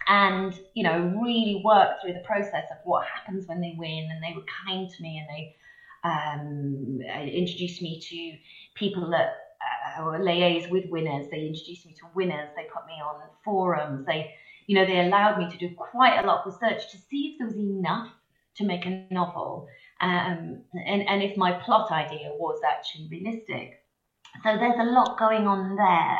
and 0.09 0.59
you 0.73 0.83
know, 0.83 1.13
really 1.21 1.61
work 1.63 2.01
through 2.01 2.13
the 2.13 2.23
process 2.25 2.65
of 2.71 2.77
what 2.83 3.05
happens 3.07 3.47
when 3.47 3.61
they 3.61 3.75
win. 3.77 4.09
And 4.11 4.21
they 4.21 4.35
were 4.35 4.45
kind 4.65 4.89
to 4.89 5.01
me, 5.03 5.19
and 5.19 5.29
they 5.29 5.55
um, 6.03 6.99
introduced 7.27 7.81
me 7.81 8.01
to 8.01 8.77
people 8.77 9.09
that 9.11 9.35
uh, 9.97 10.01
liaise 10.01 10.69
with 10.69 10.89
winners. 10.89 11.27
They 11.29 11.45
introduced 11.45 11.85
me 11.85 11.93
to 11.99 12.07
winners. 12.15 12.49
They 12.55 12.63
put 12.73 12.87
me 12.87 12.93
on 12.93 13.21
forums. 13.45 14.05
They, 14.07 14.33
you 14.65 14.75
know, 14.75 14.85
they 14.85 14.99
allowed 14.99 15.37
me 15.37 15.49
to 15.49 15.57
do 15.57 15.75
quite 15.75 16.17
a 16.17 16.25
lot 16.25 16.45
of 16.45 16.53
research 16.53 16.91
to 16.91 16.97
see 16.97 17.31
if 17.33 17.37
there 17.37 17.47
was 17.47 17.55
enough 17.55 18.09
to 18.55 18.65
make 18.65 18.85
a 18.87 19.05
novel, 19.11 19.67
um, 20.01 20.63
and 20.73 21.07
and 21.07 21.21
if 21.21 21.37
my 21.37 21.53
plot 21.53 21.91
idea 21.91 22.31
was 22.33 22.59
actually 22.67 23.07
realistic. 23.11 23.83
So 24.43 24.57
there's 24.57 24.79
a 24.79 24.91
lot 24.91 25.19
going 25.19 25.47
on 25.47 25.75
there 25.75 26.17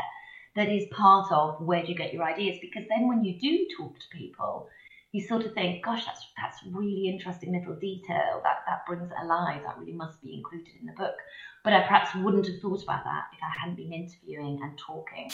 that 0.59 0.69
is 0.69 0.85
part 0.91 1.31
of 1.31 1.61
where 1.61 1.81
do 1.81 1.89
you 1.91 1.97
get 1.97 2.13
your 2.13 2.23
ideas 2.23 2.57
because 2.61 2.83
then 2.89 3.07
when 3.07 3.23
you 3.23 3.39
do 3.39 3.65
talk 3.77 3.93
to 3.99 4.17
people 4.17 4.69
you 5.11 5.21
sort 5.21 5.43
of 5.43 5.53
think, 5.53 5.83
gosh, 5.83 6.05
that's 6.05 6.25
that's 6.37 6.59
really 6.71 7.09
interesting 7.09 7.51
little 7.51 7.75
detail. 7.75 8.41
That 8.43 8.59
that 8.67 8.85
brings 8.85 9.09
it 9.09 9.17
alive. 9.21 9.61
That 9.65 9.77
really 9.79 9.93
must 9.93 10.21
be 10.21 10.35
included 10.35 10.73
in 10.79 10.85
the 10.85 10.93
book. 10.93 11.15
But 11.63 11.73
I 11.73 11.81
perhaps 11.81 12.15
wouldn't 12.15 12.45
have 12.47 12.59
thought 12.61 12.83
about 12.83 13.03
that 13.03 13.25
if 13.33 13.39
I 13.43 13.59
hadn't 13.59 13.75
been 13.75 13.91
interviewing 13.91 14.59
and 14.61 14.77
talking. 14.77 15.29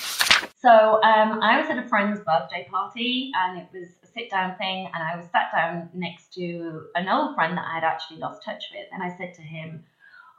So 0.57 1.03
um, 1.03 1.39
I 1.43 1.59
was 1.59 1.69
at 1.69 1.77
a 1.77 1.87
friend's 1.87 2.19
birthday 2.21 2.67
party, 2.69 3.31
and 3.35 3.59
it 3.59 3.67
was 3.73 3.89
a 4.03 4.07
sit 4.07 4.31
down 4.31 4.57
thing, 4.57 4.89
and 4.93 5.03
I 5.03 5.17
was 5.17 5.25
sat 5.25 5.51
down 5.53 5.89
next 5.93 6.33
to 6.35 6.85
an 6.95 7.09
old 7.09 7.35
friend 7.35 7.57
that 7.57 7.65
I 7.69 7.75
had 7.75 7.83
actually 7.83 8.17
lost 8.17 8.43
touch 8.43 8.63
with, 8.73 8.87
and 8.93 9.03
I 9.03 9.15
said 9.17 9.33
to 9.35 9.41
him, 9.41 9.83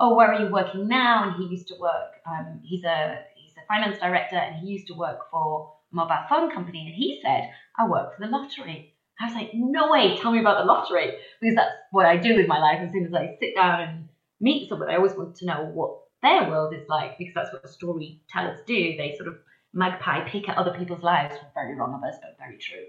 "Oh, 0.01 0.15
where 0.15 0.33
are 0.33 0.41
you 0.41 0.51
working 0.51 0.89
now?" 0.89 1.29
And 1.29 1.37
he 1.37 1.55
used 1.55 1.69
to 1.69 1.75
work. 1.79 2.23
Um, 2.27 2.61
he's 2.65 2.85
a 2.85 3.19
he's 3.35 3.36
a 3.36 3.36
finance 3.67 3.99
director, 3.99 4.37
and 4.37 4.57
he 4.57 4.69
used 4.69 4.87
to 4.89 4.95
work 4.95 5.31
for 5.31 5.73
a 5.93 5.95
mobile 5.95 6.25
phone 6.29 6.51
company, 6.51 6.87
and 6.87 6.95
he 6.95 7.21
said, 7.23 7.51
"I 7.79 7.89
work 7.89 8.17
for 8.17 8.25
the 8.25 8.31
lottery." 8.31 8.93
I 9.19 9.25
was 9.27 9.35
like, 9.35 9.51
no 9.55 9.91
way, 9.91 10.17
tell 10.19 10.31
me 10.31 10.41
about 10.41 10.59
the 10.59 10.67
lottery. 10.67 11.17
Because 11.41 11.57
that's 11.57 11.73
what 11.91 12.05
I 12.05 12.19
do 12.19 12.37
with 12.37 12.47
my 12.47 12.59
life. 12.59 12.81
As 12.81 12.93
soon 12.93 13.07
as 13.07 13.15
I 13.15 13.37
sit 13.41 13.55
down 13.55 13.81
and 13.81 14.09
meet 14.41 14.69
someone, 14.69 14.91
I 14.91 14.97
always 14.97 15.15
want 15.15 15.37
to 15.37 15.47
know 15.47 15.71
what 15.73 16.01
their 16.23 16.49
world 16.49 16.75
is 16.75 16.87
like 16.89 17.17
because 17.19 17.35
that's 17.35 17.53
what 17.53 17.69
storytellers 17.69 18.61
do. 18.67 18.97
They 18.97 19.15
sort 19.17 19.29
of 19.29 19.37
magpie 19.73 20.29
pick 20.29 20.49
at 20.49 20.59
other 20.59 20.77
people's 20.77 21.03
lives. 21.03 21.37
Very 21.55 21.75
wrong 21.75 21.95
of 21.95 22.07
us, 22.07 22.17
but 22.21 22.37
very 22.39 22.59
true. 22.59 22.85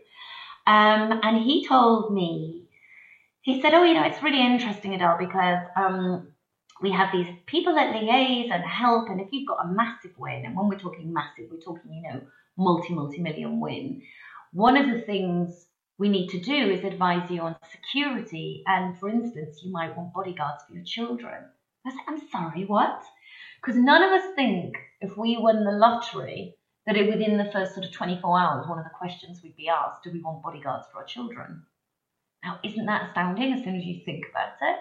Um, 0.66 1.22
and 1.24 1.38
he 1.38 1.66
told 1.66 2.14
me, 2.14 2.68
he 3.42 3.62
said, 3.62 3.74
oh, 3.74 3.84
you 3.84 3.94
know, 3.94 4.04
it's 4.04 4.22
really 4.22 4.42
interesting, 4.42 4.94
Adele, 4.94 5.18
because 5.20 5.66
um, 5.78 6.34
we 6.82 6.92
have 6.92 7.12
these 7.12 7.28
people 7.46 7.76
that 7.76 7.94
liaise 7.94 8.52
and 8.52 8.64
help. 8.64 9.10
And 9.10 9.20
if 9.20 9.28
you've 9.32 9.48
got 9.48 9.66
a 9.66 9.72
massive 9.72 10.12
win, 10.18 10.46
and 10.46 10.56
when 10.56 10.68
we're 10.68 10.80
talking 10.80 11.12
massive, 11.14 11.46
we're 11.52 11.60
talking, 11.60 11.94
you 11.94 12.02
know, 12.04 12.22
multi, 12.58 12.94
multi 12.94 13.20
million 13.20 13.60
win. 13.60 14.02
One 14.54 14.78
of 14.78 14.88
the 14.88 15.02
things 15.02 15.66
we 15.98 16.10
need 16.10 16.30
to 16.30 16.40
do 16.40 16.54
is 16.54 16.84
advise 16.84 17.30
you 17.32 17.42
on 17.42 17.56
security. 17.72 18.64
And 18.68 18.98
for 19.00 19.10
instance, 19.10 19.62
you 19.64 19.72
might 19.72 19.96
want 19.98 20.14
bodyguards 20.14 20.64
for 20.68 20.74
your 20.74 20.84
children. 20.84 21.44
I 21.86 21.92
said, 21.92 22.00
I'm 22.08 22.30
sorry, 22.30 22.66
what? 22.66 23.04
Because 23.62 23.80
none 23.80 24.04
of 24.04 24.12
us 24.12 24.36
think 24.36 24.76
if 25.02 25.18
we 25.18 25.38
won 25.38 25.64
the 25.64 25.72
lottery 25.72 26.56
that 26.86 26.96
it, 26.96 27.10
within 27.10 27.38
the 27.38 27.52
first 27.52 27.74
sort 27.74 27.86
of 27.86 27.92
24 27.92 28.40
hours, 28.40 28.68
one 28.68 28.78
of 28.78 28.86
the 28.86 28.98
questions 28.98 29.42
we'd 29.42 29.56
be 29.56 29.70
asked, 29.70 30.04
do 30.04 30.12
we 30.12 30.22
want 30.22 30.44
bodyguards 30.44 30.88
for 30.92 31.00
our 31.00 31.06
children? 31.06 31.64
Now, 32.44 32.60
isn't 32.64 32.86
that 32.86 33.10
astounding 33.10 33.54
as 33.54 33.64
soon 33.64 33.76
as 33.76 33.84
you 33.84 34.02
think 34.06 34.26
about 34.30 34.54
it? 34.62 34.80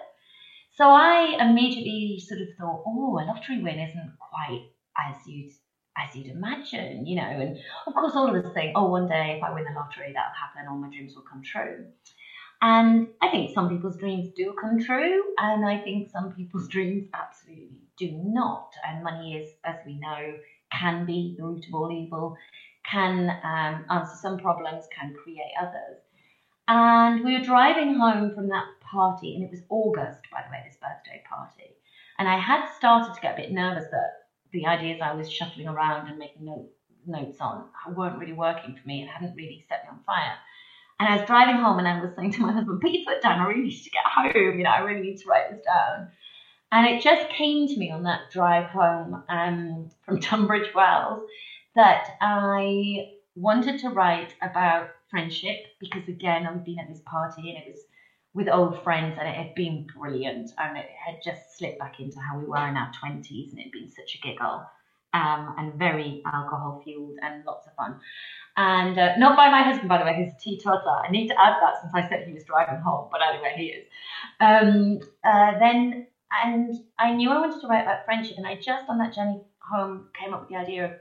So 0.77 0.91
I 0.91 1.37
immediately 1.39 2.19
sort 2.19 2.39
of 2.39 2.49
thought, 2.59 2.83
oh, 2.85 3.17
a 3.19 3.25
lottery 3.25 3.63
win 3.63 3.79
isn't 3.79 4.13
quite 4.19 4.69
as 4.95 5.15
you'd 5.25 5.51
as 5.97 6.15
you'd 6.15 6.27
imagine, 6.27 7.07
you 7.07 7.15
know. 7.15 7.23
And 7.23 7.57
of 7.87 7.95
course, 7.95 8.13
all 8.15 8.29
of 8.29 8.45
us 8.45 8.53
think, 8.53 8.73
oh, 8.75 8.87
one 8.87 9.07
day 9.07 9.37
if 9.37 9.43
I 9.43 9.51
win 9.51 9.63
the 9.63 9.71
lottery, 9.71 10.13
that'll 10.13 10.37
happen, 10.39 10.69
all 10.69 10.77
my 10.77 10.89
dreams 10.89 11.15
will 11.15 11.23
come 11.23 11.41
true. 11.41 11.85
And 12.61 13.07
I 13.23 13.29
think 13.29 13.55
some 13.55 13.69
people's 13.69 13.97
dreams 13.97 14.29
do 14.35 14.53
come 14.61 14.79
true, 14.79 15.23
and 15.39 15.65
I 15.65 15.79
think 15.79 16.11
some 16.11 16.31
people's 16.33 16.67
dreams 16.75 17.07
absolutely 17.11 17.81
do 17.97 18.11
not. 18.11 18.73
And 18.87 19.03
money 19.03 19.33
is, 19.33 19.49
as 19.65 19.77
we 19.83 19.97
know, 19.97 20.37
can 20.71 21.07
be 21.07 21.35
the 21.39 21.43
root 21.43 21.65
of 21.67 21.73
all 21.73 21.91
evil, 21.91 22.37
can 22.85 23.31
um, 23.43 23.85
answer 23.89 24.15
some 24.21 24.37
problems, 24.37 24.85
can 24.95 25.15
create 25.23 25.53
others. 25.59 25.97
And 26.67 27.23
we 27.23 27.33
were 27.33 27.43
driving 27.43 27.95
home 27.95 28.35
from 28.35 28.49
that 28.49 28.65
party, 28.91 29.35
and 29.35 29.43
it 29.43 29.51
was 29.51 29.61
August, 29.69 30.21
by 30.31 30.41
the 30.43 30.51
way, 30.51 30.63
this 30.65 30.77
birthday 30.77 31.23
party. 31.29 31.75
And 32.19 32.27
I 32.27 32.39
had 32.39 32.67
started 32.75 33.13
to 33.13 33.21
get 33.21 33.33
a 33.33 33.41
bit 33.41 33.51
nervous 33.51 33.85
that 33.91 34.27
the 34.51 34.65
ideas 34.65 34.99
I 35.01 35.13
was 35.13 35.31
shuffling 35.31 35.67
around 35.67 36.07
and 36.07 36.17
making 36.17 36.45
note, 36.45 36.69
notes 37.05 37.39
on 37.39 37.65
weren't 37.95 38.17
really 38.17 38.33
working 38.33 38.75
for 38.75 38.87
me 38.87 39.01
and 39.01 39.09
hadn't 39.09 39.35
really 39.35 39.65
set 39.69 39.83
me 39.83 39.89
on 39.91 39.99
fire. 40.05 40.35
And 40.99 41.07
I 41.07 41.17
was 41.17 41.27
driving 41.27 41.57
home 41.57 41.77
and 41.77 41.87
I 41.87 42.01
was 42.01 42.11
saying 42.15 42.31
to 42.33 42.41
my 42.41 42.53
husband, 42.53 42.81
"Please 42.81 43.05
put 43.05 43.21
down, 43.21 43.39
I 43.39 43.47
really 43.47 43.65
need 43.65 43.83
to 43.83 43.89
get 43.89 44.03
home, 44.05 44.57
you 44.57 44.63
know, 44.63 44.71
I 44.71 44.79
really 44.79 45.01
need 45.01 45.17
to 45.17 45.27
write 45.27 45.51
this 45.51 45.63
down. 45.63 46.09
And 46.71 46.87
it 46.87 47.01
just 47.01 47.29
came 47.29 47.67
to 47.67 47.77
me 47.77 47.91
on 47.91 48.03
that 48.03 48.31
drive 48.31 48.69
home 48.69 49.23
um, 49.29 49.89
from 50.03 50.19
Tunbridge 50.21 50.73
Wells 50.73 51.23
that 51.75 52.17
I 52.19 53.11
wanted 53.35 53.79
to 53.81 53.89
write 53.89 54.33
about 54.41 54.89
friendship 55.09 55.57
because, 55.79 56.07
again, 56.07 56.47
I've 56.47 56.65
been 56.65 56.79
at 56.79 56.89
this 56.89 57.01
party 57.05 57.49
and 57.49 57.57
it 57.59 57.71
was 57.71 57.83
with 58.33 58.47
old 58.49 58.83
friends 58.83 59.17
and 59.19 59.27
it 59.27 59.35
had 59.35 59.55
been 59.55 59.87
brilliant 59.97 60.51
and 60.57 60.77
it 60.77 60.89
had 61.05 61.15
just 61.23 61.57
slipped 61.57 61.79
back 61.79 61.99
into 61.99 62.19
how 62.19 62.37
we 62.37 62.45
were 62.45 62.67
in 62.67 62.77
our 62.77 62.91
20s 63.03 63.51
and 63.51 63.59
it 63.59 63.63
had 63.63 63.71
been 63.71 63.89
such 63.89 64.15
a 64.15 64.27
giggle 64.27 64.65
um, 65.13 65.55
and 65.57 65.73
very 65.75 66.21
alcohol 66.31 66.81
fueled 66.83 67.17
and 67.21 67.43
lots 67.45 67.65
of 67.67 67.73
fun 67.73 67.99
and 68.57 68.97
uh, 68.97 69.15
not 69.17 69.37
by 69.37 69.49
my 69.49 69.61
husband, 69.61 69.87
by 69.87 69.99
the 69.99 70.03
way, 70.03 70.15
who's 70.17 70.33
a 70.33 70.37
teetotaler. 70.39 71.05
I 71.07 71.11
need 71.11 71.27
to 71.27 71.39
add 71.39 71.57
that 71.61 71.79
since 71.79 71.93
I 71.93 72.09
said 72.09 72.25
he 72.25 72.33
was 72.33 72.43
driving 72.43 72.81
home, 72.81 73.07
but 73.11 73.21
anyway, 73.21 73.53
he 73.55 73.65
is. 73.65 73.85
Um, 74.39 74.99
uh, 75.23 75.59
then, 75.59 76.07
and 76.43 76.73
I 76.97 77.13
knew 77.13 77.29
I 77.29 77.39
wanted 77.39 77.61
to 77.61 77.67
write 77.67 77.83
about 77.83 78.05
friendship, 78.05 78.37
and 78.37 78.47
I 78.47 78.55
just 78.55 78.89
on 78.89 78.97
that 78.97 79.13
journey 79.13 79.43
home 79.59 80.09
came 80.19 80.33
up 80.33 80.41
with 80.41 80.49
the 80.49 80.55
idea 80.55 80.85
of 80.85 80.91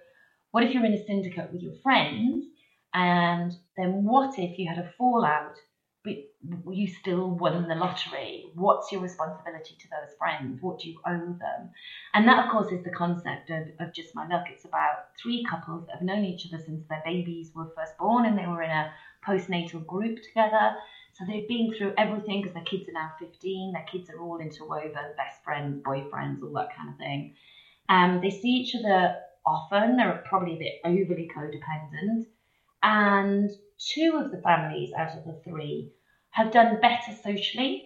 what 0.51 0.64
if 0.64 0.74
you're 0.74 0.85
in 0.85 0.93
a 0.93 1.07
syndicate 1.07 1.51
with 1.51 1.62
your 1.62 1.72
friends, 1.83 2.45
and 2.93 3.53
then 3.79 4.05
what 4.05 4.39
if 4.39 4.59
you 4.59 4.68
had 4.68 4.79
a 4.79 4.93
fallout 4.99 5.57
you 6.70 6.86
still 6.86 7.30
won 7.30 7.68
the 7.68 7.74
lottery. 7.74 8.51
What's 8.55 8.92
your 8.92 9.01
responsibility 9.01 9.76
to 9.78 9.88
those 9.88 10.16
friends? 10.18 10.61
What 10.61 10.80
do 10.80 10.88
you 10.90 11.01
owe 11.07 11.36
them? 11.38 11.70
And 12.14 12.28
that, 12.28 12.44
of 12.44 12.51
course, 12.51 12.72
is 12.72 12.84
the 12.84 12.90
concept 12.90 13.51
of, 13.51 13.68
of 13.80 13.92
Just 13.92 14.14
My 14.14 14.26
Luck. 14.26 14.44
It's 14.51 14.64
about 14.64 15.09
three 15.20 15.44
couples 15.49 15.86
that 15.86 15.97
have 15.97 16.03
known 16.03 16.24
each 16.24 16.47
other 16.47 16.62
since 16.64 16.84
their 16.88 17.03
babies 17.05 17.53
were 17.55 17.72
first 17.76 17.97
born 17.99 18.26
and 18.26 18.38
they 18.38 18.47
were 18.47 18.62
in 18.62 18.70
a 18.70 18.92
postnatal 19.26 19.84
group 19.86 20.18
together. 20.22 20.76
So 21.14 21.24
they've 21.26 21.49
been 21.49 21.72
through 21.76 21.94
everything 21.97 22.42
because 22.42 22.55
their 22.55 22.64
kids 22.64 22.88
are 22.88 22.92
now 22.92 23.12
15. 23.18 23.72
Their 23.72 23.86
kids 23.90 24.11
are 24.11 24.20
all 24.20 24.38
interwoven, 24.38 25.14
best 25.16 25.42
friends, 25.42 25.82
boyfriends, 25.82 26.42
all 26.42 26.53
that 26.55 26.76
kind 26.76 26.90
of 26.90 26.99
thing. 26.99 27.34
Um, 27.88 28.20
they 28.20 28.30
see 28.30 28.49
each 28.49 28.74
other 28.74 29.16
often. 29.47 29.97
They're 29.97 30.22
probably 30.28 30.55
a 30.55 30.59
bit 30.59 30.80
overly 30.84 31.30
codependent. 31.34 32.26
And 32.82 33.51
two 33.78 34.20
of 34.22 34.30
the 34.30 34.40
families 34.42 34.92
out 34.97 35.16
of 35.16 35.24
the 35.24 35.40
three 35.44 35.92
have 36.37 36.53
done 36.53 36.78
better 36.80 37.12
socially, 37.24 37.82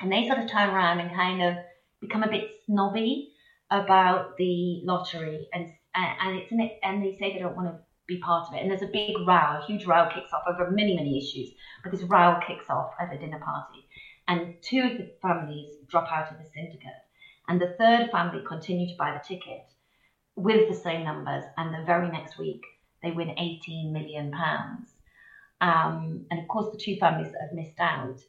and 0.00 0.10
they 0.10 0.26
sort 0.26 0.38
of 0.38 0.50
turn 0.50 0.70
around 0.70 0.98
and 1.00 1.14
kind 1.14 1.42
of 1.42 1.56
become 2.00 2.22
a 2.22 2.28
bit 2.28 2.48
snobby 2.64 3.28
about 3.70 4.36
the 4.38 4.80
lottery, 4.84 5.46
and 5.52 5.66
and 5.94 6.36
it's 6.38 6.50
it, 6.52 6.78
and 6.82 7.02
they 7.02 7.12
say 7.12 7.32
they 7.32 7.38
don't 7.38 7.54
want 7.54 7.68
to 7.68 7.78
be 8.06 8.18
part 8.18 8.48
of 8.48 8.54
it. 8.54 8.62
And 8.62 8.70
there's 8.70 8.82
a 8.82 8.86
big 8.92 9.14
row, 9.28 9.58
a 9.60 9.64
huge 9.66 9.84
row 9.84 10.06
kicks 10.12 10.32
off 10.32 10.44
over 10.48 10.70
many 10.70 10.94
many 10.94 11.18
issues, 11.18 11.50
but 11.82 11.92
this 11.92 12.02
row 12.04 12.38
kicks 12.46 12.70
off 12.70 12.92
at 12.98 13.12
a 13.12 13.18
dinner 13.18 13.40
party, 13.44 13.86
and 14.26 14.54
two 14.62 14.80
of 14.80 14.96
the 14.96 15.10
families 15.20 15.76
drop 15.86 16.10
out 16.10 16.32
of 16.32 16.38
the 16.38 16.46
syndicate, 16.54 17.02
and 17.48 17.60
the 17.60 17.74
third 17.78 18.10
family 18.10 18.42
continue 18.48 18.88
to 18.88 18.96
buy 18.98 19.12
the 19.12 19.20
ticket 19.28 19.60
with 20.36 20.66
the 20.68 20.74
same 20.74 21.04
numbers, 21.04 21.44
and 21.58 21.74
the 21.74 21.84
very 21.84 22.08
next 22.08 22.38
week 22.38 22.62
they 23.02 23.10
win 23.12 23.34
18 23.38 23.92
million 23.92 24.30
pounds 24.30 24.91
um, 25.62 26.26
and 26.30 26.40
of 26.40 26.48
course, 26.48 26.72
the 26.72 26.78
two 26.78 26.96
families 26.96 27.30
that 27.32 27.40
have 27.40 27.52
missed 27.52 27.78
out 27.78 28.20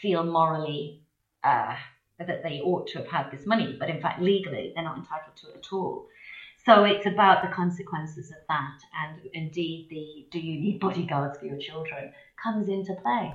feel 0.00 0.24
morally 0.24 1.02
uh, 1.44 1.74
that 2.18 2.42
they 2.42 2.60
ought 2.64 2.88
to 2.88 2.98
have 2.98 3.06
had 3.06 3.30
this 3.30 3.46
money, 3.46 3.76
but 3.78 3.90
in 3.90 4.00
fact, 4.00 4.22
legally, 4.22 4.72
they're 4.74 4.84
not 4.84 4.96
entitled 4.96 5.36
to 5.36 5.48
it 5.48 5.56
at 5.58 5.72
all. 5.72 6.08
So 6.64 6.84
it's 6.84 7.06
about 7.06 7.42
the 7.42 7.48
consequences 7.48 8.30
of 8.30 8.38
that, 8.48 8.78
and 9.04 9.20
indeed, 9.34 9.88
the 9.90 10.26
do 10.30 10.38
you 10.44 10.60
need 10.60 10.80
bodyguards 10.80 11.38
for 11.38 11.44
your 11.44 11.58
children 11.58 12.12
comes 12.42 12.68
into 12.68 12.94
play. 12.94 13.34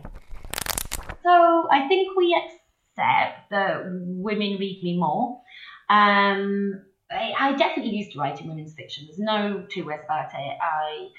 So 1.21 1.67
I 1.71 1.87
think 1.87 2.17
we 2.17 2.35
accept 2.35 3.51
that 3.51 3.83
women 3.85 4.57
read 4.59 4.81
me 4.83 4.97
more. 4.97 5.41
Um, 5.89 6.81
I, 7.11 7.33
I 7.39 7.53
definitely 7.53 7.95
used 7.95 8.13
to 8.13 8.19
write 8.19 8.41
in 8.41 8.49
women's 8.49 8.73
fiction. 8.73 9.05
There's 9.05 9.19
no 9.19 9.65
two 9.69 9.85
ways 9.85 9.99
about 10.03 10.31
it. 10.33 10.57
I 10.61 11.09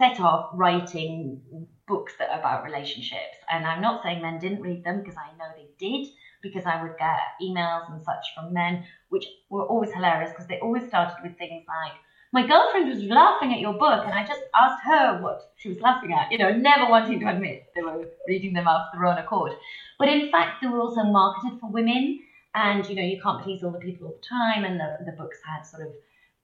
set 0.00 0.18
off 0.18 0.50
writing 0.54 1.40
books 1.86 2.14
that 2.18 2.30
are 2.30 2.40
about 2.40 2.64
relationships. 2.64 3.36
And 3.50 3.66
I'm 3.66 3.82
not 3.82 4.02
saying 4.02 4.22
men 4.22 4.38
didn't 4.38 4.62
read 4.62 4.82
them 4.82 5.00
because 5.00 5.16
I 5.18 5.36
know 5.36 5.50
they 5.54 5.68
did, 5.78 6.06
because 6.42 6.64
I 6.64 6.82
would 6.82 6.96
get 6.98 7.18
emails 7.42 7.92
and 7.92 8.02
such 8.02 8.24
from 8.34 8.54
men, 8.54 8.84
which 9.10 9.26
were 9.50 9.66
always 9.66 9.92
hilarious 9.92 10.30
because 10.30 10.46
they 10.46 10.58
always 10.60 10.86
started 10.88 11.16
with 11.22 11.36
things 11.36 11.64
like, 11.68 11.92
my 12.32 12.46
girlfriend 12.46 12.88
was 12.88 13.02
laughing 13.02 13.52
at 13.52 13.58
your 13.58 13.72
book, 13.72 14.04
and 14.06 14.14
I 14.14 14.24
just 14.24 14.40
asked 14.54 14.84
her 14.84 15.20
what 15.20 15.52
she 15.56 15.68
was 15.68 15.80
laughing 15.80 16.12
at, 16.12 16.30
you 16.30 16.38
know, 16.38 16.52
never 16.52 16.88
wanting 16.88 17.18
to 17.20 17.28
admit 17.28 17.64
they 17.74 17.82
were 17.82 18.06
reading 18.28 18.52
them 18.52 18.68
of 18.68 18.82
their 18.92 19.04
own 19.04 19.18
accord. 19.18 19.52
But 19.98 20.08
in 20.08 20.30
fact, 20.30 20.62
they 20.62 20.68
were 20.68 20.78
also 20.78 21.02
marketed 21.02 21.58
for 21.58 21.68
women, 21.70 22.20
and 22.54 22.88
you 22.88 22.94
know, 22.94 23.02
you 23.02 23.20
can't 23.20 23.42
please 23.42 23.64
all 23.64 23.72
the 23.72 23.80
people 23.80 24.06
all 24.06 24.14
the 24.14 24.28
time, 24.28 24.64
and 24.64 24.78
the, 24.78 24.98
the 25.06 25.16
books 25.20 25.38
had 25.44 25.66
sort 25.66 25.82
of 25.82 25.92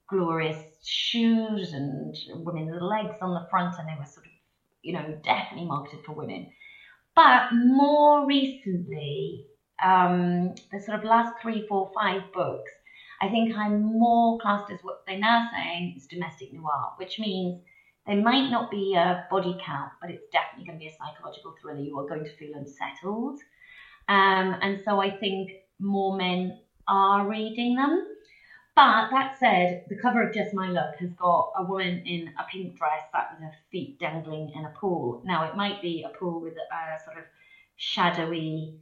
glorious 0.09 0.63
shoes 0.83 1.73
and 1.73 2.15
women's 2.45 2.81
legs 2.81 3.17
on 3.21 3.33
the 3.33 3.47
front, 3.49 3.75
and 3.77 3.87
they 3.87 3.95
were 3.99 4.05
sort 4.05 4.25
of 4.25 4.31
you 4.87 4.93
know, 4.93 5.19
definitely 5.23 5.67
marketed 5.67 5.99
for 6.05 6.13
women. 6.13 6.47
But 7.13 7.49
more 7.53 8.25
recently, 8.25 9.47
um, 9.83 10.55
the 10.71 10.79
sort 10.79 10.99
of 10.99 11.03
last 11.03 11.33
three, 11.41 11.65
four, 11.67 11.91
five 11.93 12.21
books, 12.33 12.71
I 13.19 13.27
think 13.27 13.55
I'm 13.55 13.81
more 13.99 14.39
classed 14.39 14.71
as 14.71 14.79
what 14.83 15.03
they're 15.05 15.19
now 15.19 15.49
saying 15.51 15.95
is 15.97 16.07
domestic 16.07 16.53
noir, 16.53 16.93
which 16.97 17.19
means 17.19 17.61
there 18.05 18.21
might 18.21 18.49
not 18.49 18.71
be 18.71 18.95
a 18.95 19.25
body 19.29 19.57
count, 19.65 19.91
but 19.99 20.09
it's 20.09 20.23
definitely 20.31 20.67
going 20.67 20.79
to 20.79 20.85
be 20.85 20.87
a 20.87 20.95
psychological 20.97 21.55
thriller. 21.61 21.79
You 21.79 21.99
are 21.99 22.07
going 22.07 22.23
to 22.23 22.37
feel 22.37 22.55
unsettled. 22.55 23.39
Um, 24.07 24.55
and 24.61 24.79
so 24.85 25.01
I 25.01 25.09
think 25.09 25.51
more 25.79 26.15
men 26.15 26.59
are 26.87 27.27
reading 27.27 27.75
them. 27.75 28.07
But 28.77 29.09
that 29.09 29.39
said, 29.39 29.85
the 29.89 29.95
cover 29.95 30.21
of 30.21 30.35
Just 30.35 30.53
My 30.53 30.69
Luck 30.69 30.97
has 30.99 31.09
got 31.13 31.51
a 31.57 31.63
woman 31.63 32.03
in 32.05 32.31
a 32.37 32.43
pink 32.47 32.77
dress 32.77 33.01
sat 33.11 33.29
with 33.31 33.41
her 33.41 33.55
feet 33.71 33.99
dangling 33.99 34.51
in 34.55 34.65
a 34.65 34.73
pool. 34.79 35.23
Now, 35.25 35.49
it 35.49 35.57
might 35.57 35.81
be 35.81 36.05
a 36.07 36.15
pool 36.15 36.39
with 36.39 36.53
a 36.53 37.03
sort 37.03 37.17
of 37.17 37.23
shadowy 37.77 38.75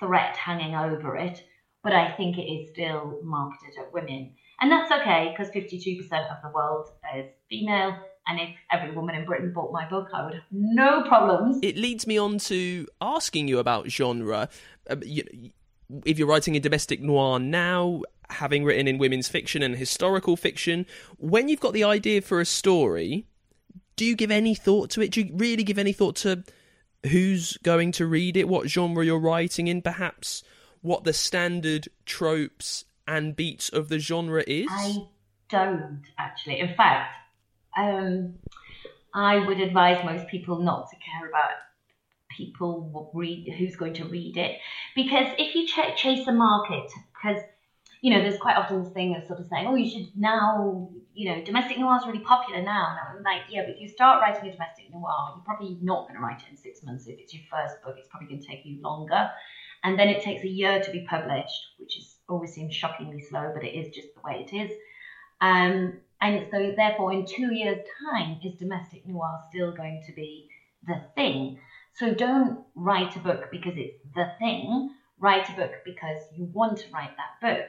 threat 0.00 0.36
hanging 0.36 0.74
over 0.74 1.14
it, 1.16 1.44
but 1.84 1.92
I 1.92 2.10
think 2.10 2.38
it 2.38 2.42
is 2.42 2.70
still 2.70 3.20
marketed 3.22 3.78
at 3.78 3.94
women. 3.94 4.32
And 4.60 4.68
that's 4.68 4.90
okay 4.90 5.32
because 5.32 5.52
52% 5.54 6.02
of 6.12 6.42
the 6.42 6.50
world 6.52 6.88
is 7.16 7.26
female. 7.48 7.96
And 8.26 8.40
if 8.40 8.48
every 8.72 8.90
woman 8.96 9.14
in 9.14 9.26
Britain 9.26 9.52
bought 9.52 9.72
my 9.72 9.88
book, 9.88 10.08
I 10.12 10.24
would 10.24 10.34
have 10.34 10.42
no 10.50 11.04
problems. 11.04 11.60
It 11.62 11.76
leads 11.76 12.04
me 12.04 12.18
on 12.18 12.38
to 12.38 12.88
asking 13.00 13.46
you 13.46 13.60
about 13.60 13.88
genre. 13.92 14.48
Um, 14.90 15.04
you, 15.04 15.52
if 16.04 16.18
you're 16.18 16.26
writing 16.26 16.56
a 16.56 16.60
domestic 16.60 17.00
noir 17.00 17.38
now, 17.38 18.02
having 18.30 18.64
written 18.64 18.88
in 18.88 18.98
women's 18.98 19.28
fiction 19.28 19.62
and 19.62 19.76
historical 19.76 20.36
fiction, 20.36 20.86
when 21.18 21.48
you've 21.48 21.60
got 21.60 21.72
the 21.72 21.84
idea 21.84 22.20
for 22.20 22.40
a 22.40 22.46
story, 22.46 23.26
do 23.96 24.04
you 24.04 24.14
give 24.14 24.30
any 24.30 24.54
thought 24.54 24.90
to 24.90 25.00
it? 25.00 25.10
Do 25.10 25.22
you 25.22 25.30
really 25.34 25.64
give 25.64 25.78
any 25.78 25.92
thought 25.92 26.16
to 26.16 26.44
who's 27.06 27.56
going 27.58 27.92
to 27.92 28.06
read 28.06 28.36
it, 28.36 28.48
what 28.48 28.68
genre 28.68 29.04
you're 29.04 29.18
writing 29.18 29.68
in, 29.68 29.82
perhaps 29.82 30.42
what 30.82 31.04
the 31.04 31.12
standard 31.12 31.88
tropes 32.04 32.84
and 33.06 33.34
beats 33.34 33.68
of 33.68 33.88
the 33.88 33.98
genre 33.98 34.44
is? 34.46 34.68
I 34.70 35.06
don't 35.48 36.02
actually. 36.18 36.60
In 36.60 36.74
fact, 36.74 37.14
um, 37.76 38.34
I 39.14 39.38
would 39.38 39.60
advise 39.60 40.04
most 40.04 40.28
people 40.28 40.60
not 40.60 40.90
to 40.90 40.96
care 40.96 41.28
about 41.28 41.50
people 42.36 43.10
read 43.14 43.54
who's 43.58 43.76
going 43.76 43.94
to 43.94 44.04
read 44.04 44.36
it 44.36 44.58
because 44.94 45.26
if 45.38 45.54
you 45.54 45.66
ch- 45.66 45.96
chase 45.96 46.26
the 46.26 46.32
market, 46.32 46.90
because 47.14 47.42
you 48.06 48.12
know, 48.12 48.22
there's 48.22 48.38
quite 48.38 48.56
often 48.56 48.84
this 48.84 48.92
thing 48.92 49.16
of 49.16 49.26
sort 49.26 49.40
of 49.40 49.46
saying, 49.48 49.66
oh, 49.66 49.74
you 49.74 49.90
should 49.90 50.16
now, 50.16 50.88
you 51.12 51.28
know, 51.28 51.42
domestic 51.42 51.76
noir 51.76 51.98
is 52.00 52.06
really 52.06 52.20
popular 52.20 52.62
now. 52.62 52.90
And 52.90 53.18
I'm 53.18 53.24
like, 53.24 53.42
yeah, 53.50 53.62
but 53.62 53.70
if 53.70 53.80
you 53.80 53.88
start 53.88 54.20
writing 54.20 54.48
a 54.48 54.52
domestic 54.52 54.92
noir, 54.92 55.34
you're 55.34 55.44
probably 55.44 55.76
not 55.82 56.06
going 56.06 56.14
to 56.14 56.22
write 56.22 56.40
it 56.40 56.52
in 56.52 56.56
six 56.56 56.84
months. 56.84 57.08
If 57.08 57.18
it's 57.18 57.34
your 57.34 57.42
first 57.50 57.82
book, 57.82 57.96
it's 57.98 58.06
probably 58.06 58.28
going 58.28 58.40
to 58.42 58.46
take 58.46 58.64
you 58.64 58.80
longer. 58.80 59.28
And 59.82 59.98
then 59.98 60.06
it 60.06 60.22
takes 60.22 60.44
a 60.44 60.48
year 60.48 60.80
to 60.80 60.90
be 60.92 61.04
published, 61.10 61.66
which 61.80 61.98
is 61.98 62.14
always 62.28 62.52
seems 62.52 62.72
shockingly 62.76 63.20
slow, 63.22 63.50
but 63.52 63.64
it 63.64 63.76
is 63.76 63.92
just 63.92 64.14
the 64.14 64.20
way 64.22 64.46
it 64.48 64.54
is. 64.54 64.70
Um, 65.40 65.94
and 66.20 66.46
so, 66.52 66.74
therefore, 66.76 67.12
in 67.12 67.26
two 67.26 67.52
years' 67.52 67.84
time, 68.08 68.38
is 68.44 68.54
domestic 68.56 69.04
noir 69.04 69.40
still 69.50 69.72
going 69.72 70.04
to 70.06 70.12
be 70.12 70.48
the 70.86 71.00
thing? 71.16 71.58
So 71.94 72.14
don't 72.14 72.60
write 72.76 73.16
a 73.16 73.18
book 73.18 73.48
because 73.50 73.74
it's 73.76 73.98
the 74.14 74.30
thing. 74.38 74.90
Write 75.18 75.48
a 75.48 75.56
book 75.56 75.72
because 75.84 76.18
you 76.36 76.44
want 76.52 76.78
to 76.78 76.84
write 76.92 77.10
that 77.16 77.40
book. 77.42 77.66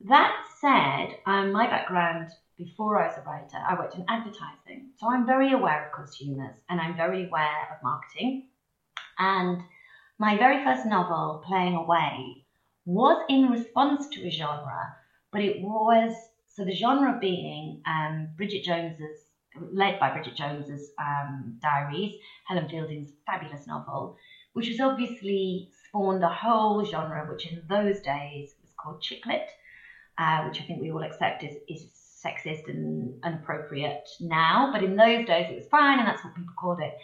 That 0.00 0.46
said, 0.60 1.18
um, 1.26 1.52
my 1.52 1.66
background 1.66 2.30
before 2.56 3.02
I 3.02 3.08
was 3.08 3.18
a 3.18 3.22
writer, 3.22 3.58
I 3.68 3.74
worked 3.74 3.96
in 3.96 4.04
advertising. 4.08 4.90
So 4.98 5.10
I'm 5.10 5.26
very 5.26 5.52
aware 5.52 5.86
of 5.86 5.92
consumers 5.92 6.54
and 6.68 6.80
I'm 6.80 6.96
very 6.96 7.26
aware 7.26 7.68
of 7.72 7.82
marketing. 7.82 8.48
And 9.18 9.62
my 10.18 10.36
very 10.36 10.64
first 10.64 10.86
novel, 10.86 11.42
Playing 11.46 11.74
Away, 11.74 12.44
was 12.84 13.24
in 13.28 13.50
response 13.50 14.08
to 14.12 14.26
a 14.26 14.30
genre, 14.30 14.96
but 15.32 15.42
it 15.42 15.60
was 15.60 16.12
so 16.46 16.64
the 16.64 16.74
genre 16.74 17.18
being 17.20 17.80
um, 17.86 18.28
Bridget 18.36 18.64
Jones's, 18.64 19.26
led 19.72 19.98
by 20.00 20.10
Bridget 20.10 20.36
Jones's 20.36 20.90
um, 20.98 21.58
diaries, 21.60 22.14
Helen 22.46 22.68
Fielding's 22.68 23.12
fabulous 23.26 23.66
novel, 23.66 24.16
which 24.54 24.68
has 24.68 24.80
obviously 24.80 25.68
spawned 25.86 26.22
a 26.22 26.28
whole 26.28 26.84
genre, 26.84 27.26
which 27.28 27.46
in 27.46 27.62
those 27.68 28.00
days 28.00 28.54
was 28.62 28.72
called 28.76 29.00
chick 29.00 29.24
lit, 29.26 29.48
uh, 30.18 30.44
which 30.44 30.60
I 30.60 30.64
think 30.64 30.80
we 30.80 30.90
all 30.90 31.02
accept 31.02 31.44
is, 31.44 31.54
is 31.68 31.86
sexist 32.24 32.68
and 32.68 33.14
inappropriate 33.24 34.08
now, 34.20 34.70
but 34.72 34.82
in 34.82 34.96
those 34.96 35.26
days 35.26 35.46
it 35.50 35.56
was 35.56 35.68
fine, 35.70 35.98
and 35.98 36.08
that's 36.08 36.24
what 36.24 36.34
people 36.34 36.54
called 36.58 36.80
it. 36.80 36.96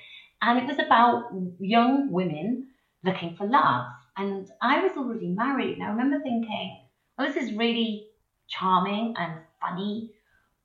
And 0.42 0.58
it 0.58 0.66
was 0.66 0.78
about 0.78 1.30
young 1.60 2.10
women 2.10 2.66
looking 3.04 3.36
for 3.36 3.46
love. 3.46 3.86
And 4.16 4.48
I 4.60 4.80
was 4.80 4.96
already 4.96 5.28
married, 5.28 5.78
and 5.78 5.84
I 5.84 5.90
remember 5.90 6.20
thinking, 6.20 6.80
well, 7.16 7.26
this 7.26 7.42
is 7.42 7.56
really 7.56 8.06
charming 8.48 9.14
and 9.16 9.40
funny, 9.60 10.12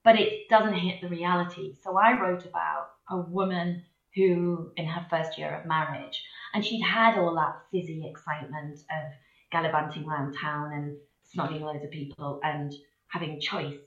but 0.04 0.20
it 0.20 0.50
doesn't 0.50 0.74
hit 0.74 1.02
the 1.02 1.08
reality. 1.08 1.76
So 1.84 1.98
I 1.98 2.20
wrote 2.20 2.46
about 2.46 2.90
a 3.10 3.18
woman 3.18 3.84
who, 4.16 4.72
in 4.76 4.86
her 4.86 5.06
first 5.10 5.38
year 5.38 5.60
of 5.60 5.68
marriage, 5.68 6.24
and 6.54 6.66
she'd 6.66 6.82
had 6.82 7.18
all 7.18 7.36
that 7.36 7.62
fizzy 7.72 8.08
excitement 8.10 8.80
of 8.80 9.12
gallivanting 9.52 10.06
around 10.08 10.34
town 10.34 10.72
and 10.74 10.98
snogging 11.36 11.62
loads 11.62 11.84
of 11.84 11.92
people 11.92 12.40
and 12.44 12.74
having 13.08 13.40
choice. 13.40 13.78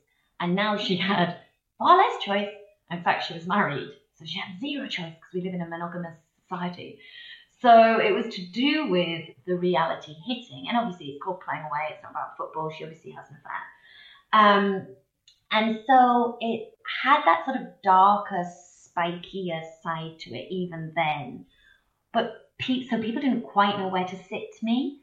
And 0.41 0.55
now 0.55 0.77
she 0.77 0.97
had 0.97 1.39
far 1.79 1.97
less 1.97 2.23
choice. 2.23 2.49
In 2.91 3.03
fact, 3.03 3.27
she 3.27 3.35
was 3.35 3.47
married, 3.47 3.89
so 4.15 4.25
she 4.27 4.39
had 4.39 4.61
zero 4.61 4.87
choice 4.87 5.15
because 5.15 5.33
we 5.33 5.43
live 5.43 5.55
in 5.55 5.63
a 5.63 5.69
monogamous 5.69 6.17
society. 6.43 6.99
So 7.61 8.01
it 8.01 8.13
was 8.13 8.35
to 8.35 8.47
do 8.47 8.91
with 8.91 9.29
the 9.47 9.55
reality 9.55 10.15
hitting, 10.27 10.67
and 10.69 10.77
obviously 10.77 11.07
it's 11.07 11.23
called 11.23 11.41
playing 11.41 11.63
away. 11.63 11.91
It's 11.91 12.03
not 12.03 12.11
about 12.11 12.37
football. 12.37 12.71
She 12.71 12.85
obviously 12.85 13.13
has 13.13 13.31
an 13.31 13.37
affair, 13.37 13.63
um, 14.33 14.87
and 15.53 15.79
so 15.87 16.39
it 16.41 16.73
had 17.03 17.23
that 17.25 17.45
sort 17.45 17.57
of 17.59 17.69
darker, 17.85 18.45
spikier 18.45 19.63
side 19.83 20.19
to 20.21 20.31
it 20.31 20.49
even 20.51 20.93
then. 20.97 21.47
But 22.13 22.51
pe- 22.59 22.89
so 22.89 23.01
people 23.01 23.23
didn't 23.23 23.43
quite 23.43 23.79
know 23.79 23.89
where 23.89 24.07
to 24.07 24.17
sit 24.25 24.55
me. 24.63 25.02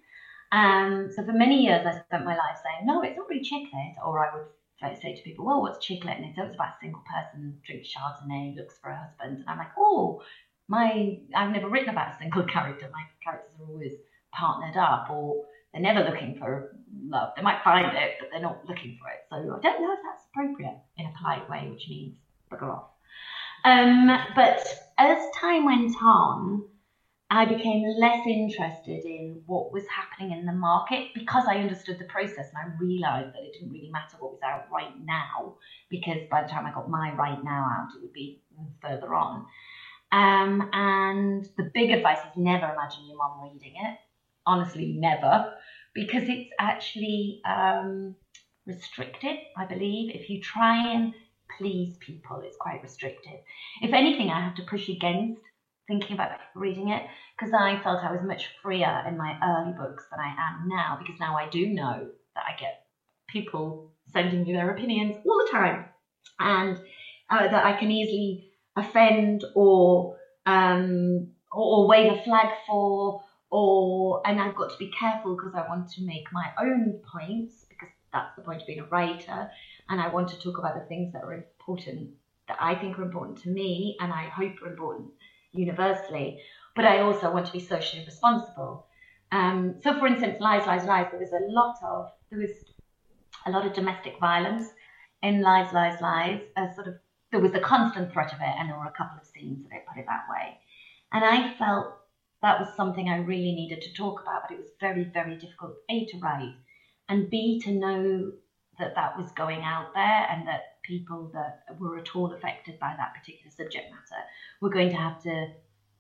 Um, 0.51 1.09
so 1.15 1.23
for 1.23 1.33
many 1.33 1.63
years, 1.63 1.85
I 1.85 1.99
spent 1.99 2.25
my 2.25 2.35
life 2.35 2.57
saying, 2.63 2.85
no, 2.85 3.01
it's 3.01 3.17
not 3.17 3.29
really 3.29 3.43
chick 3.43 3.63
lit, 3.73 3.95
or 4.05 4.25
I 4.25 4.33
would 4.33 4.45
say 4.99 5.15
to 5.15 5.21
people, 5.21 5.45
well, 5.45 5.61
what's 5.61 5.85
chick 5.85 6.03
lit? 6.03 6.17
And 6.17 6.25
they 6.25 6.33
say 6.35 6.47
it's 6.47 6.55
about 6.55 6.75
a 6.75 6.81
single 6.81 7.03
person 7.05 7.59
drinks 7.65 7.89
Chardonnay, 7.89 8.55
looks 8.55 8.77
for 8.81 8.89
a 8.89 8.97
husband. 8.97 9.39
And 9.39 9.49
I'm 9.49 9.57
like, 9.57 9.71
oh, 9.77 10.21
my 10.67 11.19
I've 11.35 11.51
never 11.51 11.69
written 11.69 11.89
about 11.89 12.15
a 12.15 12.17
single 12.17 12.43
character. 12.53 12.89
My 12.91 13.03
characters 13.23 13.55
are 13.59 13.71
always 13.71 13.93
partnered 14.31 14.77
up, 14.77 15.09
or 15.09 15.45
they're 15.73 15.81
never 15.81 16.03
looking 16.03 16.37
for 16.39 16.75
love. 17.07 17.33
They 17.35 17.41
might 17.41 17.63
find 17.63 17.95
it, 17.95 18.15
but 18.19 18.29
they're 18.31 18.41
not 18.41 18.65
looking 18.67 18.97
for 19.01 19.09
it. 19.09 19.25
So 19.29 19.35
I 19.35 19.59
don't 19.61 19.81
know 19.81 19.93
if 19.93 19.99
that's 20.03 20.25
appropriate 20.31 20.77
in 20.97 21.05
a 21.05 21.13
polite 21.19 21.49
way, 21.49 21.69
which 21.71 21.87
means 21.89 22.15
bugger 22.51 22.73
off. 22.73 22.89
Um, 23.65 24.07
but 24.35 24.65
as 24.97 25.17
time 25.35 25.65
went 25.65 25.95
on, 26.01 26.63
I 27.31 27.45
became 27.45 27.83
less 27.99 28.25
interested 28.25 29.05
in 29.05 29.43
what 29.45 29.71
was 29.71 29.83
happening 29.87 30.37
in 30.37 30.45
the 30.45 30.51
market 30.51 31.09
because 31.13 31.45
I 31.47 31.57
understood 31.57 31.99
the 31.99 32.05
process 32.05 32.47
and 32.49 32.57
I 32.57 32.75
realised 32.79 33.35
that 33.35 33.43
it 33.43 33.53
didn't 33.53 33.71
really 33.71 33.91
matter 33.91 34.17
what 34.19 34.31
was 34.31 34.41
out 34.43 34.65
right 34.71 34.93
now 35.03 35.55
because 35.89 36.17
by 36.31 36.41
the 36.41 36.49
time 36.49 36.65
I 36.65 36.73
got 36.73 36.89
my 36.89 37.13
right 37.13 37.43
now 37.43 37.67
out, 37.69 37.89
it 37.95 38.01
would 38.01 38.13
be 38.13 38.41
further 38.81 39.13
on. 39.13 39.45
Um, 40.11 40.69
and 40.73 41.47
the 41.55 41.69
big 41.71 41.91
advice 41.91 42.17
is 42.17 42.35
never 42.35 42.71
imagine 42.73 43.07
your 43.07 43.17
mom 43.17 43.41
reading 43.43 43.73
it. 43.75 43.97
Honestly, 44.47 44.93
never, 44.97 45.53
because 45.93 46.23
it's 46.27 46.49
actually 46.59 47.41
um, 47.45 48.15
restricted, 48.65 49.37
I 49.55 49.65
believe. 49.65 50.15
If 50.15 50.31
you 50.31 50.41
try 50.41 50.93
and 50.93 51.13
please 51.59 51.95
people, 51.99 52.41
it's 52.43 52.57
quite 52.57 52.81
restrictive. 52.81 53.39
If 53.83 53.93
anything, 53.93 54.31
I 54.31 54.41
have 54.43 54.55
to 54.55 54.63
push 54.63 54.89
against 54.89 55.41
thinking 55.89 56.13
about 56.13 56.39
reading 56.55 56.89
it 56.89 57.03
because 57.37 57.53
I 57.53 57.81
felt 57.83 58.03
I 58.03 58.11
was 58.11 58.21
much 58.23 58.47
freer 58.61 59.03
in 59.07 59.17
my 59.17 59.37
early 59.43 59.73
books 59.73 60.05
than 60.09 60.19
I 60.21 60.29
am 60.29 60.69
now 60.69 60.97
because 61.01 61.19
now 61.19 61.35
I 61.35 61.49
do 61.49 61.67
know 61.67 62.07
that 62.35 62.43
I 62.47 62.57
get 62.57 62.85
people 63.27 63.91
sending 64.13 64.43
me 64.43 64.53
their 64.53 64.69
opinions 64.71 65.17
all 65.25 65.43
the 65.45 65.51
time 65.51 65.85
and 66.39 66.77
uh, 67.29 67.47
that 67.47 67.65
I 67.65 67.77
can 67.77 67.91
easily 67.91 68.51
offend 68.75 69.43
or 69.55 70.15
um, 70.45 71.31
or, 71.51 71.81
or 71.83 71.87
wave 71.87 72.13
a 72.13 72.23
flag 72.23 72.47
for 72.67 73.23
or 73.49 74.21
and 74.25 74.39
I've 74.39 74.55
got 74.55 74.71
to 74.71 74.77
be 74.77 74.91
careful 74.91 75.35
because 75.35 75.53
I 75.55 75.67
want 75.67 75.89
to 75.91 76.05
make 76.05 76.31
my 76.31 76.51
own 76.61 77.01
points 77.11 77.65
because 77.67 77.89
that's 78.13 78.35
the 78.35 78.43
point 78.43 78.61
of 78.61 78.67
being 78.67 78.79
a 78.79 78.85
writer 78.85 79.49
and 79.89 79.99
I 79.99 80.07
want 80.09 80.29
to 80.29 80.39
talk 80.39 80.59
about 80.59 80.75
the 80.75 80.85
things 80.87 81.13
that 81.13 81.23
are 81.23 81.33
important 81.33 82.11
that 82.47 82.57
I 82.59 82.75
think 82.75 82.97
are 82.97 83.03
important 83.03 83.39
to 83.39 83.49
me 83.49 83.97
and 83.99 84.11
I 84.11 84.23
hope 84.23 84.61
are 84.63 84.71
important 84.71 85.09
universally 85.51 86.39
but 86.75 86.85
I 86.85 86.99
also 86.99 87.31
want 87.31 87.45
to 87.47 87.51
be 87.51 87.59
socially 87.59 88.03
responsible 88.05 88.87
um, 89.31 89.75
so 89.83 89.97
for 89.99 90.07
instance 90.07 90.37
lies 90.39 90.65
lies 90.65 90.85
lies 90.85 91.07
there 91.11 91.19
was 91.19 91.33
a 91.33 91.51
lot 91.51 91.75
of 91.83 92.11
there 92.29 92.39
was 92.39 92.51
a 93.45 93.51
lot 93.51 93.65
of 93.65 93.73
domestic 93.73 94.19
violence 94.19 94.69
in 95.21 95.41
lies 95.41 95.73
lies 95.73 95.99
lies 96.01 96.41
a 96.57 96.73
sort 96.73 96.87
of 96.87 96.95
there 97.31 97.39
was 97.39 97.53
a 97.53 97.59
constant 97.59 98.11
threat 98.11 98.33
of 98.33 98.39
it, 98.39 98.55
and 98.57 98.69
there 98.69 98.77
were 98.77 98.87
a 98.87 98.97
couple 98.97 99.17
of 99.19 99.27
scenes 99.27 99.65
of 99.65 99.71
it, 99.71 99.85
put 99.87 99.99
it 99.99 100.05
that 100.07 100.25
way. 100.29 100.57
And 101.11 101.23
I 101.23 101.53
felt 101.57 101.93
that 102.41 102.59
was 102.59 102.69
something 102.75 103.09
I 103.09 103.17
really 103.17 103.53
needed 103.53 103.81
to 103.81 103.93
talk 103.93 104.21
about, 104.21 104.43
but 104.47 104.55
it 104.55 104.59
was 104.59 104.71
very, 104.79 105.03
very 105.03 105.37
difficult, 105.37 105.75
A, 105.89 106.05
to 106.05 106.17
write, 106.19 106.55
and 107.07 107.29
B, 107.29 107.61
to 107.65 107.71
know 107.71 108.31
that 108.79 108.95
that 108.95 109.17
was 109.17 109.31
going 109.31 109.61
out 109.61 109.93
there 109.93 110.27
and 110.29 110.47
that 110.47 110.78
people 110.89 111.29
that 111.33 111.79
were 111.79 111.99
at 111.99 112.15
all 112.15 112.33
affected 112.33 112.79
by 112.79 112.93
that 112.97 113.13
particular 113.13 113.51
subject 113.51 113.85
matter 113.91 114.21
were 114.59 114.71
going 114.71 114.89
to 114.89 114.95
have 114.97 115.21
to 115.21 115.47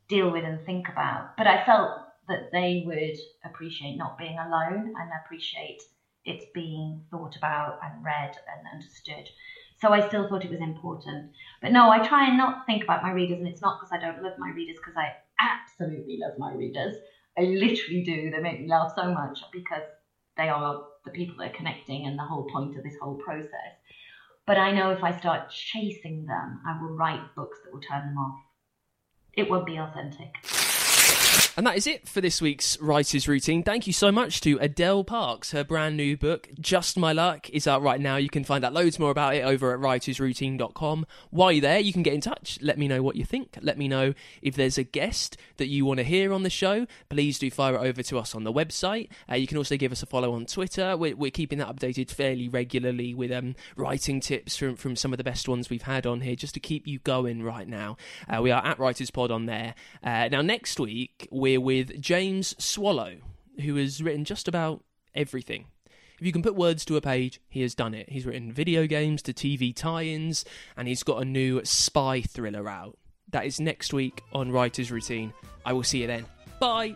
deal 0.07 0.31
with 0.31 0.43
and 0.43 0.65
think 0.65 0.89
about. 0.89 1.37
But 1.37 1.47
I 1.47 1.63
felt 1.63 1.91
that 2.27 2.49
they 2.51 2.83
would 2.85 3.17
appreciate 3.45 3.95
not 3.95 4.17
being 4.17 4.37
alone 4.39 4.93
and 4.99 5.09
appreciate 5.23 5.83
it 6.25 6.43
being 6.53 7.01
thought 7.11 7.35
about 7.37 7.79
and 7.83 8.03
read 8.03 8.31
and 8.31 8.67
understood. 8.73 9.29
So 9.79 9.93
I 9.93 10.07
still 10.07 10.27
thought 10.27 10.43
it 10.43 10.51
was 10.51 10.59
important. 10.59 11.31
But 11.61 11.71
no, 11.71 11.89
I 11.89 11.99
try 12.05 12.27
and 12.27 12.37
not 12.37 12.65
think 12.65 12.83
about 12.83 13.03
my 13.03 13.11
readers, 13.11 13.39
and 13.39 13.47
it's 13.47 13.61
not 13.61 13.79
because 13.79 13.93
I 13.93 14.03
don't 14.03 14.21
love 14.21 14.33
my 14.37 14.51
readers, 14.51 14.77
because 14.77 14.97
I 14.97 15.13
absolutely 15.39 16.19
love 16.21 16.37
my 16.37 16.53
readers. 16.53 16.95
I 17.37 17.43
literally 17.43 18.03
do. 18.03 18.31
They 18.31 18.41
make 18.41 18.59
me 18.61 18.67
laugh 18.67 18.91
so 18.95 19.13
much 19.13 19.39
because 19.53 19.83
they 20.35 20.49
are 20.49 20.83
the 21.05 21.11
people 21.11 21.37
that 21.37 21.51
are 21.51 21.55
connecting 21.55 22.05
and 22.05 22.19
the 22.19 22.23
whole 22.23 22.47
point 22.51 22.77
of 22.77 22.83
this 22.83 22.95
whole 23.01 23.15
process. 23.15 23.78
But 24.49 24.57
I 24.57 24.71
know 24.71 24.89
if 24.89 25.03
I 25.03 25.15
start 25.15 25.51
chasing 25.51 26.25
them, 26.25 26.59
I 26.65 26.81
will 26.81 26.95
write 26.95 27.35
books 27.35 27.59
that 27.63 27.71
will 27.71 27.81
turn 27.81 28.07
them 28.07 28.17
off. 28.17 28.39
It 29.33 29.47
won't 29.47 29.67
be 29.67 29.77
authentic. 29.77 30.33
And 31.59 31.67
that 31.67 31.75
is 31.75 31.87
it 31.87 32.07
for 32.07 32.21
this 32.21 32.41
week's 32.41 32.79
Writer's 32.79 33.27
Routine. 33.27 33.63
Thank 33.63 33.85
you 33.85 33.91
so 33.91 34.13
much 34.13 34.39
to 34.39 34.57
Adele 34.61 35.03
Parks. 35.03 35.51
Her 35.51 35.65
brand 35.65 35.97
new 35.97 36.15
book, 36.15 36.47
Just 36.57 36.95
My 36.97 37.11
Luck, 37.11 37.49
is 37.49 37.67
out 37.67 37.81
right 37.81 37.99
now. 37.99 38.15
You 38.15 38.29
can 38.29 38.45
find 38.45 38.63
out 38.63 38.71
loads 38.71 38.97
more 38.97 39.11
about 39.11 39.35
it 39.35 39.43
over 39.43 39.73
at 39.73 39.81
writersroutine.com. 39.81 41.05
While 41.31 41.51
you're 41.51 41.61
there, 41.61 41.79
you 41.79 41.91
can 41.91 42.01
get 42.01 42.13
in 42.13 42.21
touch. 42.21 42.59
Let 42.61 42.77
me 42.77 42.87
know 42.87 43.03
what 43.03 43.17
you 43.17 43.25
think. 43.25 43.57
Let 43.61 43.77
me 43.77 43.89
know 43.89 44.13
if 44.41 44.55
there's 44.55 44.77
a 44.77 44.85
guest 44.85 45.35
that 45.57 45.67
you 45.67 45.83
want 45.83 45.97
to 45.97 46.05
hear 46.05 46.31
on 46.31 46.43
the 46.43 46.49
show. 46.49 46.87
Please 47.09 47.37
do 47.37 47.51
fire 47.51 47.75
it 47.75 47.79
over 47.79 48.01
to 48.03 48.17
us 48.17 48.33
on 48.33 48.45
the 48.45 48.53
website. 48.53 49.09
Uh, 49.29 49.35
you 49.35 49.45
can 49.45 49.57
also 49.57 49.75
give 49.75 49.91
us 49.91 50.01
a 50.01 50.05
follow 50.05 50.31
on 50.31 50.45
Twitter. 50.45 50.95
We're, 50.95 51.17
we're 51.17 51.29
keeping 51.29 51.59
that 51.59 51.67
updated 51.67 52.09
fairly 52.09 52.47
regularly 52.47 53.13
with 53.13 53.33
um, 53.33 53.57
writing 53.75 54.21
tips 54.21 54.55
from, 54.55 54.77
from 54.77 54.95
some 54.95 55.11
of 55.11 55.17
the 55.17 55.25
best 55.25 55.49
ones 55.49 55.69
we've 55.69 55.81
had 55.81 56.07
on 56.07 56.21
here 56.21 56.37
just 56.37 56.53
to 56.53 56.61
keep 56.61 56.87
you 56.87 56.99
going 56.99 57.43
right 57.43 57.67
now. 57.67 57.97
Uh, 58.33 58.41
we 58.41 58.49
are 58.49 58.65
at 58.65 58.79
Writers 58.79 59.11
Pod 59.11 59.29
on 59.29 59.45
there. 59.45 59.75
Uh, 60.01 60.29
now, 60.31 60.41
next 60.41 60.79
week, 60.79 61.27
we 61.29 61.48
we're 61.57 61.61
with 61.61 61.99
James 61.99 62.55
Swallow, 62.63 63.15
who 63.61 63.75
has 63.77 64.03
written 64.03 64.23
just 64.23 64.47
about 64.47 64.83
everything. 65.15 65.65
If 66.19 66.25
you 66.25 66.31
can 66.31 66.43
put 66.43 66.55
words 66.55 66.85
to 66.85 66.97
a 66.97 67.01
page, 67.01 67.39
he 67.47 67.61
has 67.61 67.73
done 67.73 67.93
it. 67.93 68.09
He's 68.09 68.25
written 68.25 68.51
video 68.51 68.85
games 68.85 69.21
to 69.23 69.33
TV 69.33 69.75
tie 69.75 70.03
ins, 70.03 70.45
and 70.77 70.87
he's 70.87 71.01
got 71.01 71.21
a 71.21 71.25
new 71.25 71.63
spy 71.63 72.21
thriller 72.21 72.69
out. 72.69 72.97
That 73.31 73.45
is 73.45 73.59
next 73.59 73.93
week 73.93 74.21
on 74.31 74.51
Writer's 74.51 74.91
Routine. 74.91 75.33
I 75.65 75.73
will 75.73 75.83
see 75.83 76.01
you 76.01 76.07
then. 76.07 76.25
Bye! 76.59 76.95